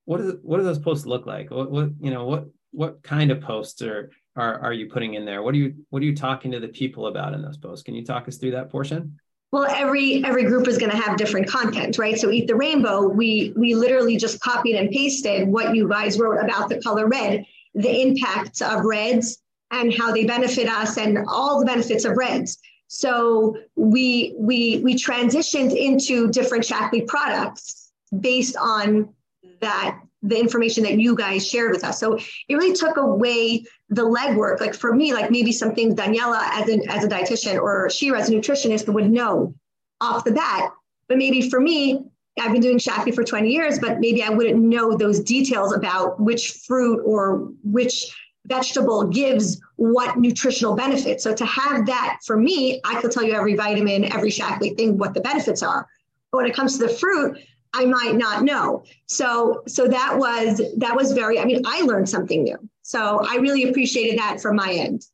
what 0.05 0.21
is 0.21 0.35
what 0.43 0.59
do 0.59 0.65
those 0.65 0.79
posts 0.79 1.07
look 1.07 1.27
like? 1.27 1.51
What 1.51 1.71
what 1.71 1.91
you 2.01 2.11
know 2.11 2.25
what 2.25 2.47
what 2.71 3.03
kind 3.03 3.31
of 3.31 3.41
posts 3.41 3.83
are 3.83 4.11
are 4.37 4.61
are 4.61 4.73
you 4.73 4.89
putting 4.89 5.15
in 5.15 5.25
there? 5.25 5.43
What 5.43 5.55
are 5.55 5.59
you 5.59 5.75
what 5.91 6.03
are 6.03 6.07
you 6.07 6.17
talking 6.17 6.53
to 6.53 6.61
the 6.61 6.69
people 6.69 7.07
about 7.07 7.35
in 7.35 7.43
those 7.43 7.57
posts? 7.57 7.83
Can 7.83 7.95
you 7.95 8.05
talk 8.05 8.29
us 8.29 8.37
through 8.37 8.53
that 8.53 8.71
portion? 8.71 9.19
Well, 9.51 9.65
every 9.65 10.23
every 10.25 10.45
group 10.45 10.69
is 10.69 10.77
going 10.77 10.91
to 10.91 10.97
have 10.97 11.17
different 11.17 11.49
content, 11.49 11.97
right? 11.97 12.19
So 12.19 12.31
Eat 12.31 12.47
the 12.47 12.55
Rainbow, 12.55 13.09
we 13.09 13.55
we 13.57 13.75
literally 13.75 14.19
just 14.19 14.41
copied 14.41 14.77
and 14.77 14.91
pasted 14.91 15.49
what 15.49 15.75
you 15.75 15.89
guys 15.89 16.19
wrote 16.19 16.39
about 16.45 16.69
the 16.69 16.81
color 16.83 17.09
red, 17.09 17.47
the 17.75 18.03
impact 18.03 18.63
of 18.63 18.85
reds 18.85 19.39
and 19.71 19.95
how 19.95 20.13
they 20.13 20.25
benefit 20.25 20.69
us 20.69 20.97
and 20.97 21.19
all 21.29 21.61
the 21.61 21.67
benefits 21.67 22.05
of 22.05 22.17
reds. 22.17 22.59
So 22.89 23.57
we 23.77 24.35
we 24.39 24.81
we 24.83 24.95
transitioned 24.95 25.77
into 25.77 26.31
different 26.31 26.65
Shaklee 26.65 27.07
products 27.07 27.93
based 28.19 28.57
on 28.57 29.13
that 29.61 30.01
the 30.23 30.39
information 30.39 30.83
that 30.85 30.99
you 30.99 31.15
guys 31.15 31.47
shared 31.47 31.71
with 31.71 31.85
us. 31.85 32.01
So 32.01 32.15
it 32.15 32.55
really 32.55 32.75
took 32.75 32.97
away 32.97 33.65
the 33.91 34.03
legwork. 34.03 34.61
Like 34.61 34.75
for 34.75 34.95
me, 34.95 35.13
like 35.13 35.31
maybe 35.31 35.53
something 35.53 35.95
Daniella 35.95 36.43
as 36.53 36.69
an 36.69 36.89
as 36.89 37.05
a 37.05 37.09
dietitian 37.09 37.61
or 37.61 37.89
Shirra 37.89 38.21
as 38.21 38.31
a 38.31 38.33
nutritionist 38.33 38.93
would 38.93 39.11
know 39.11 39.55
off 40.01 40.25
the 40.25 40.33
bat. 40.33 40.73
But 41.09 41.19
maybe 41.19 41.49
for 41.49 41.61
me, 41.61 42.05
I've 42.41 42.53
been 42.53 42.61
doing 42.61 42.79
Shaklee 42.79 43.15
for 43.15 43.25
20 43.25 43.51
years, 43.51 43.79
but 43.79 44.01
maybe 44.01 44.23
I 44.23 44.31
wouldn't 44.31 44.59
know 44.59 44.97
those 44.97 45.21
details 45.21 45.75
about 45.75 46.21
which 46.21 46.53
fruit 46.67 47.03
or 47.05 47.51
which 47.63 48.07
vegetable 48.47 49.05
gives 49.05 49.61
what 49.77 50.19
nutritional 50.19 50.75
benefit. 50.75 51.21
So 51.21 51.35
to 51.35 51.45
have 51.45 51.87
that 51.87 52.19
for 52.25 52.37
me, 52.37 52.81
I 52.85 53.01
could 53.01 53.13
tell 53.13 53.23
you 53.23 53.35
every 53.35 53.55
vitamin, 53.55 54.05
every 54.13 54.31
Shaklee 54.31 54.77
thing, 54.77 54.99
what 54.99 55.15
the 55.15 55.21
benefits 55.21 55.63
are. 55.63 55.87
But 56.33 56.39
when 56.39 56.47
it 56.47 56.55
comes 56.55 56.79
to 56.79 56.87
the 56.87 56.93
fruit, 56.93 57.39
I 57.75 57.85
might 57.85 58.17
not 58.17 58.43
know. 58.43 58.85
So 59.07 59.63
so 59.67 59.87
that 59.89 60.17
was 60.17 60.63
that 60.79 60.97
was 60.97 61.13
very 61.13 61.39
I 61.39 61.45
mean 61.45 61.63
I 61.67 61.83
learned 61.83 62.09
something 62.09 62.43
new. 62.43 62.57
So 62.83 63.25
I 63.29 63.37
really 63.37 63.69
appreciated 63.69 64.19
that 64.19 64.41
from 64.41 64.57
my 64.57 64.73
end. 64.73 65.07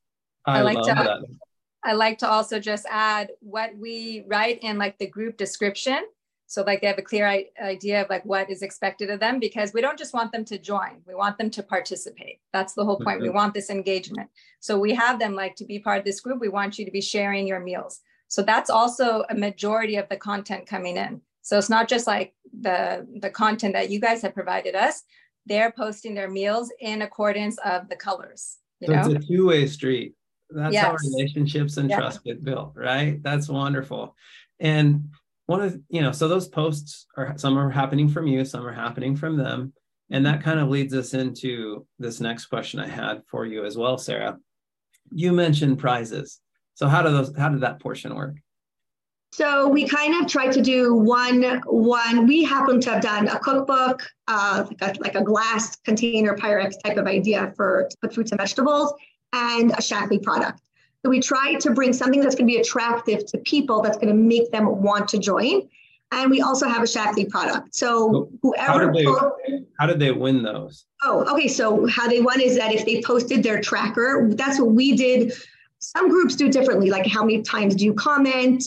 I, 0.47 0.59
I 0.59 0.63
like 0.63 0.79
to 0.79 0.95
that. 0.95 1.25
I 1.83 1.93
like 1.93 2.19
to 2.19 2.29
also 2.29 2.61
just 2.61 2.87
add 2.89 3.31
what 3.41 3.77
we 3.77 4.25
write 4.27 4.61
in 4.63 4.79
like 4.79 4.99
the 4.99 5.07
group 5.07 5.37
description. 5.37 5.99
So 6.55 6.63
like 6.63 6.81
they 6.81 6.87
have 6.87 6.99
a 6.99 7.03
clear 7.03 7.27
idea 7.61 8.03
of 8.03 8.09
like 8.09 8.25
what 8.25 8.49
is 8.49 8.63
expected 8.63 9.11
of 9.11 9.19
them 9.19 9.41
because 9.41 9.73
we 9.73 9.81
don't 9.81 9.99
just 9.99 10.15
want 10.15 10.31
them 10.31 10.45
to 10.45 10.57
join. 10.57 11.03
We 11.05 11.17
want 11.17 11.37
them 11.37 11.51
to 11.51 11.65
participate. 11.65 12.39
That's 12.53 12.75
the 12.75 12.85
whole 12.85 13.01
point. 13.01 13.17
Mm-hmm. 13.17 13.25
We 13.25 13.31
want 13.31 13.55
this 13.55 13.71
engagement. 13.71 14.31
So 14.61 14.79
we 14.79 14.95
have 14.95 15.19
them 15.19 15.35
like 15.35 15.57
to 15.57 15.65
be 15.65 15.81
part 15.81 15.99
of 15.99 16.05
this 16.05 16.21
group. 16.21 16.41
We 16.41 16.49
want 16.49 16.79
you 16.79 16.85
to 16.85 16.93
be 16.93 17.01
sharing 17.01 17.49
your 17.49 17.59
meals. 17.59 18.03
So 18.29 18.41
that's 18.41 18.71
also 18.71 19.25
a 19.31 19.35
majority 19.35 19.97
of 19.97 20.09
the 20.09 20.17
content 20.17 20.65
coming 20.65 20.97
in. 20.97 21.23
So 21.43 21.59
it's 21.59 21.69
not 21.69 21.89
just 21.89 22.07
like 22.07 22.35
the, 22.61 23.05
the 23.21 23.31
content 23.31 23.73
that 23.73 23.91
you 23.91 23.99
guys 23.99 24.23
have 24.23 24.33
provided 24.33 24.77
us, 24.77 25.03
they're 25.47 25.73
posting 25.73 26.15
their 26.15 26.31
meals 26.31 26.73
in 26.79 27.03
accordance 27.03 27.59
of 27.65 27.89
the 27.89 27.97
colors. 27.97 28.59
You 28.79 28.87
so 28.87 28.93
know? 28.93 29.01
it's 29.01 29.25
a 29.25 29.27
two-way 29.27 29.67
street. 29.67 30.15
That's 30.51 30.73
yes. 30.73 30.85
how 30.85 30.97
relationships 31.11 31.79
and 31.79 31.91
trust 31.91 32.23
get 32.23 32.45
built, 32.45 32.75
right? 32.77 33.21
That's 33.25 33.49
wonderful. 33.49 34.15
And 34.61 35.09
one 35.47 35.61
of 35.61 35.79
you 35.89 36.01
know, 36.01 36.13
so 36.13 36.29
those 36.29 36.49
posts 36.49 37.07
are 37.17 37.35
some 37.37 37.59
are 37.59 37.71
happening 37.71 38.09
from 38.09 38.27
you, 38.27 38.45
some 38.45 38.67
are 38.67 38.73
happening 38.73 39.17
from 39.17 39.37
them. 39.37 39.73
And 40.11 40.25
that 40.27 40.43
kind 40.43 40.61
of 40.61 40.69
leads 40.69 40.95
us 40.95 41.15
into 41.15 41.87
this 41.99 42.21
next 42.21 42.47
question 42.47 42.79
I 42.79 42.89
had 42.89 43.23
for 43.27 43.47
you 43.47 43.65
as 43.65 43.77
well, 43.77 43.97
Sarah. 43.99 44.39
You 45.11 45.33
mentioned 45.33 45.79
prizes. 45.79 46.41
So 46.75 46.89
how 46.89 47.03
do 47.03 47.11
those 47.11 47.37
how 47.37 47.49
did 47.49 47.61
that 47.61 47.81
portion 47.81 48.15
work? 48.15 48.37
So 49.33 49.67
we 49.67 49.89
kind 49.89 50.23
of 50.23 50.31
tried 50.31 50.53
to 50.53 50.63
do 50.63 50.95
one, 50.95 51.61
one, 51.67 52.25
we 52.29 52.45
happen 52.45 52.81
to 52.83 52.91
have 52.91 53.03
done 53.03 53.27
a 53.27 53.37
cookbook, 53.41 54.01
uh, 54.29 54.65
like, 54.69 54.97
a, 54.97 55.01
like 55.01 55.15
a 55.17 55.25
glass 55.25 55.75
container 55.75 56.37
Pyrex 56.37 56.75
type 56.85 56.99
of 56.99 57.07
idea 57.07 57.53
for 57.57 57.89
to 57.91 57.97
put 58.01 58.15
fruits 58.15 58.31
and 58.31 58.41
vegetables 58.41 58.95
and 59.33 59.73
a 59.73 59.79
Shaklee 59.79 60.23
product. 60.23 60.61
So 61.05 61.11
we 61.11 61.21
try 61.21 61.55
to 61.55 61.71
bring 61.71 61.93
something 61.93 62.21
that's 62.21 62.35
going 62.35 62.49
to 62.49 62.53
be 62.53 62.61
attractive 62.61 63.27
to 63.27 63.39
people 63.39 63.83
that's 63.83 63.97
going 63.97 64.09
to 64.09 64.15
make 64.15 64.51
them 64.51 64.83
want 64.83 65.09
to 65.09 65.19
join. 65.19 65.69
And 66.13 66.31
we 66.31 66.41
also 66.41 66.67
have 66.69 66.83
a 66.83 66.87
Shaklee 66.87 67.29
product. 67.29 67.75
So 67.75 68.31
whoever 68.41 68.73
how 68.73 68.79
did, 68.79 68.95
they, 68.95 69.65
how 69.79 69.87
did 69.87 69.99
they 69.99 70.13
win 70.13 70.43
those? 70.43 70.87
Oh, 71.03 71.31
okay. 71.35 71.49
So 71.49 71.87
how 71.89 72.09
they 72.09 72.21
won 72.21 72.41
is 72.41 72.57
that 72.57 72.73
if 72.73 72.87
they 72.87 73.03
posted 73.03 73.43
their 73.43 73.61
tracker, 73.61 74.31
that's 74.33 74.61
what 74.61 74.71
we 74.71 74.97
did. 74.97 75.33
Some 75.81 76.09
groups 76.09 76.37
do 76.37 76.49
differently, 76.49 76.89
like 76.89 77.07
how 77.07 77.25
many 77.25 77.43
times 77.43 77.75
do 77.75 77.85
you 77.85 77.93
comment? 77.95 78.65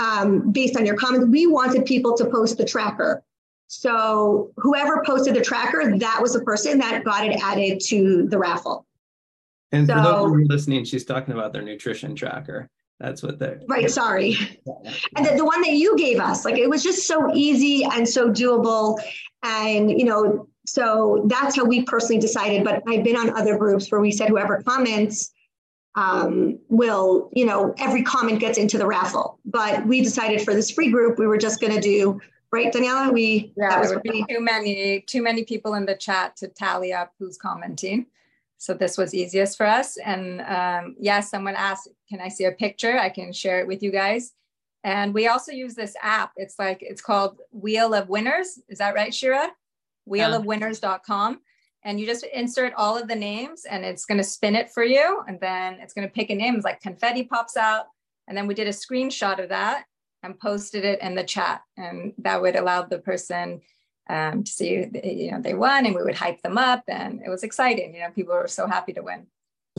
um, 0.00 0.50
based 0.50 0.76
on 0.76 0.86
your 0.86 0.96
comments. 0.96 1.26
We 1.26 1.46
wanted 1.46 1.84
people 1.84 2.16
to 2.16 2.24
post 2.24 2.56
the 2.56 2.64
tracker. 2.64 3.22
So 3.68 4.50
whoever 4.56 5.02
posted 5.06 5.34
the 5.34 5.42
tracker, 5.42 5.96
that 5.98 6.18
was 6.20 6.32
the 6.32 6.40
person 6.40 6.78
that 6.78 7.04
got 7.04 7.24
it 7.26 7.38
added 7.42 7.80
to 7.86 8.26
the 8.28 8.38
raffle. 8.38 8.86
And 9.72 9.86
so, 9.86 9.94
for 9.94 10.02
those 10.02 10.26
who 10.26 10.34
are 10.34 10.44
listening, 10.44 10.84
she's 10.84 11.04
talking 11.04 11.34
about 11.34 11.52
their 11.52 11.62
nutrition 11.62 12.14
tracker. 12.14 12.68
That's 12.98 13.22
what 13.22 13.38
they're 13.38 13.60
right. 13.66 13.90
Sorry. 13.90 14.36
And 15.16 15.24
the, 15.24 15.36
the 15.36 15.44
one 15.44 15.62
that 15.62 15.72
you 15.72 15.96
gave 15.96 16.20
us, 16.20 16.44
like 16.44 16.58
it 16.58 16.68
was 16.68 16.82
just 16.82 17.06
so 17.06 17.34
easy 17.34 17.84
and 17.84 18.06
so 18.06 18.30
doable. 18.30 19.00
And, 19.42 19.90
you 19.90 20.04
know, 20.04 20.48
so 20.66 21.24
that's 21.26 21.56
how 21.56 21.64
we 21.64 21.82
personally 21.84 22.20
decided. 22.20 22.62
But 22.62 22.82
I've 22.86 23.02
been 23.02 23.16
on 23.16 23.30
other 23.30 23.56
groups 23.56 23.90
where 23.90 24.02
we 24.02 24.12
said 24.12 24.28
whoever 24.28 24.62
comments 24.62 25.32
um, 25.94 26.58
will, 26.68 27.30
you 27.32 27.46
know, 27.46 27.74
every 27.78 28.02
comment 28.02 28.38
gets 28.38 28.58
into 28.58 28.76
the 28.76 28.86
raffle. 28.86 29.38
But 29.46 29.86
we 29.86 30.02
decided 30.02 30.42
for 30.42 30.52
this 30.52 30.70
free 30.70 30.90
group, 30.90 31.18
we 31.18 31.26
were 31.26 31.38
just 31.38 31.58
going 31.58 31.72
to 31.72 31.80
do 31.80 32.20
right, 32.52 32.72
Daniella. 32.72 33.12
We 33.12 33.52
yeah, 33.56 33.70
that 33.70 33.80
was 33.80 33.90
would 33.90 34.02
be 34.02 34.24
too 34.28 34.40
many 34.40 35.00
too 35.06 35.22
many 35.22 35.44
people 35.44 35.74
in 35.74 35.86
the 35.86 35.96
chat 35.96 36.36
to 36.36 36.48
tally 36.48 36.92
up 36.92 37.12
who's 37.18 37.38
commenting. 37.38 38.06
So 38.60 38.74
this 38.74 38.98
was 38.98 39.14
easiest 39.14 39.56
for 39.56 39.64
us. 39.64 39.96
And 39.96 40.42
um, 40.42 40.94
yes, 40.98 41.00
yeah, 41.00 41.20
someone 41.20 41.54
asked, 41.56 41.88
can 42.10 42.20
I 42.20 42.28
see 42.28 42.44
a 42.44 42.52
picture? 42.52 42.98
I 42.98 43.08
can 43.08 43.32
share 43.32 43.58
it 43.60 43.66
with 43.66 43.82
you 43.82 43.90
guys. 43.90 44.34
And 44.84 45.14
we 45.14 45.28
also 45.28 45.50
use 45.50 45.74
this 45.74 45.96
app. 46.02 46.32
It's 46.36 46.58
like, 46.58 46.82
it's 46.82 47.00
called 47.00 47.38
Wheel 47.52 47.94
of 47.94 48.10
Winners. 48.10 48.60
Is 48.68 48.76
that 48.76 48.94
right, 48.94 49.12
Shirra? 49.12 49.48
Wheelofwinners.com. 50.06 51.40
And 51.84 51.98
you 51.98 52.04
just 52.04 52.26
insert 52.34 52.74
all 52.74 52.98
of 52.98 53.08
the 53.08 53.16
names 53.16 53.64
and 53.64 53.82
it's 53.82 54.04
going 54.04 54.18
to 54.18 54.24
spin 54.24 54.54
it 54.54 54.70
for 54.70 54.84
you. 54.84 55.22
And 55.26 55.40
then 55.40 55.78
it's 55.80 55.94
going 55.94 56.06
to 56.06 56.12
pick 56.12 56.28
a 56.28 56.34
name. 56.34 56.54
It's 56.56 56.64
like 56.64 56.82
confetti 56.82 57.24
pops 57.24 57.56
out. 57.56 57.86
And 58.28 58.36
then 58.36 58.46
we 58.46 58.52
did 58.52 58.68
a 58.68 58.72
screenshot 58.72 59.42
of 59.42 59.48
that 59.48 59.84
and 60.22 60.38
posted 60.38 60.84
it 60.84 61.00
in 61.00 61.14
the 61.14 61.24
chat. 61.24 61.62
And 61.78 62.12
that 62.18 62.42
would 62.42 62.56
allow 62.56 62.82
the 62.82 62.98
person 62.98 63.62
um, 64.10 64.42
to 64.42 64.50
see, 64.50 64.86
you 65.04 65.30
know, 65.30 65.40
they 65.40 65.54
won 65.54 65.86
and 65.86 65.94
we 65.94 66.02
would 66.02 66.16
hype 66.16 66.42
them 66.42 66.58
up. 66.58 66.82
And 66.88 67.20
it 67.24 67.28
was 67.28 67.44
exciting. 67.44 67.94
You 67.94 68.00
know, 68.00 68.10
people 68.10 68.34
were 68.34 68.48
so 68.48 68.66
happy 68.66 68.92
to 68.94 69.02
win. 69.02 69.26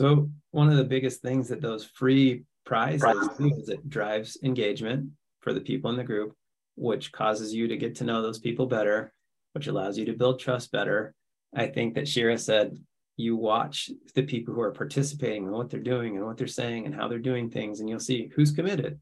So 0.00 0.30
one 0.52 0.70
of 0.70 0.78
the 0.78 0.84
biggest 0.84 1.20
things 1.20 1.48
that 1.48 1.60
those 1.60 1.84
free 1.84 2.44
prizes 2.64 3.28
do 3.38 3.54
is 3.54 3.68
it 3.68 3.88
drives 3.90 4.38
engagement 4.42 5.10
for 5.40 5.52
the 5.52 5.60
people 5.60 5.90
in 5.90 5.96
the 5.96 6.04
group, 6.04 6.34
which 6.76 7.12
causes 7.12 7.52
you 7.52 7.68
to 7.68 7.76
get 7.76 7.96
to 7.96 8.04
know 8.04 8.22
those 8.22 8.38
people 8.38 8.66
better, 8.66 9.12
which 9.52 9.66
allows 9.66 9.98
you 9.98 10.06
to 10.06 10.14
build 10.14 10.40
trust 10.40 10.72
better. 10.72 11.14
I 11.54 11.66
think 11.66 11.94
that 11.94 12.04
Shirra 12.04 12.40
said 12.40 12.78
you 13.18 13.36
watch 13.36 13.90
the 14.14 14.22
people 14.22 14.54
who 14.54 14.62
are 14.62 14.72
participating 14.72 15.44
and 15.44 15.52
what 15.52 15.68
they're 15.68 15.80
doing 15.80 16.16
and 16.16 16.24
what 16.24 16.38
they're 16.38 16.46
saying 16.46 16.86
and 16.86 16.94
how 16.94 17.08
they're 17.08 17.18
doing 17.18 17.50
things, 17.50 17.80
and 17.80 17.88
you'll 17.88 18.00
see 18.00 18.30
who's 18.34 18.52
committed, 18.52 18.98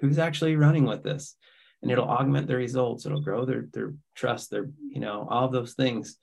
who's 0.00 0.18
actually 0.18 0.56
running 0.56 0.84
with 0.84 1.02
this. 1.02 1.36
And 1.82 1.90
it'll 1.90 2.08
augment 2.08 2.48
their 2.48 2.56
results. 2.56 3.06
It'll 3.06 3.20
grow 3.20 3.44
their 3.44 3.66
their 3.72 3.94
trust, 4.16 4.50
their, 4.50 4.68
you 4.90 5.00
know, 5.00 5.28
all 5.30 5.48
those 5.48 5.74
things. 5.74 6.16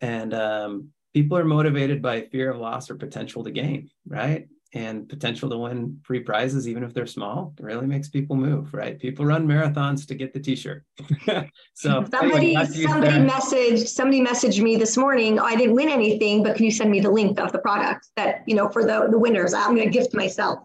And 0.00 0.32
um, 0.32 0.90
people 1.14 1.36
are 1.38 1.44
motivated 1.44 2.02
by 2.02 2.22
fear 2.22 2.50
of 2.50 2.58
loss 2.58 2.90
or 2.90 2.94
potential 2.96 3.44
to 3.44 3.50
gain, 3.50 3.90
right? 4.06 4.48
And 4.74 5.06
potential 5.06 5.50
to 5.50 5.58
win 5.58 6.00
free 6.02 6.20
prizes, 6.20 6.66
even 6.66 6.82
if 6.82 6.94
they're 6.94 7.06
small, 7.06 7.52
really 7.60 7.86
makes 7.86 8.08
people 8.08 8.36
move, 8.36 8.72
right? 8.72 8.98
People 8.98 9.26
run 9.26 9.46
marathons 9.46 10.06
to 10.08 10.14
get 10.14 10.32
the 10.32 10.40
T-shirt. 10.40 10.82
so 11.74 12.06
somebody, 12.10 12.54
somebody 12.54 13.18
messaged, 13.18 13.88
somebody 13.88 14.22
messaged 14.22 14.62
me 14.62 14.76
this 14.76 14.96
morning. 14.96 15.38
Oh, 15.38 15.44
I 15.44 15.56
didn't 15.56 15.74
win 15.74 15.90
anything, 15.90 16.42
but 16.42 16.56
can 16.56 16.64
you 16.64 16.70
send 16.70 16.90
me 16.90 17.00
the 17.00 17.10
link 17.10 17.38
of 17.38 17.52
the 17.52 17.58
product 17.58 18.08
that 18.16 18.44
you 18.46 18.54
know 18.54 18.70
for 18.70 18.84
the 18.84 19.08
the 19.10 19.18
winners? 19.18 19.52
I'm 19.52 19.74
going 19.74 19.90
to 19.90 19.98
gift 19.98 20.14
myself. 20.14 20.60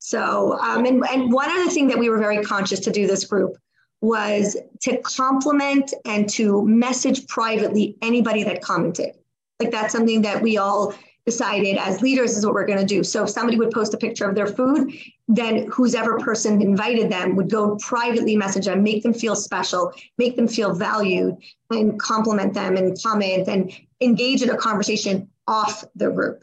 So, 0.00 0.58
um, 0.58 0.86
and 0.86 1.04
and 1.08 1.30
one 1.30 1.50
other 1.50 1.68
thing 1.68 1.86
that 1.88 1.98
we 1.98 2.08
were 2.08 2.18
very 2.18 2.42
conscious 2.42 2.80
to 2.80 2.90
do 2.90 3.06
this 3.06 3.24
group 3.24 3.56
was 4.00 4.56
to 4.80 4.96
compliment 5.02 5.92
and 6.06 6.28
to 6.30 6.66
message 6.66 7.26
privately 7.28 7.96
anybody 8.00 8.42
that 8.44 8.62
commented. 8.62 9.14
Like 9.60 9.70
that's 9.70 9.92
something 9.92 10.22
that 10.22 10.40
we 10.40 10.56
all 10.56 10.94
decided 11.26 11.76
as 11.76 12.00
leaders 12.00 12.34
is 12.34 12.46
what 12.46 12.54
we're 12.54 12.66
going 12.66 12.78
to 12.78 12.84
do. 12.84 13.04
So 13.04 13.24
if 13.24 13.30
somebody 13.30 13.58
would 13.58 13.72
post 13.72 13.92
a 13.92 13.98
picture 13.98 14.26
of 14.26 14.34
their 14.34 14.46
food, 14.46 14.90
then 15.28 15.68
who's 15.70 15.94
ever 15.94 16.18
person 16.18 16.62
invited 16.62 17.12
them 17.12 17.36
would 17.36 17.50
go 17.50 17.76
privately 17.76 18.36
message 18.36 18.64
them, 18.64 18.82
make 18.82 19.02
them 19.02 19.12
feel 19.12 19.36
special, 19.36 19.92
make 20.16 20.34
them 20.34 20.48
feel 20.48 20.72
valued, 20.72 21.36
and 21.68 22.00
compliment 22.00 22.54
them 22.54 22.78
and 22.78 23.00
comment 23.02 23.48
and 23.48 23.70
engage 24.00 24.40
in 24.40 24.48
a 24.48 24.56
conversation 24.56 25.28
off 25.46 25.84
the 25.94 26.10
group. 26.10 26.42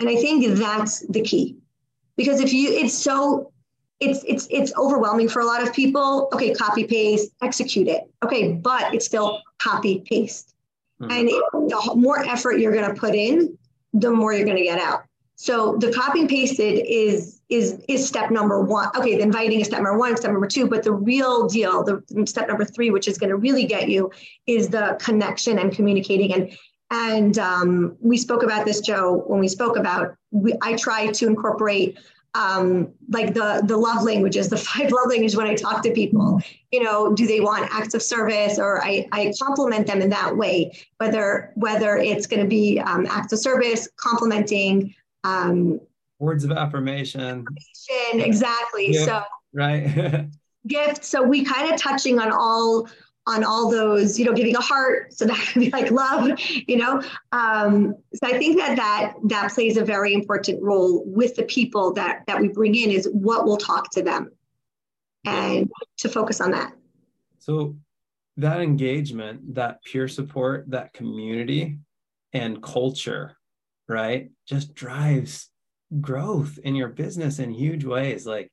And 0.00 0.08
I 0.08 0.16
think 0.16 0.46
that's 0.56 1.06
the 1.08 1.20
key. 1.20 1.58
Because 2.16 2.40
if 2.40 2.52
you 2.52 2.70
it's 2.70 2.94
so 2.94 3.52
it's 4.00 4.24
it's 4.24 4.46
it's 4.50 4.72
overwhelming 4.76 5.28
for 5.28 5.40
a 5.40 5.44
lot 5.46 5.62
of 5.62 5.72
people. 5.72 6.28
Okay, 6.32 6.52
copy 6.54 6.84
paste, 6.84 7.32
execute 7.42 7.88
it. 7.88 8.02
Okay, 8.24 8.52
but 8.52 8.94
it's 8.94 9.06
still 9.06 9.40
copy 9.58 10.02
paste. 10.06 10.54
Mm-hmm. 11.00 11.12
And 11.12 11.28
it, 11.28 11.42
the 11.52 11.92
more 11.94 12.24
effort 12.24 12.58
you're 12.58 12.72
going 12.72 12.92
to 12.92 12.98
put 12.98 13.14
in, 13.14 13.56
the 13.92 14.10
more 14.10 14.32
you're 14.32 14.46
going 14.46 14.56
to 14.56 14.64
get 14.64 14.78
out. 14.78 15.04
So 15.36 15.76
the 15.76 15.92
copy 15.92 16.20
and 16.20 16.28
pasted 16.28 16.84
is 16.88 17.40
is 17.50 17.84
is 17.88 18.06
step 18.06 18.30
number 18.30 18.62
one. 18.62 18.88
Okay, 18.96 19.16
the 19.16 19.22
inviting 19.22 19.60
is 19.60 19.66
step 19.66 19.82
number 19.82 19.98
one, 19.98 20.16
step 20.16 20.30
number 20.30 20.46
two, 20.46 20.66
but 20.66 20.82
the 20.82 20.92
real 20.92 21.46
deal, 21.46 21.84
the 21.84 22.02
step 22.26 22.48
number 22.48 22.64
three, 22.64 22.90
which 22.90 23.06
is 23.06 23.18
going 23.18 23.30
to 23.30 23.36
really 23.36 23.66
get 23.66 23.88
you, 23.88 24.10
is 24.46 24.68
the 24.68 24.96
connection 24.98 25.58
and 25.58 25.72
communicating. 25.72 26.32
And 26.32 26.56
and 26.90 27.38
um, 27.38 27.96
we 28.00 28.16
spoke 28.16 28.42
about 28.42 28.64
this, 28.64 28.80
Joe, 28.80 29.24
when 29.26 29.40
we 29.40 29.48
spoke 29.48 29.76
about. 29.76 30.16
We, 30.30 30.54
I 30.62 30.76
try 30.76 31.08
to 31.08 31.26
incorporate 31.26 31.98
um, 32.34 32.92
like 33.08 33.34
the 33.34 33.62
the 33.64 33.76
love 33.76 34.02
languages, 34.02 34.48
the 34.48 34.56
five 34.56 34.92
love 34.92 35.08
languages 35.08 35.36
when 35.36 35.46
I 35.46 35.54
talk 35.54 35.82
to 35.82 35.92
people. 35.92 36.40
You 36.70 36.84
know, 36.84 37.14
do 37.14 37.26
they 37.26 37.40
want 37.40 37.68
acts 37.72 37.94
of 37.94 38.02
service, 38.02 38.58
or 38.58 38.84
I, 38.84 39.06
I 39.12 39.32
compliment 39.40 39.86
them 39.86 40.00
in 40.00 40.10
that 40.10 40.36
way, 40.36 40.72
whether 40.98 41.52
whether 41.56 41.96
it's 41.96 42.26
going 42.26 42.42
to 42.42 42.48
be 42.48 42.80
um, 42.80 43.06
acts 43.06 43.32
of 43.32 43.38
service, 43.38 43.88
complimenting, 43.96 44.94
um, 45.24 45.80
words 46.18 46.44
of 46.44 46.52
affirmation. 46.52 47.44
affirmation 47.46 48.20
exactly. 48.20 48.92
Yeah, 48.92 49.04
so 49.04 49.22
right. 49.52 50.26
gifts. 50.66 51.08
So 51.08 51.22
we 51.22 51.44
kind 51.44 51.72
of 51.72 51.80
touching 51.80 52.18
on 52.18 52.32
all 52.32 52.88
on 53.26 53.42
all 53.42 53.70
those, 53.70 54.18
you 54.18 54.24
know, 54.24 54.32
giving 54.32 54.54
a 54.54 54.60
heart. 54.60 55.12
So 55.12 55.24
that 55.24 55.38
could 55.52 55.60
be 55.60 55.70
like 55.70 55.90
love, 55.90 56.38
you 56.66 56.76
know. 56.76 57.02
Um, 57.32 57.94
so 58.14 58.26
I 58.26 58.38
think 58.38 58.58
that 58.58 58.76
that 58.76 59.14
that 59.24 59.52
plays 59.52 59.76
a 59.76 59.84
very 59.84 60.14
important 60.14 60.62
role 60.62 61.04
with 61.06 61.34
the 61.36 61.44
people 61.44 61.92
that 61.94 62.22
that 62.26 62.40
we 62.40 62.48
bring 62.48 62.74
in 62.74 62.90
is 62.90 63.08
what 63.12 63.44
we'll 63.44 63.56
talk 63.56 63.90
to 63.92 64.02
them, 64.02 64.30
and 65.24 65.70
to 65.98 66.08
focus 66.08 66.40
on 66.40 66.52
that. 66.52 66.72
So 67.38 67.76
that 68.36 68.60
engagement, 68.60 69.54
that 69.54 69.82
peer 69.84 70.08
support, 70.08 70.70
that 70.70 70.92
community, 70.92 71.78
and 72.32 72.62
culture, 72.62 73.36
right, 73.88 74.30
just 74.46 74.74
drives 74.74 75.48
growth 76.00 76.58
in 76.64 76.74
your 76.74 76.88
business 76.88 77.38
in 77.38 77.50
huge 77.50 77.84
ways. 77.84 78.26
Like 78.26 78.50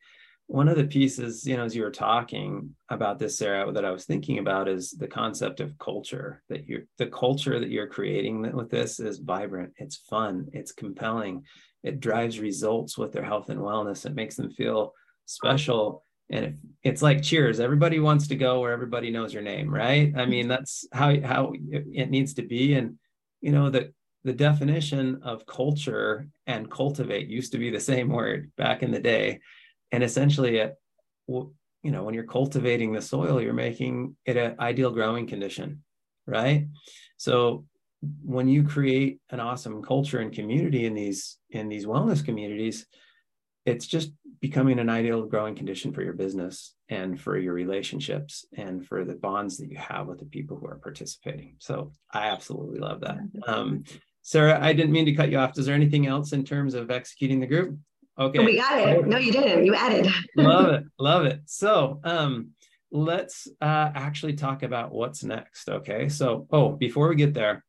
one 0.48 0.68
of 0.68 0.78
the 0.78 0.86
pieces, 0.86 1.46
you 1.48 1.56
know, 1.58 1.64
as 1.64 1.76
you 1.76 1.84
were 1.84 1.92
talking 1.92 2.76
about 2.90 3.18
this, 3.18 3.38
Sarah, 3.38 3.72
that 3.72 3.86
I 3.86 3.92
was 3.92 4.06
thinking 4.06 4.40
about 4.40 4.68
is 4.68 4.92
the 4.92 5.08
concept 5.08 5.60
of 5.60 5.78
culture. 5.80 6.44
That 6.50 6.68
you're 6.68 6.84
the 6.98 7.08
culture 7.08 7.60
that 7.60 7.70
you're 7.70 7.88
creating 7.88 8.54
with 8.54 8.70
this 8.70 9.00
is 9.00 9.20
vibrant, 9.20 9.74
it's 9.78 9.96
fun, 10.10 10.48
it's 10.54 10.72
compelling, 10.72 11.44
it 11.84 12.00
drives 12.00 12.40
results 12.40 12.98
with 12.98 13.14
their 13.14 13.24
health 13.24 13.50
and 13.50 13.60
wellness. 13.60 14.06
It 14.06 14.16
makes 14.16 14.36
them 14.36 14.52
feel 14.52 14.94
special. 15.26 16.04
And 16.30 16.46
it, 16.46 16.56
it's 16.84 17.02
like 17.02 17.22
cheers. 17.22 17.60
Everybody 17.60 18.00
wants 18.00 18.28
to 18.28 18.36
go 18.36 18.60
where 18.60 18.74
everybody 18.74 19.12
knows 19.12 19.34
your 19.34 19.44
name, 19.44 19.74
right? 19.74 20.14
I 20.16 20.26
mean, 20.26 20.48
that's 20.48 20.86
how 20.92 21.20
how 21.22 21.54
it 21.72 22.10
needs 22.10 22.34
to 22.36 22.42
be. 22.44 22.74
And 22.74 22.98
you 23.42 23.52
know, 23.54 23.70
the 23.70 23.94
the 24.26 24.34
definition 24.34 25.20
of 25.24 25.46
culture 25.46 26.28
and 26.48 26.72
cultivate 26.72 27.28
used 27.28 27.52
to 27.54 27.58
be 27.58 27.70
the 27.70 27.80
same 27.80 28.10
word 28.10 28.52
back 28.58 28.84
in 28.84 28.92
the 28.92 29.00
day 29.00 29.40
and 29.94 30.04
essentially 30.04 30.58
it 30.58 30.76
you 31.28 31.92
know 31.92 32.04
when 32.04 32.14
you're 32.14 32.26
cultivating 32.26 32.92
the 32.92 33.02
soil 33.02 33.42
you're 33.42 33.54
making 33.54 34.18
it 34.26 34.36
an 34.36 34.56
ideal 34.60 34.92
growing 34.92 35.26
condition 35.26 35.82
right? 36.26 36.68
So 37.18 37.66
when 38.24 38.48
you 38.48 38.64
create 38.64 39.20
an 39.30 39.40
awesome 39.40 39.82
culture 39.82 40.20
and 40.20 40.34
community 40.34 40.86
in 40.86 40.94
these 40.94 41.38
in 41.50 41.70
these 41.70 41.86
wellness 41.86 42.24
communities 42.24 42.86
it's 43.66 43.88
just 43.88 44.12
becoming 44.42 44.78
an 44.78 44.90
ideal 44.90 45.26
growing 45.26 45.56
condition 45.56 45.94
for 45.94 46.02
your 46.02 46.12
business 46.12 46.76
and 46.90 47.20
for 47.20 47.38
your 47.38 47.54
relationships 47.54 48.46
and 48.58 48.86
for 48.86 49.06
the 49.06 49.16
bonds 49.16 49.58
that 49.58 49.72
you 49.72 49.78
have 49.78 50.06
with 50.06 50.20
the 50.20 50.26
people 50.26 50.58
who 50.58 50.68
are 50.68 50.80
participating. 50.80 51.56
So 51.60 51.94
i 52.14 52.28
absolutely 52.28 52.80
love 52.80 53.02
that. 53.02 53.20
Um, 53.48 53.84
sarah 54.26 54.58
i 54.62 54.72
didn't 54.74 54.92
mean 54.92 55.06
to 55.06 55.14
cut 55.14 55.30
you 55.32 55.38
off. 55.38 55.58
Is 55.58 55.66
there 55.66 55.76
anything 55.76 56.08
else 56.08 56.34
in 56.34 56.44
terms 56.44 56.74
of 56.74 56.92
executing 56.92 57.40
the 57.40 57.48
group 57.48 57.78
Okay. 58.20 58.46
We 58.46 58.58
got 58.58 58.78
it. 58.80 59.08
No, 59.08 59.18
you 59.18 59.32
didn't. 59.32 59.66
You 59.66 59.74
added. 59.74 60.08
love 60.38 60.68
it. 60.74 60.84
Love 61.00 61.26
it. 61.26 61.42
So 61.46 62.00
um, 62.04 62.52
let's 62.92 63.48
uh, 63.60 63.92
actually 63.96 64.34
talk 64.34 64.64
about 64.64 64.92
what's 64.92 65.24
next. 65.24 65.68
Okay. 65.68 66.10
So, 66.10 66.48
oh, 66.52 66.70
before 66.74 67.10
we 67.10 67.16
get 67.16 67.34
there, 67.34 67.64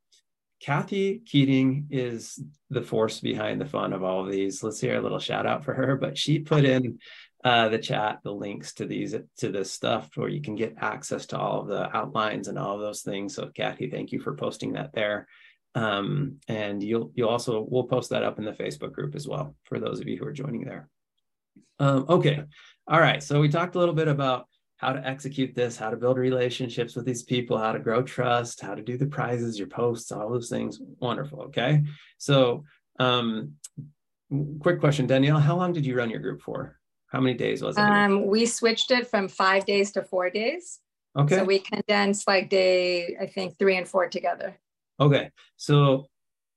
Kathy 0.60 1.22
Keating 1.26 1.88
is 1.90 2.42
the 2.70 2.82
force 2.82 3.20
behind 3.20 3.60
the 3.60 3.66
fun 3.66 3.92
of 3.92 4.02
all 4.02 4.24
of 4.24 4.30
these. 4.30 4.62
Let's 4.62 4.80
hear 4.80 4.96
a 4.96 5.02
little 5.02 5.18
shout 5.18 5.46
out 5.46 5.64
for 5.64 5.74
her. 5.74 5.96
But 5.96 6.18
she 6.18 6.38
put 6.40 6.64
in 6.64 6.98
uh, 7.42 7.68
the 7.68 7.78
chat 7.78 8.20
the 8.22 8.32
links 8.32 8.72
to 8.74 8.86
these 8.86 9.14
to 9.38 9.50
this 9.50 9.70
stuff 9.72 10.10
where 10.14 10.28
you 10.28 10.40
can 10.40 10.54
get 10.54 10.76
access 10.80 11.26
to 11.26 11.38
all 11.38 11.60
of 11.60 11.68
the 11.68 11.94
outlines 11.94 12.48
and 12.48 12.58
all 12.58 12.74
of 12.74 12.80
those 12.80 13.02
things. 13.02 13.34
So, 13.34 13.48
Kathy, 13.48 13.90
thank 13.90 14.12
you 14.12 14.20
for 14.20 14.34
posting 14.34 14.72
that 14.72 14.92
there. 14.92 15.26
Um, 15.74 16.38
and 16.46 16.82
you'll 16.82 17.10
you'll 17.14 17.28
also 17.28 17.66
we'll 17.68 17.84
post 17.84 18.10
that 18.10 18.22
up 18.22 18.38
in 18.38 18.44
the 18.44 18.52
Facebook 18.52 18.92
group 18.92 19.14
as 19.14 19.26
well 19.26 19.56
for 19.64 19.80
those 19.80 20.00
of 20.00 20.06
you 20.06 20.16
who 20.16 20.26
are 20.26 20.32
joining 20.32 20.64
there. 20.64 20.88
Um, 21.80 22.06
okay. 22.08 22.44
All 22.86 23.00
right. 23.00 23.22
So 23.22 23.40
we 23.40 23.48
talked 23.48 23.74
a 23.74 23.78
little 23.78 23.94
bit 23.94 24.08
about 24.08 24.46
how 24.76 24.92
to 24.92 25.06
execute 25.06 25.54
this, 25.54 25.76
how 25.76 25.90
to 25.90 25.96
build 25.96 26.18
relationships 26.18 26.94
with 26.94 27.04
these 27.04 27.22
people, 27.22 27.58
how 27.58 27.72
to 27.72 27.78
grow 27.78 28.02
trust, 28.02 28.60
how 28.60 28.74
to 28.74 28.82
do 28.82 28.96
the 28.96 29.06
prizes, 29.06 29.58
your 29.58 29.68
posts, 29.68 30.12
all 30.12 30.30
those 30.30 30.50
things. 30.50 30.80
Wonderful. 31.00 31.42
Okay. 31.42 31.82
So, 32.18 32.64
um, 33.00 33.54
quick 34.60 34.80
question, 34.80 35.06
Danielle, 35.06 35.40
how 35.40 35.56
long 35.56 35.72
did 35.72 35.86
you 35.86 35.96
run 35.96 36.10
your 36.10 36.20
group 36.20 36.42
for? 36.42 36.78
How 37.08 37.20
many 37.20 37.36
days 37.36 37.62
was 37.62 37.76
it? 37.76 37.80
Um, 37.80 38.26
we 38.26 38.44
switched 38.44 38.90
it 38.90 39.08
from 39.08 39.28
five 39.28 39.64
days 39.66 39.92
to 39.92 40.02
four 40.02 40.30
days. 40.30 40.80
Okay. 41.16 41.36
So 41.36 41.44
we 41.44 41.60
condensed 41.60 42.26
like 42.26 42.50
day, 42.50 43.16
I 43.20 43.26
think 43.26 43.56
three 43.58 43.76
and 43.76 43.86
four 43.86 44.08
together. 44.08 44.58
Okay. 45.00 45.30
So 45.56 46.06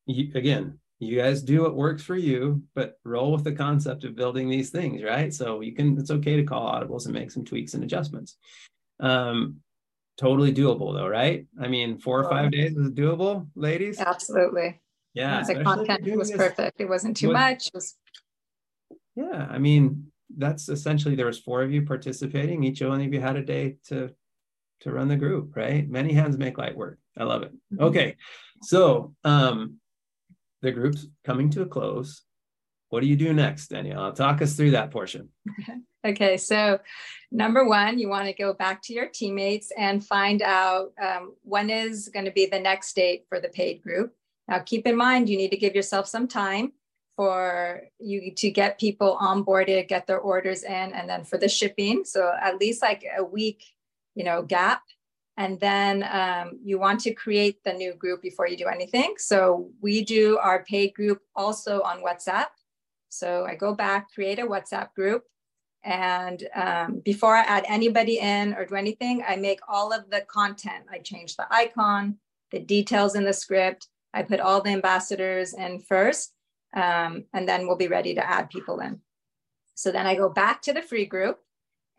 you, 0.05 0.31
again, 0.35 0.79
you 0.99 1.19
guys 1.19 1.43
do 1.43 1.61
what 1.63 1.75
works 1.75 2.03
for 2.03 2.15
you, 2.15 2.63
but 2.73 2.99
roll 3.03 3.31
with 3.31 3.43
the 3.43 3.51
concept 3.51 4.03
of 4.03 4.15
building 4.15 4.49
these 4.49 4.69
things, 4.69 5.03
right? 5.03 5.33
So 5.33 5.61
you 5.61 5.73
can, 5.73 5.97
it's 5.97 6.11
okay 6.11 6.35
to 6.35 6.43
call 6.43 6.71
audibles 6.71 7.05
and 7.05 7.13
make 7.13 7.31
some 7.31 7.45
tweaks 7.45 7.73
and 7.73 7.83
adjustments. 7.83 8.37
Um, 8.99 9.57
totally 10.17 10.53
doable 10.53 10.95
though, 10.95 11.07
right? 11.07 11.45
I 11.61 11.67
mean, 11.67 11.99
four 11.99 12.23
or 12.23 12.29
five 12.29 12.51
days 12.51 12.75
is 12.75 12.89
doable, 12.91 13.47
ladies. 13.55 13.99
Absolutely. 13.99 14.81
Yeah. 15.13 15.43
The 15.43 15.63
content 15.63 16.03
was 16.15 16.29
this. 16.29 16.37
perfect. 16.37 16.79
It 16.79 16.89
wasn't 16.89 17.17
too 17.17 17.31
much. 17.31 17.67
It 17.67 17.73
was 17.73 17.95
yeah. 19.15 19.47
I 19.49 19.57
mean, 19.57 20.11
that's 20.37 20.69
essentially 20.69 21.15
there 21.15 21.25
was 21.25 21.39
four 21.39 21.63
of 21.63 21.71
you 21.71 21.81
participating. 21.81 22.63
Each 22.63 22.81
one 22.81 23.01
of 23.01 23.13
you 23.13 23.19
had 23.19 23.35
a 23.35 23.43
day 23.43 23.77
to 23.87 24.13
to 24.81 24.91
run 24.91 25.07
the 25.07 25.15
group, 25.15 25.55
right? 25.55 25.89
Many 25.89 26.13
hands 26.13 26.37
make 26.37 26.59
light 26.59 26.77
work. 26.77 26.99
I 27.19 27.23
love 27.23 27.43
it. 27.43 27.53
Mm-hmm. 27.73 27.83
Okay. 27.83 28.15
So 28.63 29.13
um 29.23 29.79
the 30.61 30.71
group's 30.71 31.07
coming 31.23 31.49
to 31.51 31.61
a 31.61 31.65
close. 31.65 32.23
What 32.89 33.01
do 33.01 33.07
you 33.07 33.15
do 33.15 33.33
next, 33.33 33.67
Danielle? 33.67 34.13
Talk 34.13 34.41
us 34.41 34.55
through 34.55 34.71
that 34.71 34.91
portion. 34.91 35.29
Okay, 36.07 36.37
so 36.37 36.79
number 37.31 37.67
one, 37.67 37.99
you 37.99 38.07
want 38.07 38.27
to 38.27 38.33
go 38.33 38.53
back 38.53 38.81
to 38.83 38.93
your 38.93 39.07
teammates 39.07 39.71
and 39.77 40.05
find 40.05 40.41
out 40.41 40.93
um, 41.01 41.33
when 41.41 41.69
is 41.69 42.07
going 42.07 42.23
to 42.23 42.31
be 42.31 42.45
the 42.45 42.59
next 42.59 42.95
date 42.95 43.25
for 43.27 43.41
the 43.41 43.49
paid 43.49 43.81
group. 43.81 44.13
Now, 44.47 44.59
keep 44.59 44.87
in 44.87 44.95
mind, 44.95 45.27
you 45.27 45.37
need 45.37 45.51
to 45.51 45.57
give 45.57 45.75
yourself 45.75 46.07
some 46.07 46.27
time 46.27 46.71
for 47.17 47.81
you 47.99 48.33
to 48.35 48.51
get 48.51 48.79
people 48.79 49.17
onboarded, 49.21 49.89
get 49.89 50.07
their 50.07 50.19
orders 50.19 50.63
in, 50.63 50.93
and 50.93 51.09
then 51.09 51.25
for 51.25 51.37
the 51.37 51.49
shipping. 51.49 52.05
So 52.05 52.31
at 52.41 52.57
least 52.57 52.81
like 52.81 53.03
a 53.17 53.23
week, 53.23 53.65
you 54.15 54.23
know, 54.23 54.43
gap. 54.43 54.83
And 55.37 55.59
then 55.59 56.03
um, 56.11 56.59
you 56.63 56.79
want 56.79 56.99
to 57.01 57.13
create 57.13 57.63
the 57.63 57.73
new 57.73 57.93
group 57.93 58.23
before 58.23 58.47
you 58.47 58.57
do 58.57 58.67
anything. 58.67 59.13
So 59.17 59.69
we 59.81 60.03
do 60.03 60.39
our 60.39 60.63
paid 60.63 60.95
group 60.95 61.21
also 61.35 61.81
on 61.81 62.03
WhatsApp. 62.03 62.47
So 63.09 63.45
I 63.45 63.55
go 63.55 63.73
back, 63.75 64.11
create 64.13 64.39
a 64.39 64.47
WhatsApp 64.47 64.93
group. 64.95 65.23
And 65.83 66.47
um, 66.55 67.01
before 67.05 67.35
I 67.35 67.43
add 67.43 67.65
anybody 67.69 68.19
in 68.19 68.55
or 68.55 68.65
do 68.65 68.75
anything, 68.75 69.23
I 69.27 69.35
make 69.35 69.59
all 69.67 69.93
of 69.93 70.09
the 70.09 70.21
content. 70.21 70.85
I 70.91 70.99
change 70.99 71.35
the 71.35 71.47
icon, 71.51 72.17
the 72.51 72.59
details 72.59 73.15
in 73.15 73.23
the 73.23 73.31
script. 73.33 73.87
I 74.13 74.23
put 74.23 74.39
all 74.39 74.61
the 74.61 74.71
ambassadors 74.71 75.53
in 75.53 75.79
first, 75.79 76.33
um, 76.75 77.25
and 77.33 77.47
then 77.47 77.67
we'll 77.67 77.77
be 77.77 77.87
ready 77.87 78.15
to 78.15 78.27
add 78.27 78.49
people 78.49 78.79
in. 78.79 79.01
So 79.75 79.91
then 79.91 80.07
I 80.07 80.15
go 80.15 80.29
back 80.29 80.63
to 80.63 80.73
the 80.73 80.81
free 80.81 81.05
group 81.05 81.39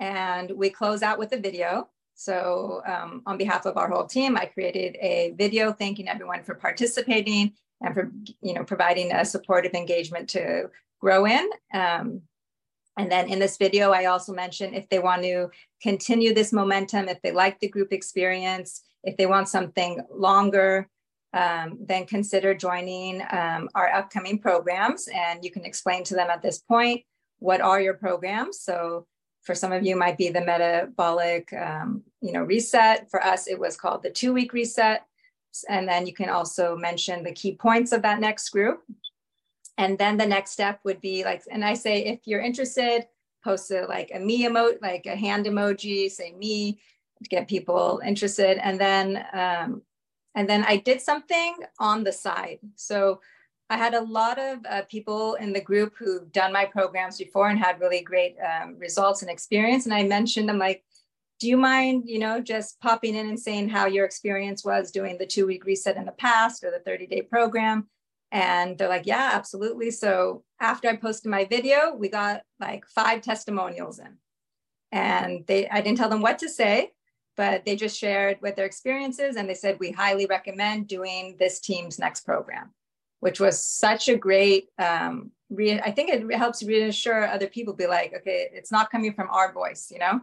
and 0.01 0.51
we 0.51 0.68
close 0.68 1.03
out 1.03 1.18
with 1.18 1.32
a 1.32 1.39
video. 1.39 1.89
So 2.19 2.83
um, 2.85 3.23
on 3.27 3.39
behalf 3.39 3.64
of 3.64 3.77
our 3.77 3.89
whole 3.89 4.05
team, 4.05 4.37
I 4.37 4.47
created 4.47 4.97
a 5.01 5.35
video 5.39 5.73
thanking 5.73 6.09
everyone 6.09 6.43
for 6.43 6.57
participating 6.57 7.53
and 7.81 7.95
for 7.95 8.11
you 8.43 8.55
know 8.55 8.64
providing 8.64 9.12
a 9.12 9.25
supportive 9.25 9.73
engagement 9.73 10.29
to 10.31 10.69
grow 11.01 11.27
in. 11.27 11.49
Um, 11.73 12.23
and 12.97 13.09
then 13.09 13.29
in 13.29 13.39
this 13.39 13.57
video, 13.57 13.93
I 13.93 14.07
also 14.07 14.33
mentioned 14.33 14.75
if 14.75 14.89
they 14.89 14.99
want 14.99 15.23
to 15.23 15.51
continue 15.81 16.35
this 16.35 16.53
momentum, 16.53 17.09
if 17.09 17.23
they 17.23 17.31
like 17.31 17.61
the 17.61 17.69
group 17.69 17.93
experience, 17.93 18.83
if 19.05 19.16
they 19.16 19.27
want 19.27 19.49
something 19.49 20.01
longer, 20.11 20.89
um, 21.35 21.79
then 21.87 22.05
consider 22.05 22.53
joining 22.53 23.23
um, 23.31 23.69
our 23.77 23.91
upcoming 23.95 24.41
programs. 24.41 25.09
And 25.14 25.45
you 25.45 25.53
can 25.53 25.64
explain 25.64 26.03
to 26.03 26.16
them 26.16 26.31
at 26.31 26.43
this 26.43 26.59
point, 26.59 27.03
what 27.39 27.61
are 27.61 27.81
your 27.81 27.95
programs? 27.95 28.59
So 28.61 29.07
for 29.49 29.55
some 29.55 29.73
of 29.73 29.83
you 29.83 29.97
might 29.97 30.19
be 30.19 30.29
the 30.29 30.43
metabolic, 30.43 31.51
um, 31.55 32.03
you 32.21 32.33
know, 32.33 32.43
reset. 32.43 33.11
For 33.11 33.25
us, 33.25 33.49
it 33.49 33.59
was 33.59 33.79
called 33.79 34.03
the 34.03 34.11
two 34.11 34.35
week 34.35 34.53
reset. 34.53 35.07
And 35.71 35.89
then 35.89 36.07
you 36.07 36.13
can 36.13 36.29
also 36.29 36.77
mention 36.77 37.23
the 37.23 37.33
key 37.33 37.55
points 37.55 37.93
of 37.93 38.03
that 38.03 38.21
next 38.21 38.51
group. 38.51 38.83
And 39.79 39.97
then 39.97 40.19
the 40.19 40.27
next 40.27 40.51
step 40.51 40.81
would 40.85 41.01
be 41.01 41.25
like, 41.25 41.45
and 41.51 41.65
I 41.65 41.73
say, 41.73 42.05
if 42.05 42.27
you're 42.27 42.43
interested, 42.43 43.07
post 43.43 43.71
a, 43.71 43.87
like 43.87 44.11
a 44.15 44.21
me 44.21 44.45
emote, 44.45 44.83
like 44.83 45.07
a 45.07 45.17
hand 45.17 45.47
emoji, 45.47 46.11
say 46.11 46.33
me 46.33 46.79
to 47.23 47.29
get 47.31 47.49
people 47.49 48.03
interested. 48.05 48.59
And 48.59 48.79
then 48.79 49.25
um, 49.33 49.81
and 50.35 50.47
then 50.47 50.63
I 50.69 50.77
did 50.77 51.01
something 51.01 51.57
on 51.79 52.05
the 52.05 52.13
side. 52.13 52.59
So 52.77 53.23
I 53.71 53.77
had 53.77 53.95
a 53.95 54.01
lot 54.01 54.39
of 54.39 54.59
uh, 54.69 54.83
people 54.89 55.35
in 55.35 55.53
the 55.53 55.61
group 55.61 55.95
who've 55.99 56.33
done 56.33 56.53
my 56.53 56.64
programs 56.64 57.19
before 57.19 57.51
and 57.51 57.59
had 57.59 57.81
really 57.81 58.01
great 58.01 58.37
um, 58.41 58.79
results 58.79 59.23
and 59.23 59.31
experience. 59.31 59.85
And 59.85 59.95
I 59.95 60.05
mentioned, 60.05 60.51
I'm 60.51 60.59
like, 60.59 60.85
do 61.39 61.49
you 61.49 61.57
mind, 61.57 62.05
you 62.07 62.19
know, 62.19 62.41
just 62.41 62.81
popping 62.81 63.14
in 63.14 63.29
and 63.29 63.39
saying 63.39 63.69
how 63.69 63.87
your 63.87 64.05
experience 64.05 64.64
was 64.64 64.91
doing 64.91 65.19
the 65.19 65.27
two 65.27 65.47
week 65.47 65.64
reset 65.64 65.97
in 65.97 66.07
the 66.07 66.12
past 66.12 66.64
or 66.64 66.71
the 66.71 66.81
30 66.81 67.07
day 67.07 67.23
program? 67.23 67.89
And 68.31 68.77
they're 68.77 68.89
like, 68.89 69.07
yeah, 69.07 69.31
absolutely. 69.35 69.91
So 69.91 70.45
after 70.61 70.89
I 70.89 70.97
posted 70.97 71.31
my 71.31 71.45
video, 71.45 71.95
we 71.95 72.09
got 72.09 72.43
like 72.61 72.87
five 72.87 73.23
testimonials 73.23 73.99
in. 73.99 74.16
And 74.91 75.47
they, 75.47 75.69
I 75.69 75.81
didn't 75.81 75.99
tell 75.99 76.09
them 76.09 76.23
what 76.23 76.39
to 76.41 76.49
say, 76.49 76.93
but 77.37 77.64
they 77.64 77.77
just 77.77 77.99
shared 77.99 78.39
with 78.43 78.57
their 78.57 78.66
experiences 78.66 79.37
and 79.37 79.49
they 79.49 79.55
said, 79.55 79.79
we 79.79 79.93
highly 79.93 80.27
recommend 80.27 80.89
doing 80.89 81.37
this 81.39 81.61
team's 81.61 81.99
next 81.99 82.23
program, 82.23 82.73
which 83.21 83.41
was 83.41 83.64
such 83.64 84.09
a 84.09 84.16
great, 84.16 84.69
um, 84.79 85.31
re- 85.51 85.81
I 85.81 85.91
think 85.91 86.11
it 86.11 86.37
helps 86.37 86.62
reassure 86.62 87.27
other 87.27 87.49
people 87.49 87.75
be 87.75 87.87
like, 87.87 88.14
okay, 88.14 88.49
it's 88.53 88.73
not 88.73 88.91
coming 88.91 89.12
from 89.12 89.29
our 89.31 89.53
voice, 89.53 89.91
you 89.91 89.99
know? 89.99 90.21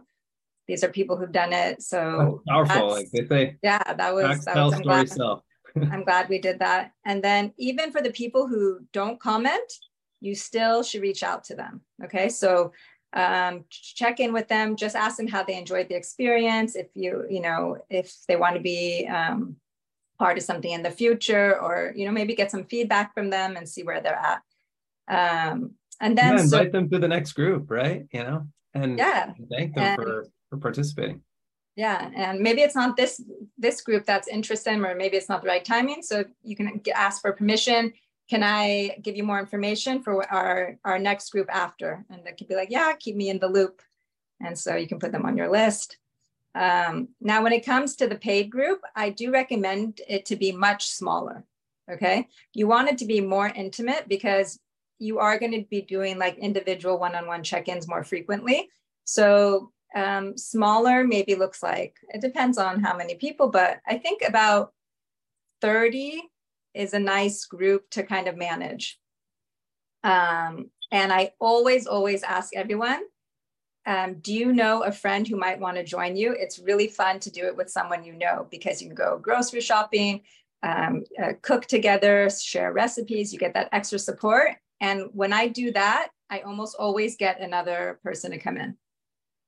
These 0.66 0.82
are 0.82 0.88
people 0.88 1.16
who've 1.16 1.32
done 1.32 1.52
it. 1.52 1.82
So 1.82 2.42
that's 2.46 2.68
powerful, 2.68 2.88
like 2.88 3.10
they 3.12 3.24
say. 3.26 3.56
Yeah, 3.62 3.82
that 3.92 4.14
was, 4.14 4.44
that 4.44 4.56
was 4.56 4.74
I'm, 4.74 4.82
glad, 4.82 5.10
I'm 5.92 6.04
glad 6.04 6.28
we 6.28 6.38
did 6.38 6.58
that. 6.58 6.92
And 7.04 7.22
then 7.22 7.52
even 7.58 7.92
for 7.92 8.02
the 8.02 8.10
people 8.10 8.48
who 8.48 8.80
don't 8.92 9.20
comment, 9.20 9.72
you 10.20 10.34
still 10.34 10.82
should 10.82 11.02
reach 11.02 11.22
out 11.22 11.44
to 11.44 11.54
them. 11.54 11.82
Okay. 12.02 12.28
So 12.28 12.72
um, 13.12 13.64
check 13.70 14.18
in 14.18 14.32
with 14.32 14.48
them, 14.48 14.76
just 14.76 14.96
ask 14.96 15.16
them 15.16 15.28
how 15.28 15.44
they 15.44 15.56
enjoyed 15.56 15.88
the 15.88 15.94
experience. 15.94 16.74
If 16.74 16.88
you, 16.94 17.24
you 17.30 17.40
know, 17.40 17.78
if 17.88 18.12
they 18.26 18.36
want 18.36 18.56
to 18.56 18.60
be 18.60 19.06
um, 19.06 19.56
part 20.18 20.38
of 20.38 20.44
something 20.44 20.70
in 20.70 20.82
the 20.82 20.90
future 20.90 21.58
or, 21.60 21.92
you 21.94 22.06
know, 22.06 22.12
maybe 22.12 22.34
get 22.34 22.50
some 22.50 22.64
feedback 22.64 23.14
from 23.14 23.30
them 23.30 23.56
and 23.56 23.68
see 23.68 23.82
where 23.82 24.00
they're 24.00 24.14
at. 24.14 24.42
Um, 25.08 25.72
and 26.00 26.16
then 26.16 26.36
yeah, 26.36 26.42
invite 26.42 26.68
so, 26.68 26.72
them 26.72 26.90
to 26.90 26.98
the 26.98 27.08
next 27.08 27.32
group, 27.32 27.70
right? 27.70 28.06
You 28.12 28.24
know, 28.24 28.46
and 28.74 28.98
yeah, 28.98 29.32
thank 29.50 29.74
them 29.74 29.84
and, 29.84 29.96
for, 29.96 30.26
for 30.50 30.58
participating. 30.58 31.22
Yeah, 31.76 32.10
and 32.14 32.40
maybe 32.40 32.62
it's 32.62 32.74
not 32.74 32.96
this 32.96 33.22
this 33.56 33.80
group 33.80 34.04
that's 34.04 34.28
interested, 34.28 34.78
or 34.78 34.94
maybe 34.94 35.16
it's 35.16 35.28
not 35.28 35.42
the 35.42 35.48
right 35.48 35.64
timing. 35.64 36.02
So 36.02 36.24
you 36.42 36.56
can 36.56 36.82
ask 36.94 37.22
for 37.22 37.32
permission 37.32 37.92
can 38.28 38.42
I 38.42 38.98
give 39.02 39.16
you 39.16 39.22
more 39.22 39.38
information 39.38 40.02
for 40.02 40.28
our, 40.32 40.78
our 40.84 40.98
next 40.98 41.30
group 41.30 41.48
after? 41.50 42.04
And 42.10 42.22
they 42.24 42.32
could 42.32 42.48
be 42.48 42.56
like, 42.56 42.70
yeah, 42.70 42.92
keep 42.98 43.14
me 43.14 43.28
in 43.28 43.38
the 43.38 43.48
loop. 43.48 43.82
And 44.40 44.58
so 44.58 44.74
you 44.74 44.88
can 44.88 44.98
put 44.98 45.12
them 45.12 45.24
on 45.24 45.36
your 45.36 45.48
list. 45.48 45.96
Um, 46.56 47.08
now, 47.20 47.42
when 47.42 47.52
it 47.52 47.66
comes 47.66 47.96
to 47.96 48.06
the 48.06 48.16
paid 48.16 48.50
group, 48.50 48.80
I 48.94 49.10
do 49.10 49.30
recommend 49.30 50.00
it 50.08 50.24
to 50.26 50.36
be 50.36 50.52
much 50.52 50.88
smaller. 50.88 51.44
Okay. 51.92 52.28
You 52.54 52.66
want 52.66 52.88
it 52.88 52.98
to 52.98 53.04
be 53.04 53.20
more 53.20 53.48
intimate 53.48 54.08
because 54.08 54.58
you 54.98 55.18
are 55.18 55.38
going 55.38 55.52
to 55.52 55.64
be 55.70 55.82
doing 55.82 56.18
like 56.18 56.38
individual 56.38 56.98
one 56.98 57.14
on 57.14 57.26
one 57.26 57.42
check 57.42 57.68
ins 57.68 57.86
more 57.86 58.02
frequently. 58.02 58.70
So, 59.04 59.70
um, 59.94 60.36
smaller 60.36 61.04
maybe 61.04 61.34
looks 61.36 61.62
like 61.62 61.96
it 62.08 62.20
depends 62.20 62.58
on 62.58 62.82
how 62.82 62.96
many 62.96 63.14
people, 63.14 63.48
but 63.48 63.78
I 63.86 63.98
think 63.98 64.22
about 64.26 64.72
30 65.60 66.22
is 66.74 66.92
a 66.92 66.98
nice 66.98 67.44
group 67.44 67.88
to 67.90 68.02
kind 68.02 68.28
of 68.28 68.36
manage. 68.36 68.98
Um, 70.02 70.70
and 70.90 71.12
I 71.12 71.32
always, 71.40 71.86
always 71.86 72.22
ask 72.22 72.54
everyone, 72.54 73.02
um, 73.86 74.14
do 74.14 74.34
you 74.34 74.52
know 74.52 74.82
a 74.82 74.90
friend 74.90 75.26
who 75.26 75.36
might 75.36 75.60
want 75.60 75.76
to 75.76 75.84
join 75.84 76.16
you? 76.16 76.32
It's 76.32 76.58
really 76.58 76.88
fun 76.88 77.20
to 77.20 77.30
do 77.30 77.46
it 77.46 77.56
with 77.56 77.70
someone 77.70 78.04
you 78.04 78.14
know 78.14 78.48
because 78.50 78.82
you 78.82 78.88
can 78.88 78.96
go 78.96 79.18
grocery 79.18 79.60
shopping, 79.60 80.22
um, 80.62 81.04
uh, 81.22 81.32
cook 81.42 81.66
together, 81.66 82.28
share 82.28 82.72
recipes, 82.72 83.32
you 83.32 83.38
get 83.38 83.54
that 83.54 83.68
extra 83.72 83.98
support. 83.98 84.56
And 84.80 85.08
when 85.12 85.32
I 85.32 85.46
do 85.48 85.72
that, 85.72 86.08
I 86.28 86.40
almost 86.40 86.76
always 86.78 87.16
get 87.16 87.40
another 87.40 88.00
person 88.02 88.32
to 88.32 88.38
come 88.38 88.56
in. 88.56 88.76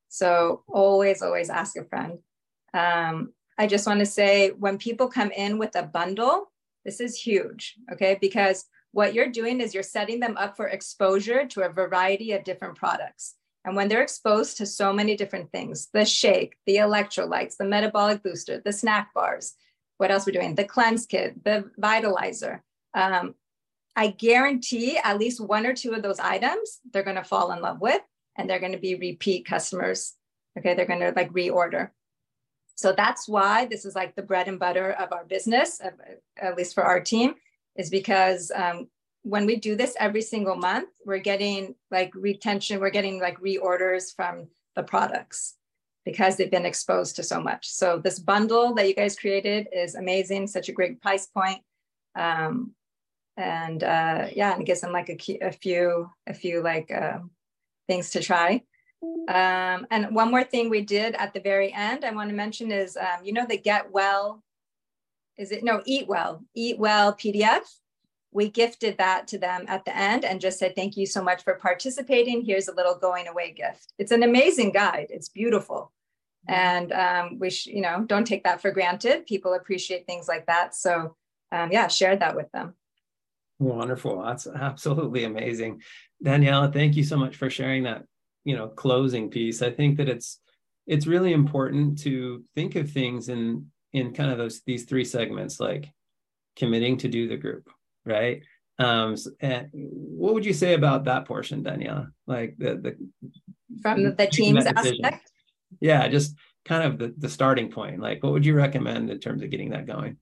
So 0.09 0.63
always, 0.69 1.21
always 1.21 1.51
ask 1.51 1.77
a 1.77 1.85
friend. 1.85 2.19
Um, 2.73 3.33
I 3.59 3.67
just 3.67 3.87
want 3.87 3.99
to 4.01 4.07
say 4.07 4.51
when 4.51 4.79
people 4.79 5.09
come 5.09 5.33
in 5.33 5.59
with 5.59 5.75
a 5.75 5.83
bundle, 5.83 6.53
this 6.85 7.01
is 7.01 7.21
huge, 7.21 7.75
okay? 7.93 8.17
Because 8.21 8.67
what 8.93 9.15
you're 9.15 9.31
doing 9.31 9.61
is 9.61 9.75
you're 9.75 9.83
setting 9.83 10.21
them 10.21 10.37
up 10.37 10.57
for 10.57 10.69
exposure 10.69 11.45
to 11.47 11.63
a 11.63 11.69
variety 11.69 12.33
of 12.33 12.45
different 12.45 12.77
products. 12.77 13.35
And 13.69 13.77
when 13.77 13.89
they're 13.89 14.03
exposed 14.03 14.57
to 14.57 14.67
so 14.67 14.95
many 14.95 15.15
different 15.15 15.53
things, 15.53 15.89
the 15.93 16.07
shake, 16.07 16.57
the 16.65 16.77
electrolytes, 16.77 17.59
the 17.59 17.67
metabolic 17.67 18.23
booster, 18.23 18.63
the 18.65 18.73
snack 18.73 19.13
bars, 19.13 19.55
what 19.99 20.11
else 20.11 20.25
we're 20.25 20.33
doing, 20.33 20.55
the 20.55 20.65
cleanse 20.65 21.05
kit, 21.05 21.45
the 21.45 21.71
vitalizer, 21.79 22.61
um, 22.95 23.35
I 23.95 24.09
guarantee 24.09 24.97
at 24.97 25.19
least 25.19 25.39
one 25.39 25.67
or 25.67 25.75
two 25.75 25.93
of 25.93 26.03
those 26.03 26.19
items 26.19 26.81
they're 26.93 27.03
going 27.03 27.17
to 27.17 27.25
fall 27.25 27.53
in 27.53 27.61
love 27.61 27.81
with 27.83 28.01
and 28.37 28.49
they're 28.49 28.59
going 28.59 28.73
to 28.73 28.79
be 28.79 28.95
repeat 28.95 29.45
customers. 29.45 30.15
Okay, 30.59 30.73
they're 30.73 30.87
going 30.87 31.01
to 31.01 31.13
like 31.15 31.31
reorder. 31.33 31.91
So 32.75 32.95
that's 32.97 33.29
why 33.29 33.67
this 33.67 33.85
is 33.85 33.95
like 33.95 34.17
the 34.17 34.23
bread 34.23 34.49
and 34.49 34.59
butter 34.59 34.93
of 34.93 35.13
our 35.13 35.25
business, 35.27 35.79
at 36.41 36.57
least 36.57 36.75
for 36.75 36.85
our 36.85 37.01
team, 37.01 37.35
is 37.77 37.91
because 37.91 38.51
um, 38.55 38.89
when 39.29 39.45
we 39.45 39.57
do 39.57 39.77
this 39.77 39.95
every 40.01 40.23
single 40.23 40.57
month, 40.57 40.89
we're 41.05 41.19
getting 41.19 41.75
like 41.91 42.11
retention, 42.15 42.81
we're 42.81 42.89
getting 42.89 43.21
like 43.21 43.39
reorders 43.41 44.15
from 44.17 44.49
the 44.75 44.83
products 44.83 45.55
because 46.07 46.37
they've 46.37 46.51
been 46.51 46.65
exposed 46.65 47.17
to 47.17 47.23
so 47.23 47.39
much. 47.39 47.69
So 47.69 47.99
this 47.99 48.19
bundle 48.19 48.75
that 48.75 48.89
you 48.89 48.95
guys 48.95 49.19
created 49.19 49.69
is 49.71 49.95
amazing, 49.95 50.47
such 50.47 50.71
a 50.71 50.73
great 50.73 51.03
price 51.03 51.27
point. 51.27 51.61
Um, 52.15 52.73
and 53.37 53.85
uh, 53.85 54.29
yeah, 54.35 54.53
and 54.53 54.63
it 54.63 54.65
gives 54.65 54.81
them 54.81 54.93
like 54.93 55.11
a, 55.11 55.47
a 55.47 55.53
few, 55.53 56.11
a 56.27 56.33
few 56.33 56.63
like 56.63 56.91
uh, 56.91 57.19
things 57.87 58.11
to 58.13 58.21
try. 58.21 58.63
Um, 59.29 59.87
and 59.91 60.15
one 60.15 60.31
more 60.31 60.43
thing 60.43 60.71
we 60.71 60.81
did 60.81 61.15
at 61.17 61.35
the 61.35 61.41
very 61.41 61.71
end, 61.75 62.03
I 62.03 62.13
want 62.13 62.31
to 62.31 62.35
mention 62.35 62.73
is, 62.73 62.97
um, 62.97 63.25
you 63.25 63.35
know, 63.35 63.45
the 63.47 63.59
Get 63.59 63.93
Well, 63.93 64.43
is 65.37 65.53
it 65.53 65.63
no 65.63 65.83
Eat 65.85 66.09
Well, 66.09 66.43
Eat 66.55 66.79
Well 66.79 67.13
PDF. 67.13 67.67
We 68.31 68.51
gifted 68.51 68.99
that 68.99 69.27
to 69.29 69.39
them 69.39 69.65
at 69.69 69.85
the 69.85 69.97
end 69.97 70.25
and 70.25 70.41
just 70.41 70.59
said, 70.59 70.77
thank 70.77 70.97
you 70.97 71.07
so 71.07 71.23
much 71.23 71.43
for 71.45 71.55
participating. 71.55 72.45
Here's 72.45 72.69
a 72.69 72.75
little 72.75 72.95
going 72.95 73.27
away 73.27 73.53
gift. 73.53 73.93
It's 73.99 74.13
an 74.13 74.23
amazing 74.23 74.73
guide. 74.73 75.07
It's 75.11 75.29
beautiful. 75.29 75.93
And 76.47 76.93
um, 76.93 77.39
we, 77.39 77.51
sh- 77.51 77.67
you 77.67 77.81
know, 77.81 78.05
don't 78.07 78.27
take 78.27 78.45
that 78.45 78.61
for 78.61 78.71
granted. 78.71 79.27
People 79.27 79.55
appreciate 79.55 80.07
things 80.07 80.29
like 80.29 80.47
that. 80.47 80.75
So 80.75 81.17
um, 81.53 81.73
yeah, 81.73 81.89
share 81.89 82.17
that 82.17 82.37
with 82.37 82.51
them. 82.53 82.75
Wonderful. 83.59 84.23
That's 84.23 84.47
absolutely 84.47 85.25
amazing. 85.25 85.83
Daniella, 86.23 86.71
thank 86.71 86.97
you 86.97 87.05
so 87.05 87.17
much 87.17 87.37
for 87.37 87.51
sharing 87.51 87.85
that, 87.85 88.05
you 88.45 88.55
know, 88.57 88.69
closing 88.69 89.31
piece. 89.31 89.63
I 89.63 89.71
think 89.71 89.97
that 89.97 90.09
it's 90.09 90.39
it's 90.87 91.07
really 91.07 91.33
important 91.33 91.99
to 92.01 92.45
think 92.55 92.77
of 92.77 92.91
things 92.91 93.29
in 93.29 93.71
in 93.93 94.15
kind 94.15 94.31
of 94.31 94.39
those 94.39 94.61
these 94.67 94.85
three 94.85 95.05
segments 95.05 95.59
like 95.59 95.91
committing 96.57 96.99
to 96.99 97.09
do 97.09 97.29
the 97.29 97.37
group, 97.37 97.69
right? 98.09 98.43
Um 98.79 99.17
and 99.41 99.69
what 99.73 100.35
would 100.35 100.47
you 100.47 100.55
say 100.55 100.75
about 100.75 101.05
that 101.05 101.27
portion, 101.27 101.63
Daniella? 101.63 102.09
Like 102.27 102.57
the 102.59 102.77
the 102.77 102.97
from 103.83 104.15
the, 104.17 104.27
team's 104.27 104.67
aspect? 104.67 105.31
Yeah, 105.81 106.09
just 106.09 106.35
kind 106.65 106.85
of 106.85 106.99
the, 106.99 107.15
the 107.19 107.29
starting 107.29 107.71
point. 107.71 108.01
Like 108.01 108.23
what 108.23 108.33
would 108.33 108.47
you 108.47 108.55
recommend 108.55 109.11
in 109.11 109.21
terms 109.21 109.43
of 109.43 109.51
getting 109.51 109.71
that 109.71 109.87
going? 109.87 110.17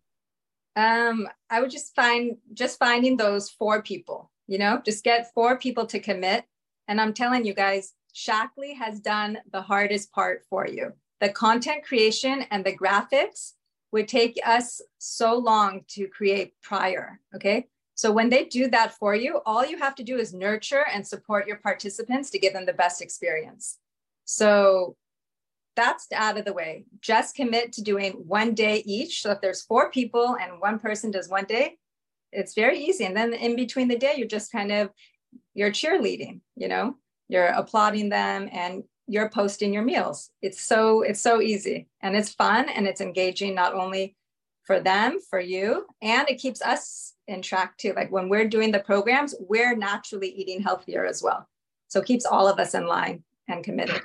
um, 0.76 1.26
I 1.48 1.60
would 1.60 1.70
just 1.70 1.94
find 1.96 2.36
just 2.52 2.78
finding 2.78 3.16
those 3.16 3.50
four 3.50 3.82
people, 3.82 4.30
you 4.46 4.58
know, 4.58 4.80
just 4.84 5.02
get 5.02 5.32
four 5.32 5.58
people 5.58 5.86
to 5.86 5.98
commit. 5.98 6.44
And 6.86 7.00
I'm 7.00 7.14
telling 7.14 7.44
you 7.46 7.54
guys, 7.54 7.94
Shaklee 8.14 8.76
has 8.76 9.00
done 9.00 9.38
the 9.50 9.62
hardest 9.62 10.12
part 10.12 10.44
for 10.48 10.68
you. 10.68 10.92
The 11.20 11.30
content 11.30 11.84
creation 11.84 12.44
and 12.50 12.64
the 12.64 12.76
graphics 12.76 13.52
would 13.90 14.06
take 14.06 14.38
us 14.44 14.82
so 14.98 15.36
long 15.36 15.84
to 15.88 16.06
create 16.08 16.52
prior. 16.62 17.20
Okay. 17.34 17.66
So 17.96 18.12
when 18.12 18.28
they 18.28 18.44
do 18.44 18.68
that 18.68 18.92
for 18.92 19.14
you, 19.14 19.40
all 19.46 19.64
you 19.64 19.78
have 19.78 19.94
to 19.96 20.04
do 20.04 20.18
is 20.18 20.34
nurture 20.34 20.84
and 20.92 21.04
support 21.04 21.46
your 21.46 21.56
participants 21.56 22.30
to 22.30 22.38
give 22.38 22.52
them 22.52 22.66
the 22.66 22.74
best 22.74 23.00
experience. 23.00 23.78
So 24.26 24.96
that's 25.76 26.06
out 26.12 26.38
of 26.38 26.44
the 26.44 26.52
way. 26.52 26.84
Just 27.00 27.34
commit 27.34 27.72
to 27.72 27.82
doing 27.82 28.12
one 28.26 28.54
day 28.54 28.82
each. 28.84 29.22
So 29.22 29.30
if 29.30 29.40
there's 29.40 29.62
four 29.62 29.90
people 29.90 30.36
and 30.38 30.60
one 30.60 30.78
person 30.78 31.10
does 31.10 31.30
one 31.30 31.46
day, 31.46 31.78
it's 32.32 32.54
very 32.54 32.78
easy. 32.78 33.06
And 33.06 33.16
then 33.16 33.32
in 33.32 33.56
between 33.56 33.88
the 33.88 33.98
day, 33.98 34.14
you're 34.16 34.28
just 34.28 34.52
kind 34.52 34.72
of 34.72 34.90
you're 35.54 35.70
cheerleading, 35.70 36.40
you 36.54 36.68
know, 36.68 36.96
you're 37.28 37.46
applauding 37.46 38.10
them 38.10 38.50
and 38.52 38.84
you're 39.06 39.30
posting 39.30 39.72
your 39.72 39.84
meals. 39.84 40.30
It's 40.42 40.60
so 40.60 41.00
it's 41.00 41.20
so 41.20 41.40
easy 41.40 41.88
and 42.02 42.14
it's 42.14 42.34
fun 42.34 42.68
and 42.68 42.86
it's 42.86 43.00
engaging 43.00 43.54
not 43.54 43.72
only 43.72 44.16
for 44.64 44.80
them, 44.80 45.18
for 45.30 45.40
you, 45.40 45.86
and 46.02 46.28
it 46.28 46.36
keeps 46.36 46.60
us 46.60 47.14
in 47.28 47.42
track 47.42 47.76
too. 47.76 47.92
Like 47.94 48.10
when 48.10 48.28
we're 48.28 48.48
doing 48.48 48.72
the 48.72 48.80
programs, 48.80 49.34
we're 49.40 49.76
naturally 49.76 50.28
eating 50.28 50.62
healthier 50.62 51.04
as 51.04 51.22
well. 51.22 51.48
So 51.88 52.00
it 52.00 52.06
keeps 52.06 52.26
all 52.26 52.48
of 52.48 52.58
us 52.58 52.74
in 52.74 52.86
line 52.86 53.22
and 53.48 53.64
committed. 53.64 54.02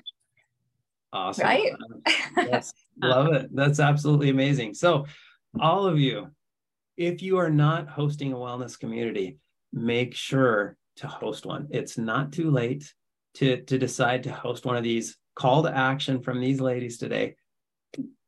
Awesome. 1.14 1.46
Right? 1.46 1.74
yes, 2.38 2.74
love 3.02 3.34
it. 3.34 3.54
That's 3.54 3.80
absolutely 3.80 4.30
amazing. 4.30 4.74
So, 4.76 5.06
all 5.60 5.86
of 5.86 6.00
you, 6.00 6.28
if 6.96 7.22
you 7.22 7.38
are 7.38 7.50
not 7.50 7.90
hosting 7.90 8.32
a 8.32 8.38
wellness 8.38 8.80
community, 8.80 9.38
make 9.74 10.16
sure 10.16 10.78
to 10.98 11.08
host 11.08 11.46
one. 11.46 11.68
It's 11.72 11.98
not 11.98 12.32
too 12.32 12.50
late 12.50 12.94
to, 13.36 13.62
to 13.64 13.78
decide 13.78 14.24
to 14.24 14.32
host 14.32 14.66
one 14.66 14.78
of 14.78 14.84
these. 14.84 15.18
Call 15.36 15.64
to 15.64 15.76
action 15.76 16.22
from 16.22 16.40
these 16.40 16.62
ladies 16.62 16.98
today. 16.98 17.36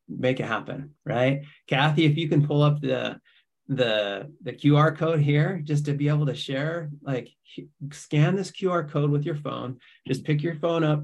Make 0.10 0.42
it 0.42 0.46
happen, 0.46 0.92
right? 1.06 1.44
Kathy, 1.68 2.06
if 2.06 2.18
you 2.18 2.28
can 2.28 2.46
pull 2.46 2.62
up 2.62 2.82
the 2.82 3.20
the 3.68 4.32
the 4.42 4.54
QR 4.54 4.96
code 4.96 5.22
here 5.22 5.62
just 5.64 5.86
to 5.86 5.94
be 5.94 6.10
able 6.10 6.26
to 6.26 6.36
share 6.36 6.90
like 7.02 7.30
scan 7.92 8.36
this 8.36 8.52
QR 8.52 8.90
code 8.90 9.10
with 9.10 9.26
your 9.26 9.36
phone 9.36 9.78
just 10.06 10.26
pick 10.26 10.44
your 10.44 10.56
phone 10.56 10.84
up 10.84 11.04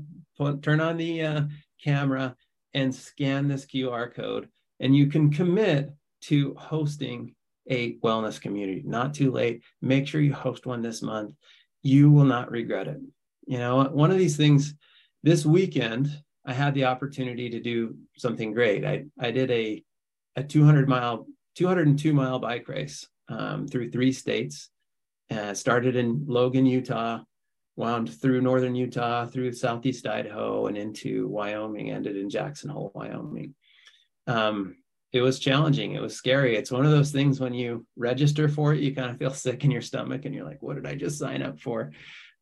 turn 0.61 0.79
on 0.79 0.97
the 0.97 1.21
uh, 1.21 1.41
camera 1.83 2.35
and 2.73 2.93
scan 2.93 3.47
this 3.47 3.65
QR 3.65 4.13
code. 4.13 4.47
And 4.79 4.95
you 4.95 5.07
can 5.07 5.31
commit 5.31 5.91
to 6.21 6.55
hosting 6.55 7.35
a 7.69 7.97
wellness 7.97 8.39
community. 8.39 8.83
Not 8.85 9.13
too 9.13 9.31
late. 9.31 9.63
Make 9.81 10.07
sure 10.07 10.21
you 10.21 10.33
host 10.33 10.65
one 10.65 10.81
this 10.81 11.01
month. 11.01 11.33
You 11.83 12.09
will 12.11 12.25
not 12.25 12.51
regret 12.51 12.87
it. 12.87 12.99
You 13.47 13.57
know, 13.57 13.83
one 13.83 14.11
of 14.11 14.17
these 14.17 14.37
things 14.37 14.73
this 15.23 15.45
weekend, 15.45 16.09
I 16.45 16.53
had 16.53 16.73
the 16.73 16.85
opportunity 16.85 17.49
to 17.49 17.59
do 17.59 17.95
something 18.17 18.53
great. 18.53 18.85
I, 18.85 19.05
I 19.19 19.31
did 19.31 19.51
a, 19.51 19.83
a 20.35 20.43
200 20.43 20.87
mile, 20.87 21.27
202 21.59 22.13
mile 22.13 22.39
bike 22.39 22.69
race 22.69 23.05
um, 23.27 23.67
through 23.67 23.91
three 23.91 24.13
states. 24.13 24.69
Uh, 25.29 25.53
started 25.53 25.97
in 25.97 26.23
Logan, 26.25 26.65
Utah, 26.65 27.19
wound 27.75 28.09
through 28.21 28.39
northern 28.39 28.75
Utah, 28.75 29.25
through 29.25 29.51
southeast 29.51 30.07
Idaho, 30.07 30.67
and 30.67 30.77
into 30.77 31.27
Wyoming, 31.27 31.91
ended 31.91 32.15
in 32.15 32.29
Jackson 32.29 32.69
Hole, 32.69 32.93
Wyoming. 32.95 33.55
Um, 34.25 34.77
it 35.11 35.21
was 35.21 35.37
challenging. 35.37 35.95
It 35.95 36.01
was 36.01 36.15
scary. 36.15 36.55
It's 36.55 36.71
one 36.71 36.85
of 36.85 36.91
those 36.91 37.11
things 37.11 37.41
when 37.41 37.53
you 37.53 37.85
register 37.97 38.47
for 38.47 38.73
it, 38.73 38.79
you 38.79 38.95
kind 38.95 39.11
of 39.11 39.17
feel 39.17 39.33
sick 39.33 39.65
in 39.65 39.69
your 39.69 39.81
stomach 39.81 40.23
and 40.23 40.33
you're 40.33 40.45
like, 40.45 40.61
what 40.61 40.75
did 40.75 40.87
I 40.87 40.95
just 40.95 41.19
sign 41.19 41.43
up 41.43 41.59
for? 41.59 41.91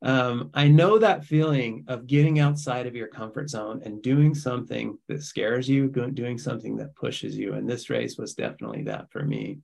Um, 0.04 0.52
I 0.54 0.68
know 0.68 1.00
that 1.00 1.26
feeling 1.26 1.86
of 1.88 2.06
getting 2.06 2.40
outside 2.40 2.86
of 2.86 2.96
your 2.96 3.08
comfort 3.08 3.50
zone 3.50 3.82
and 3.84 4.02
doing 4.02 4.36
something 4.36 4.98
that 5.08 5.24
scares 5.24 5.68
you, 5.68 5.88
doing 5.88 6.38
something 6.38 6.78
that 6.78 6.96
pushes 6.96 7.36
you. 7.36 7.54
And 7.54 7.68
this 7.68 7.90
race 7.90 8.18
was 8.18 8.36
definitely 8.36 8.84
that 8.84 9.12
for 9.12 9.24
me. 9.24 9.60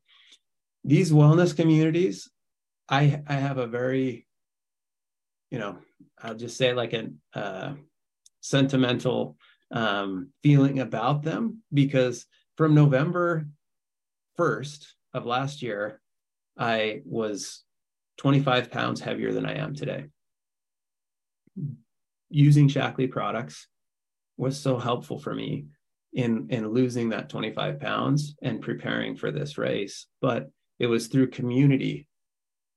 These 0.83 1.11
wellness 1.11 1.55
communities, 1.55 2.29
I, 2.89 3.21
I 3.27 3.33
have 3.33 3.57
a 3.59 3.67
very 3.67 4.25
you 5.53 5.59
know, 5.59 5.77
I'll 6.19 6.33
just 6.33 6.57
say 6.57 6.73
like 6.73 6.93
a 6.93 7.09
uh, 7.35 7.73
sentimental 8.41 9.37
um, 9.69 10.29
feeling 10.41 10.79
about 10.79 11.21
them 11.21 11.61
because 11.71 12.25
from 12.57 12.73
November 12.73 13.45
1st 14.39 14.87
of 15.13 15.27
last 15.27 15.61
year, 15.61 16.01
I 16.57 17.01
was 17.05 17.61
25 18.17 18.71
pounds 18.71 18.99
heavier 18.99 19.31
than 19.31 19.45
I 19.45 19.59
am 19.59 19.75
today. 19.75 20.05
Using 22.29 22.67
Shaklee 22.67 23.11
products 23.11 23.67
was 24.37 24.59
so 24.59 24.77
helpful 24.77 25.19
for 25.19 25.33
me 25.33 25.65
in 26.13 26.47
in 26.49 26.67
losing 26.67 27.09
that 27.09 27.29
25 27.29 27.79
pounds 27.79 28.35
and 28.41 28.61
preparing 28.61 29.15
for 29.15 29.31
this 29.31 29.57
race. 29.57 30.07
But 30.21 30.49
it 30.79 30.87
was 30.87 31.07
through 31.07 31.29
community 31.29 32.07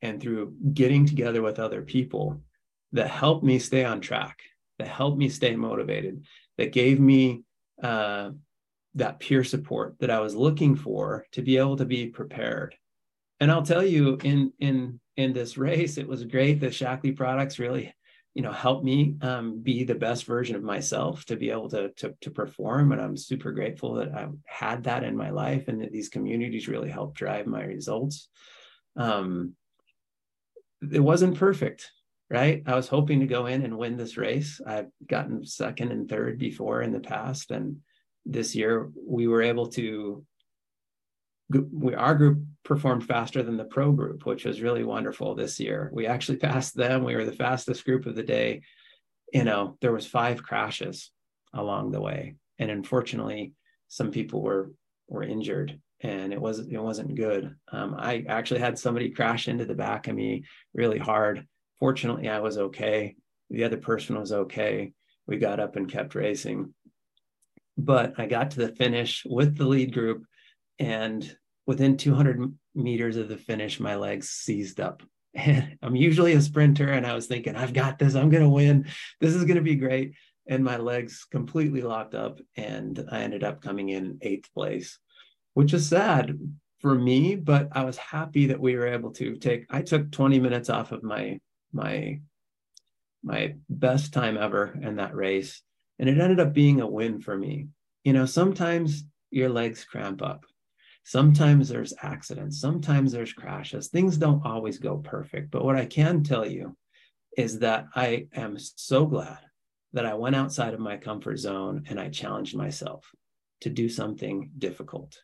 and 0.03 0.21
through 0.21 0.55
getting 0.73 1.07
together 1.07 1.43
with 1.43 1.59
other 1.59 1.83
people 1.83 2.43
that 2.93 3.11
helped 3.11 3.45
me 3.45 3.59
stay 3.59 3.85
on 3.85 4.01
track, 4.01 4.39
that 4.79 4.89
helped 4.89 5.19
me 5.19 5.29
stay 5.29 5.57
motivated, 5.57 6.25
that 6.59 6.73
gave 6.73 7.01
me 7.01 7.43
uh, 7.83 8.31
that 8.95 9.21
peer 9.21 9.45
support 9.45 9.97
that 10.01 10.11
I 10.11 10.21
was 10.21 10.35
looking 10.35 10.75
for 10.77 11.27
to 11.33 11.43
be 11.43 11.59
able 11.59 11.77
to 11.77 11.85
be 11.85 12.07
prepared. 12.07 12.75
And 13.41 13.51
I'll 13.51 13.63
tell 13.63 13.85
you, 13.85 14.19
in 14.23 14.53
in 14.59 15.01
in 15.17 15.33
this 15.33 15.59
race, 15.59 15.99
it 15.99 16.09
was 16.09 16.25
great. 16.25 16.61
The 16.61 16.69
Shaklee 16.69 17.17
products 17.17 17.59
really, 17.59 17.95
you 18.37 18.43
know, 18.43 18.53
helped 18.53 18.85
me 18.85 19.17
um, 19.23 19.47
be 19.63 19.85
the 19.85 20.01
best 20.07 20.27
version 20.27 20.57
of 20.57 20.63
myself 20.63 21.25
to 21.25 21.37
be 21.37 21.49
able 21.51 21.71
to, 21.71 21.89
to 22.01 22.15
to 22.21 22.31
perform. 22.31 22.93
And 22.93 23.01
I'm 23.01 23.17
super 23.17 23.51
grateful 23.51 23.95
that 23.95 24.11
I 24.21 24.27
had 24.45 24.85
that 24.85 25.05
in 25.05 25.17
my 25.17 25.31
life, 25.31 25.69
and 25.69 25.81
that 25.81 25.91
these 25.91 26.11
communities 26.11 26.69
really 26.69 26.91
helped 26.91 27.17
drive 27.17 27.47
my 27.47 27.65
results. 27.65 28.29
Um, 28.95 29.55
it 30.99 31.01
wasn't 31.01 31.39
perfect, 31.39 31.91
right? 32.29 32.63
I 32.67 32.75
was 32.75 32.89
hoping 32.89 33.21
to 33.21 33.27
go 33.37 33.47
in 33.47 33.63
and 33.63 33.79
win 33.79 33.97
this 33.97 34.19
race. 34.19 34.61
I've 34.67 34.91
gotten 35.07 35.47
second 35.47 35.91
and 35.93 36.07
third 36.07 36.39
before 36.39 36.83
in 36.83 36.93
the 36.93 37.01
past. 37.01 37.51
And 37.51 37.79
this 38.27 38.55
year 38.55 38.91
we 38.95 39.29
were 39.29 39.43
able 39.53 39.69
to, 39.69 40.25
we, 41.49 41.95
our 41.95 42.15
group 42.15 42.39
performed 42.67 43.07
faster 43.07 43.43
than 43.43 43.57
the 43.57 43.65
pro 43.65 43.93
group, 43.93 44.27
which 44.27 44.45
was 44.45 44.61
really 44.61 44.85
wonderful 44.85 45.35
this 45.35 45.59
year. 45.59 45.89
We 45.93 46.07
actually 46.07 46.39
passed 46.39 46.77
them. 46.77 47.05
We 47.05 47.15
were 47.15 47.25
the 47.25 47.33
fastest 47.33 47.85
group 47.85 48.05
of 48.05 48.15
the 48.15 48.23
day. 48.23 48.63
You 49.33 49.45
know, 49.45 49.79
there 49.81 49.93
was 49.93 50.07
five 50.07 50.43
crashes 50.43 51.11
along 51.55 51.93
the 51.93 52.01
way. 52.01 52.35
And 52.59 52.71
unfortunately, 52.71 53.55
some 53.89 54.11
people 54.11 54.43
were 54.43 54.73
were 55.09 55.23
injured 55.23 55.79
and 56.01 56.33
it 56.33 56.41
wasn't 56.41 56.73
it 56.73 56.79
wasn't 56.81 57.15
good. 57.15 57.55
Um, 57.73 57.95
I 57.99 58.25
actually 58.29 58.61
had 58.61 58.79
somebody 58.79 59.11
crash 59.11 59.49
into 59.49 59.65
the 59.65 59.75
back 59.75 60.09
of 60.09 60.15
me 60.15 60.45
really 60.75 60.99
hard. 60.99 61.47
Fortunately, 61.79 62.29
I 62.29 62.41
was 62.41 62.59
okay. 62.59 63.17
The 63.51 63.65
other 63.65 63.77
person 63.77 64.19
was 64.19 64.33
okay. 64.33 64.93
We 65.27 65.39
got 65.39 65.61
up 65.61 65.77
and 65.77 65.91
kept 65.91 66.15
racing. 66.15 66.75
But 67.79 68.15
I 68.19 68.27
got 68.27 68.53
to 68.53 68.59
the 68.59 68.75
finish 68.75 69.25
with 69.29 69.57
the 69.57 69.67
lead 69.67 69.93
group, 69.93 70.25
and 70.79 71.37
within 71.67 71.97
200 71.97 72.55
meters 72.75 73.17
of 73.17 73.29
the 73.29 73.37
finish, 73.37 73.81
my 73.81 73.97
legs 73.97 74.29
seized 74.31 74.81
up. 74.81 75.03
And 75.35 75.77
I'm 75.83 75.95
usually 75.95 76.33
a 76.33 76.41
sprinter, 76.41 76.91
and 76.91 77.07
I 77.07 77.13
was 77.13 77.27
thinking, 77.27 77.57
I've 77.57 77.75
got 77.75 77.99
this. 77.99 78.15
I'm 78.15 78.31
going 78.31 78.43
to 78.43 78.49
win. 78.49 78.87
This 79.21 79.35
is 79.35 79.45
going 79.45 79.57
to 79.57 79.63
be 79.63 79.75
great. 79.75 80.15
And 80.47 80.65
my 80.65 80.79
legs 80.79 81.27
completely 81.31 81.83
locked 81.83 82.15
up, 82.15 82.41
and 82.57 83.05
I 83.13 83.21
ended 83.21 83.45
up 83.45 83.61
coming 83.61 83.91
in 83.91 84.19
eighth 84.23 84.51
place 84.55 84.99
which 85.57 85.73
is 85.73 85.89
sad 85.89 86.39
for 86.81 86.95
me, 86.95 87.35
but 87.35 87.71
I 87.73 87.85
was 87.85 87.97
happy 87.97 88.49
that 88.49 88.61
we 88.61 88.77
were 88.77 88.89
able 88.89 89.11
to 89.13 89.37
take, 89.37 89.65
I 89.71 89.81
took 89.81 90.13
20 90.13 90.39
minutes 90.39 90.69
off 90.69 90.93
of 90.93 91.03
my, 91.03 91.41
my, 91.73 92.21
my 93.25 93.55
best 93.71 94.13
time 94.13 94.37
ever 94.37 94.79
in 94.83 94.97
that 94.97 95.15
race. 95.15 95.63
And 95.99 96.11
it 96.11 96.19
ended 96.21 96.41
up 96.41 96.53
being 96.53 96.83
a 96.83 96.87
win 96.87 97.23
for 97.23 97.35
me. 97.35 97.69
You 98.05 98.13
know, 98.13 98.27
sometimes 98.27 99.05
your 99.31 99.49
legs 99.49 99.83
cramp 99.83 100.21
up. 100.21 100.45
Sometimes 101.09 101.69
there's 101.69 101.95
accidents. 102.03 102.61
Sometimes 102.61 103.13
there's 103.13 103.33
crashes. 103.33 103.87
Things 103.87 104.17
don't 104.17 104.45
always 104.45 104.81
go 104.81 104.97
perfect. 104.97 105.53
But 105.53 105.65
what 105.65 105.77
I 105.77 105.87
can 105.87 106.25
tell 106.25 106.45
you 106.45 106.77
is 107.37 107.61
that 107.61 107.87
I 107.95 108.27
am 108.35 108.57
so 108.59 109.07
glad 109.07 109.39
that 109.93 110.05
I 110.05 110.15
went 110.15 110.35
outside 110.35 110.75
of 110.75 110.81
my 110.81 110.97
comfort 110.97 111.37
zone 111.37 111.85
and 111.89 112.01
I 112.01 112.09
challenged 112.09 112.57
myself 112.57 113.09
to 113.61 113.71
do 113.71 113.89
something 113.89 114.51
difficult. 114.59 115.17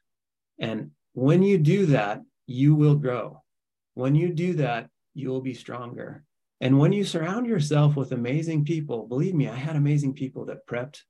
And 0.60 0.92
when 1.14 1.42
you 1.42 1.58
do 1.58 1.86
that, 1.86 2.20
you 2.46 2.76
will 2.76 2.94
grow. 2.94 3.42
When 3.94 4.14
you 4.14 4.32
do 4.32 4.52
that, 4.54 4.88
you 5.14 5.30
will 5.30 5.40
be 5.40 5.52
stronger. 5.52 6.22
And 6.60 6.78
when 6.78 6.92
you 6.92 7.02
surround 7.02 7.48
yourself 7.48 7.96
with 7.96 8.12
amazing 8.12 8.64
people, 8.66 9.08
believe 9.08 9.34
me, 9.34 9.48
I 9.48 9.56
had 9.56 9.74
amazing 9.74 10.14
people 10.14 10.44
that 10.44 10.64
prepped, 10.64 11.00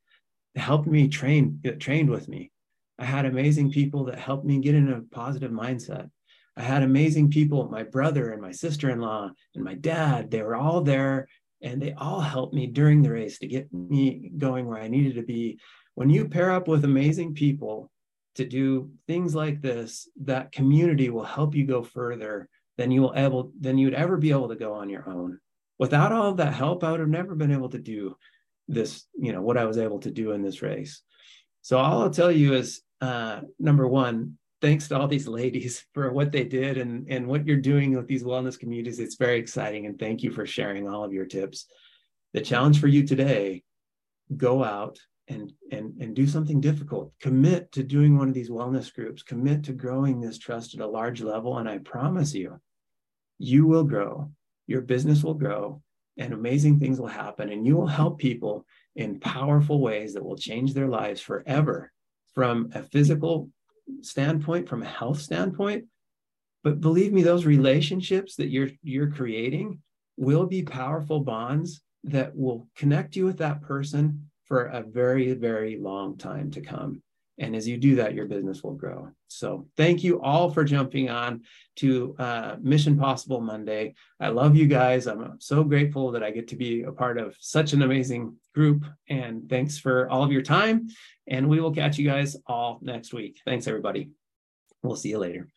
helped 0.57 0.89
me 0.89 1.09
train, 1.09 1.61
trained 1.79 2.09
with 2.09 2.27
me. 2.27 2.53
I 2.99 3.05
had 3.05 3.25
amazing 3.25 3.71
people 3.71 4.05
that 4.05 4.19
helped 4.19 4.45
me 4.45 4.61
get 4.61 4.75
in 4.75 4.93
a 4.93 5.03
positive 5.15 5.51
mindset. 5.51 6.11
I 6.57 6.63
had 6.63 6.83
amazing 6.83 7.31
people, 7.31 7.69
my 7.69 7.83
brother 7.83 8.31
and 8.31 8.43
my 8.43 8.53
sister 8.53 8.91
in 8.91 9.01
law 9.01 9.31
and 9.55 9.65
my 9.65 9.75
dad, 9.75 10.31
they 10.31 10.43
were 10.43 10.55
all 10.55 10.83
there 10.83 11.29
and 11.63 11.81
they 11.81 11.95
all 11.95 12.21
helped 12.21 12.55
me 12.55 12.67
during 12.67 13.03
the 13.03 13.11
race 13.11 13.39
to 13.39 13.47
get 13.47 13.73
me 13.73 14.31
going 14.37 14.67
where 14.67 14.81
I 14.81 14.89
needed 14.89 15.15
to 15.15 15.23
be. 15.23 15.59
When 15.95 16.11
you 16.11 16.29
pair 16.29 16.51
up 16.51 16.69
with 16.69 16.85
amazing 16.85 17.35
people 17.35 17.91
to 18.35 18.45
do 18.45 18.91
things 19.07 19.35
like 19.35 19.63
this, 19.63 20.09
that 20.23 20.53
community 20.53 21.11
will 21.11 21.25
help 21.25 21.55
you 21.55 21.67
go 21.67 21.83
further 21.83 22.49
than 22.79 22.91
you 22.91 23.03
will 23.03 23.15
able 23.15 23.53
than 23.61 23.79
you'd 23.79 23.95
ever 23.95 24.17
be 24.17 24.31
able 24.31 24.49
to 24.49 24.57
go 24.57 24.75
on 24.75 24.89
your 24.89 25.09
own. 25.09 25.39
Without 25.79 26.13
all 26.13 26.35
that 26.35 26.55
help, 26.55 26.85
I 26.85 26.91
would 26.91 27.01
have 27.01 27.09
never 27.09 27.35
been 27.35 27.53
able 27.53 27.69
to 27.71 27.79
do 27.79 28.17
this, 28.69 29.07
you 29.19 29.33
know, 29.33 29.43
what 29.43 29.59
I 29.59 29.65
was 29.65 29.79
able 29.79 30.01
to 30.01 30.11
do 30.11 30.33
in 30.33 30.43
this 30.43 30.63
race. 30.63 31.03
So 31.63 31.79
all 31.79 32.03
I'll 32.03 32.11
tell 32.11 32.31
you 32.31 32.55
is 32.55 32.83
uh, 33.01 33.41
number 33.59 33.89
one, 33.89 34.37
thanks 34.61 34.89
to 34.89 34.99
all 34.99 35.09
these 35.09 35.27
ladies 35.29 35.85
for 35.95 36.13
what 36.13 36.33
they 36.33 36.45
did 36.45 36.77
and, 36.77 37.07
and 37.09 37.27
what 37.27 37.47
you're 37.47 37.57
doing 37.57 37.97
with 37.97 38.07
these 38.07 38.25
wellness 38.25 38.59
communities. 38.59 38.99
It's 38.99 39.17
very 39.17 39.39
exciting. 39.39 39.87
And 39.87 39.99
thank 39.99 40.23
you 40.23 40.31
for 40.31 40.47
sharing 40.47 40.89
all 40.89 41.05
of 41.05 41.13
your 41.13 41.27
tips. 41.27 41.67
The 42.35 42.41
challenge 42.41 42.81
for 42.81 42.89
you 42.89 43.07
today, 43.07 43.63
go 44.37 44.65
out, 44.65 44.99
and 45.29 45.53
and 45.71 45.95
and 46.01 46.17
do 46.17 46.27
something 46.27 46.61
difficult 46.61 47.13
commit 47.21 47.71
to 47.73 47.83
doing 47.83 48.19
one 48.19 48.29
of 48.29 48.35
these 48.35 48.51
wellness 48.51 48.93
groups 48.93 49.23
commit 49.23 49.63
to 49.63 49.73
growing 49.73 50.21
this 50.21 50.39
trust 50.39 50.75
at 50.75 50.81
a 50.81 50.87
large 50.87 51.23
level 51.23 51.59
and 51.59 51.69
i 51.69 51.79
promise 51.79 52.35
you 52.35 52.61
you 53.39 53.67
will 53.67 53.85
grow 53.85 54.31
your 54.67 54.81
business 54.81 55.23
will 55.23 55.35
grow 55.35 55.81
and 56.19 56.33
amazing 56.33 56.79
things 56.79 56.99
will 56.99 57.07
happen 57.07 57.51
and 57.51 57.67
you 57.67 57.77
will 57.77 57.87
help 57.87 58.19
people 58.19 58.67
in 58.97 59.21
powerful 59.21 59.81
ways 59.81 60.15
that 60.15 60.25
will 60.25 60.37
change 60.37 60.75
their 60.75 60.89
lives 60.89 61.21
forever 61.21 61.91
from 62.35 62.71
a 62.75 62.83
physical 62.83 63.51
standpoint 64.01 64.69
from 64.69 64.83
a 64.83 64.87
health 64.87 65.21
standpoint 65.21 65.85
but 66.63 66.81
believe 66.81 67.13
me 67.13 67.23
those 67.23 67.45
relationships 67.45 68.37
that 68.37 68.49
you're 68.49 68.71
you're 68.83 69.11
creating 69.11 69.81
will 70.17 70.47
be 70.47 70.63
powerful 70.63 71.21
bonds 71.21 71.83
that 72.05 72.37
will 72.37 72.69
connect 72.77 73.17
you 73.17 73.25
with 73.25 73.39
that 73.39 73.63
person 73.63 74.29
for 74.45 74.65
a 74.65 74.83
very, 74.83 75.33
very 75.35 75.77
long 75.77 76.17
time 76.17 76.51
to 76.51 76.61
come. 76.61 77.02
And 77.39 77.57
as 77.57 77.67
you 77.67 77.77
do 77.77 77.97
that, 77.97 78.15
your 78.15 78.27
business 78.27 78.63
will 78.63 78.75
grow. 78.75 79.09
So 79.29 79.67
thank 79.77 80.05
you 80.05 80.21
all 80.21 80.51
for 80.51 80.65
jumping 80.65 81.09
on 81.09 81.43
to 81.77 82.15
uh, 82.19 82.57
Mission 82.61 82.99
Possible 82.99 83.41
Monday. 83.41 83.95
I 84.21 84.29
love 84.29 84.55
you 84.55 84.67
guys. 84.67 85.07
I'm 85.07 85.41
so 85.41 85.65
grateful 85.65 86.13
that 86.13 86.23
I 86.23 86.31
get 86.31 86.49
to 86.49 86.57
be 86.57 86.83
a 86.83 86.93
part 86.93 87.19
of 87.19 87.37
such 87.41 87.73
an 87.73 87.83
amazing 87.83 88.37
group. 88.55 88.85
And 89.09 89.49
thanks 89.49 89.79
for 89.79 90.09
all 90.11 90.23
of 90.23 90.33
your 90.33 90.43
time. 90.43 90.89
And 91.27 91.49
we 91.49 91.61
will 91.61 91.75
catch 91.75 91.99
you 91.99 92.09
guys 92.09 92.37
all 92.47 92.79
next 92.83 93.15
week. 93.15 93.41
Thanks, 93.47 93.67
everybody. 93.67 94.11
We'll 94.83 94.97
see 94.97 95.11
you 95.11 95.19
later. 95.19 95.49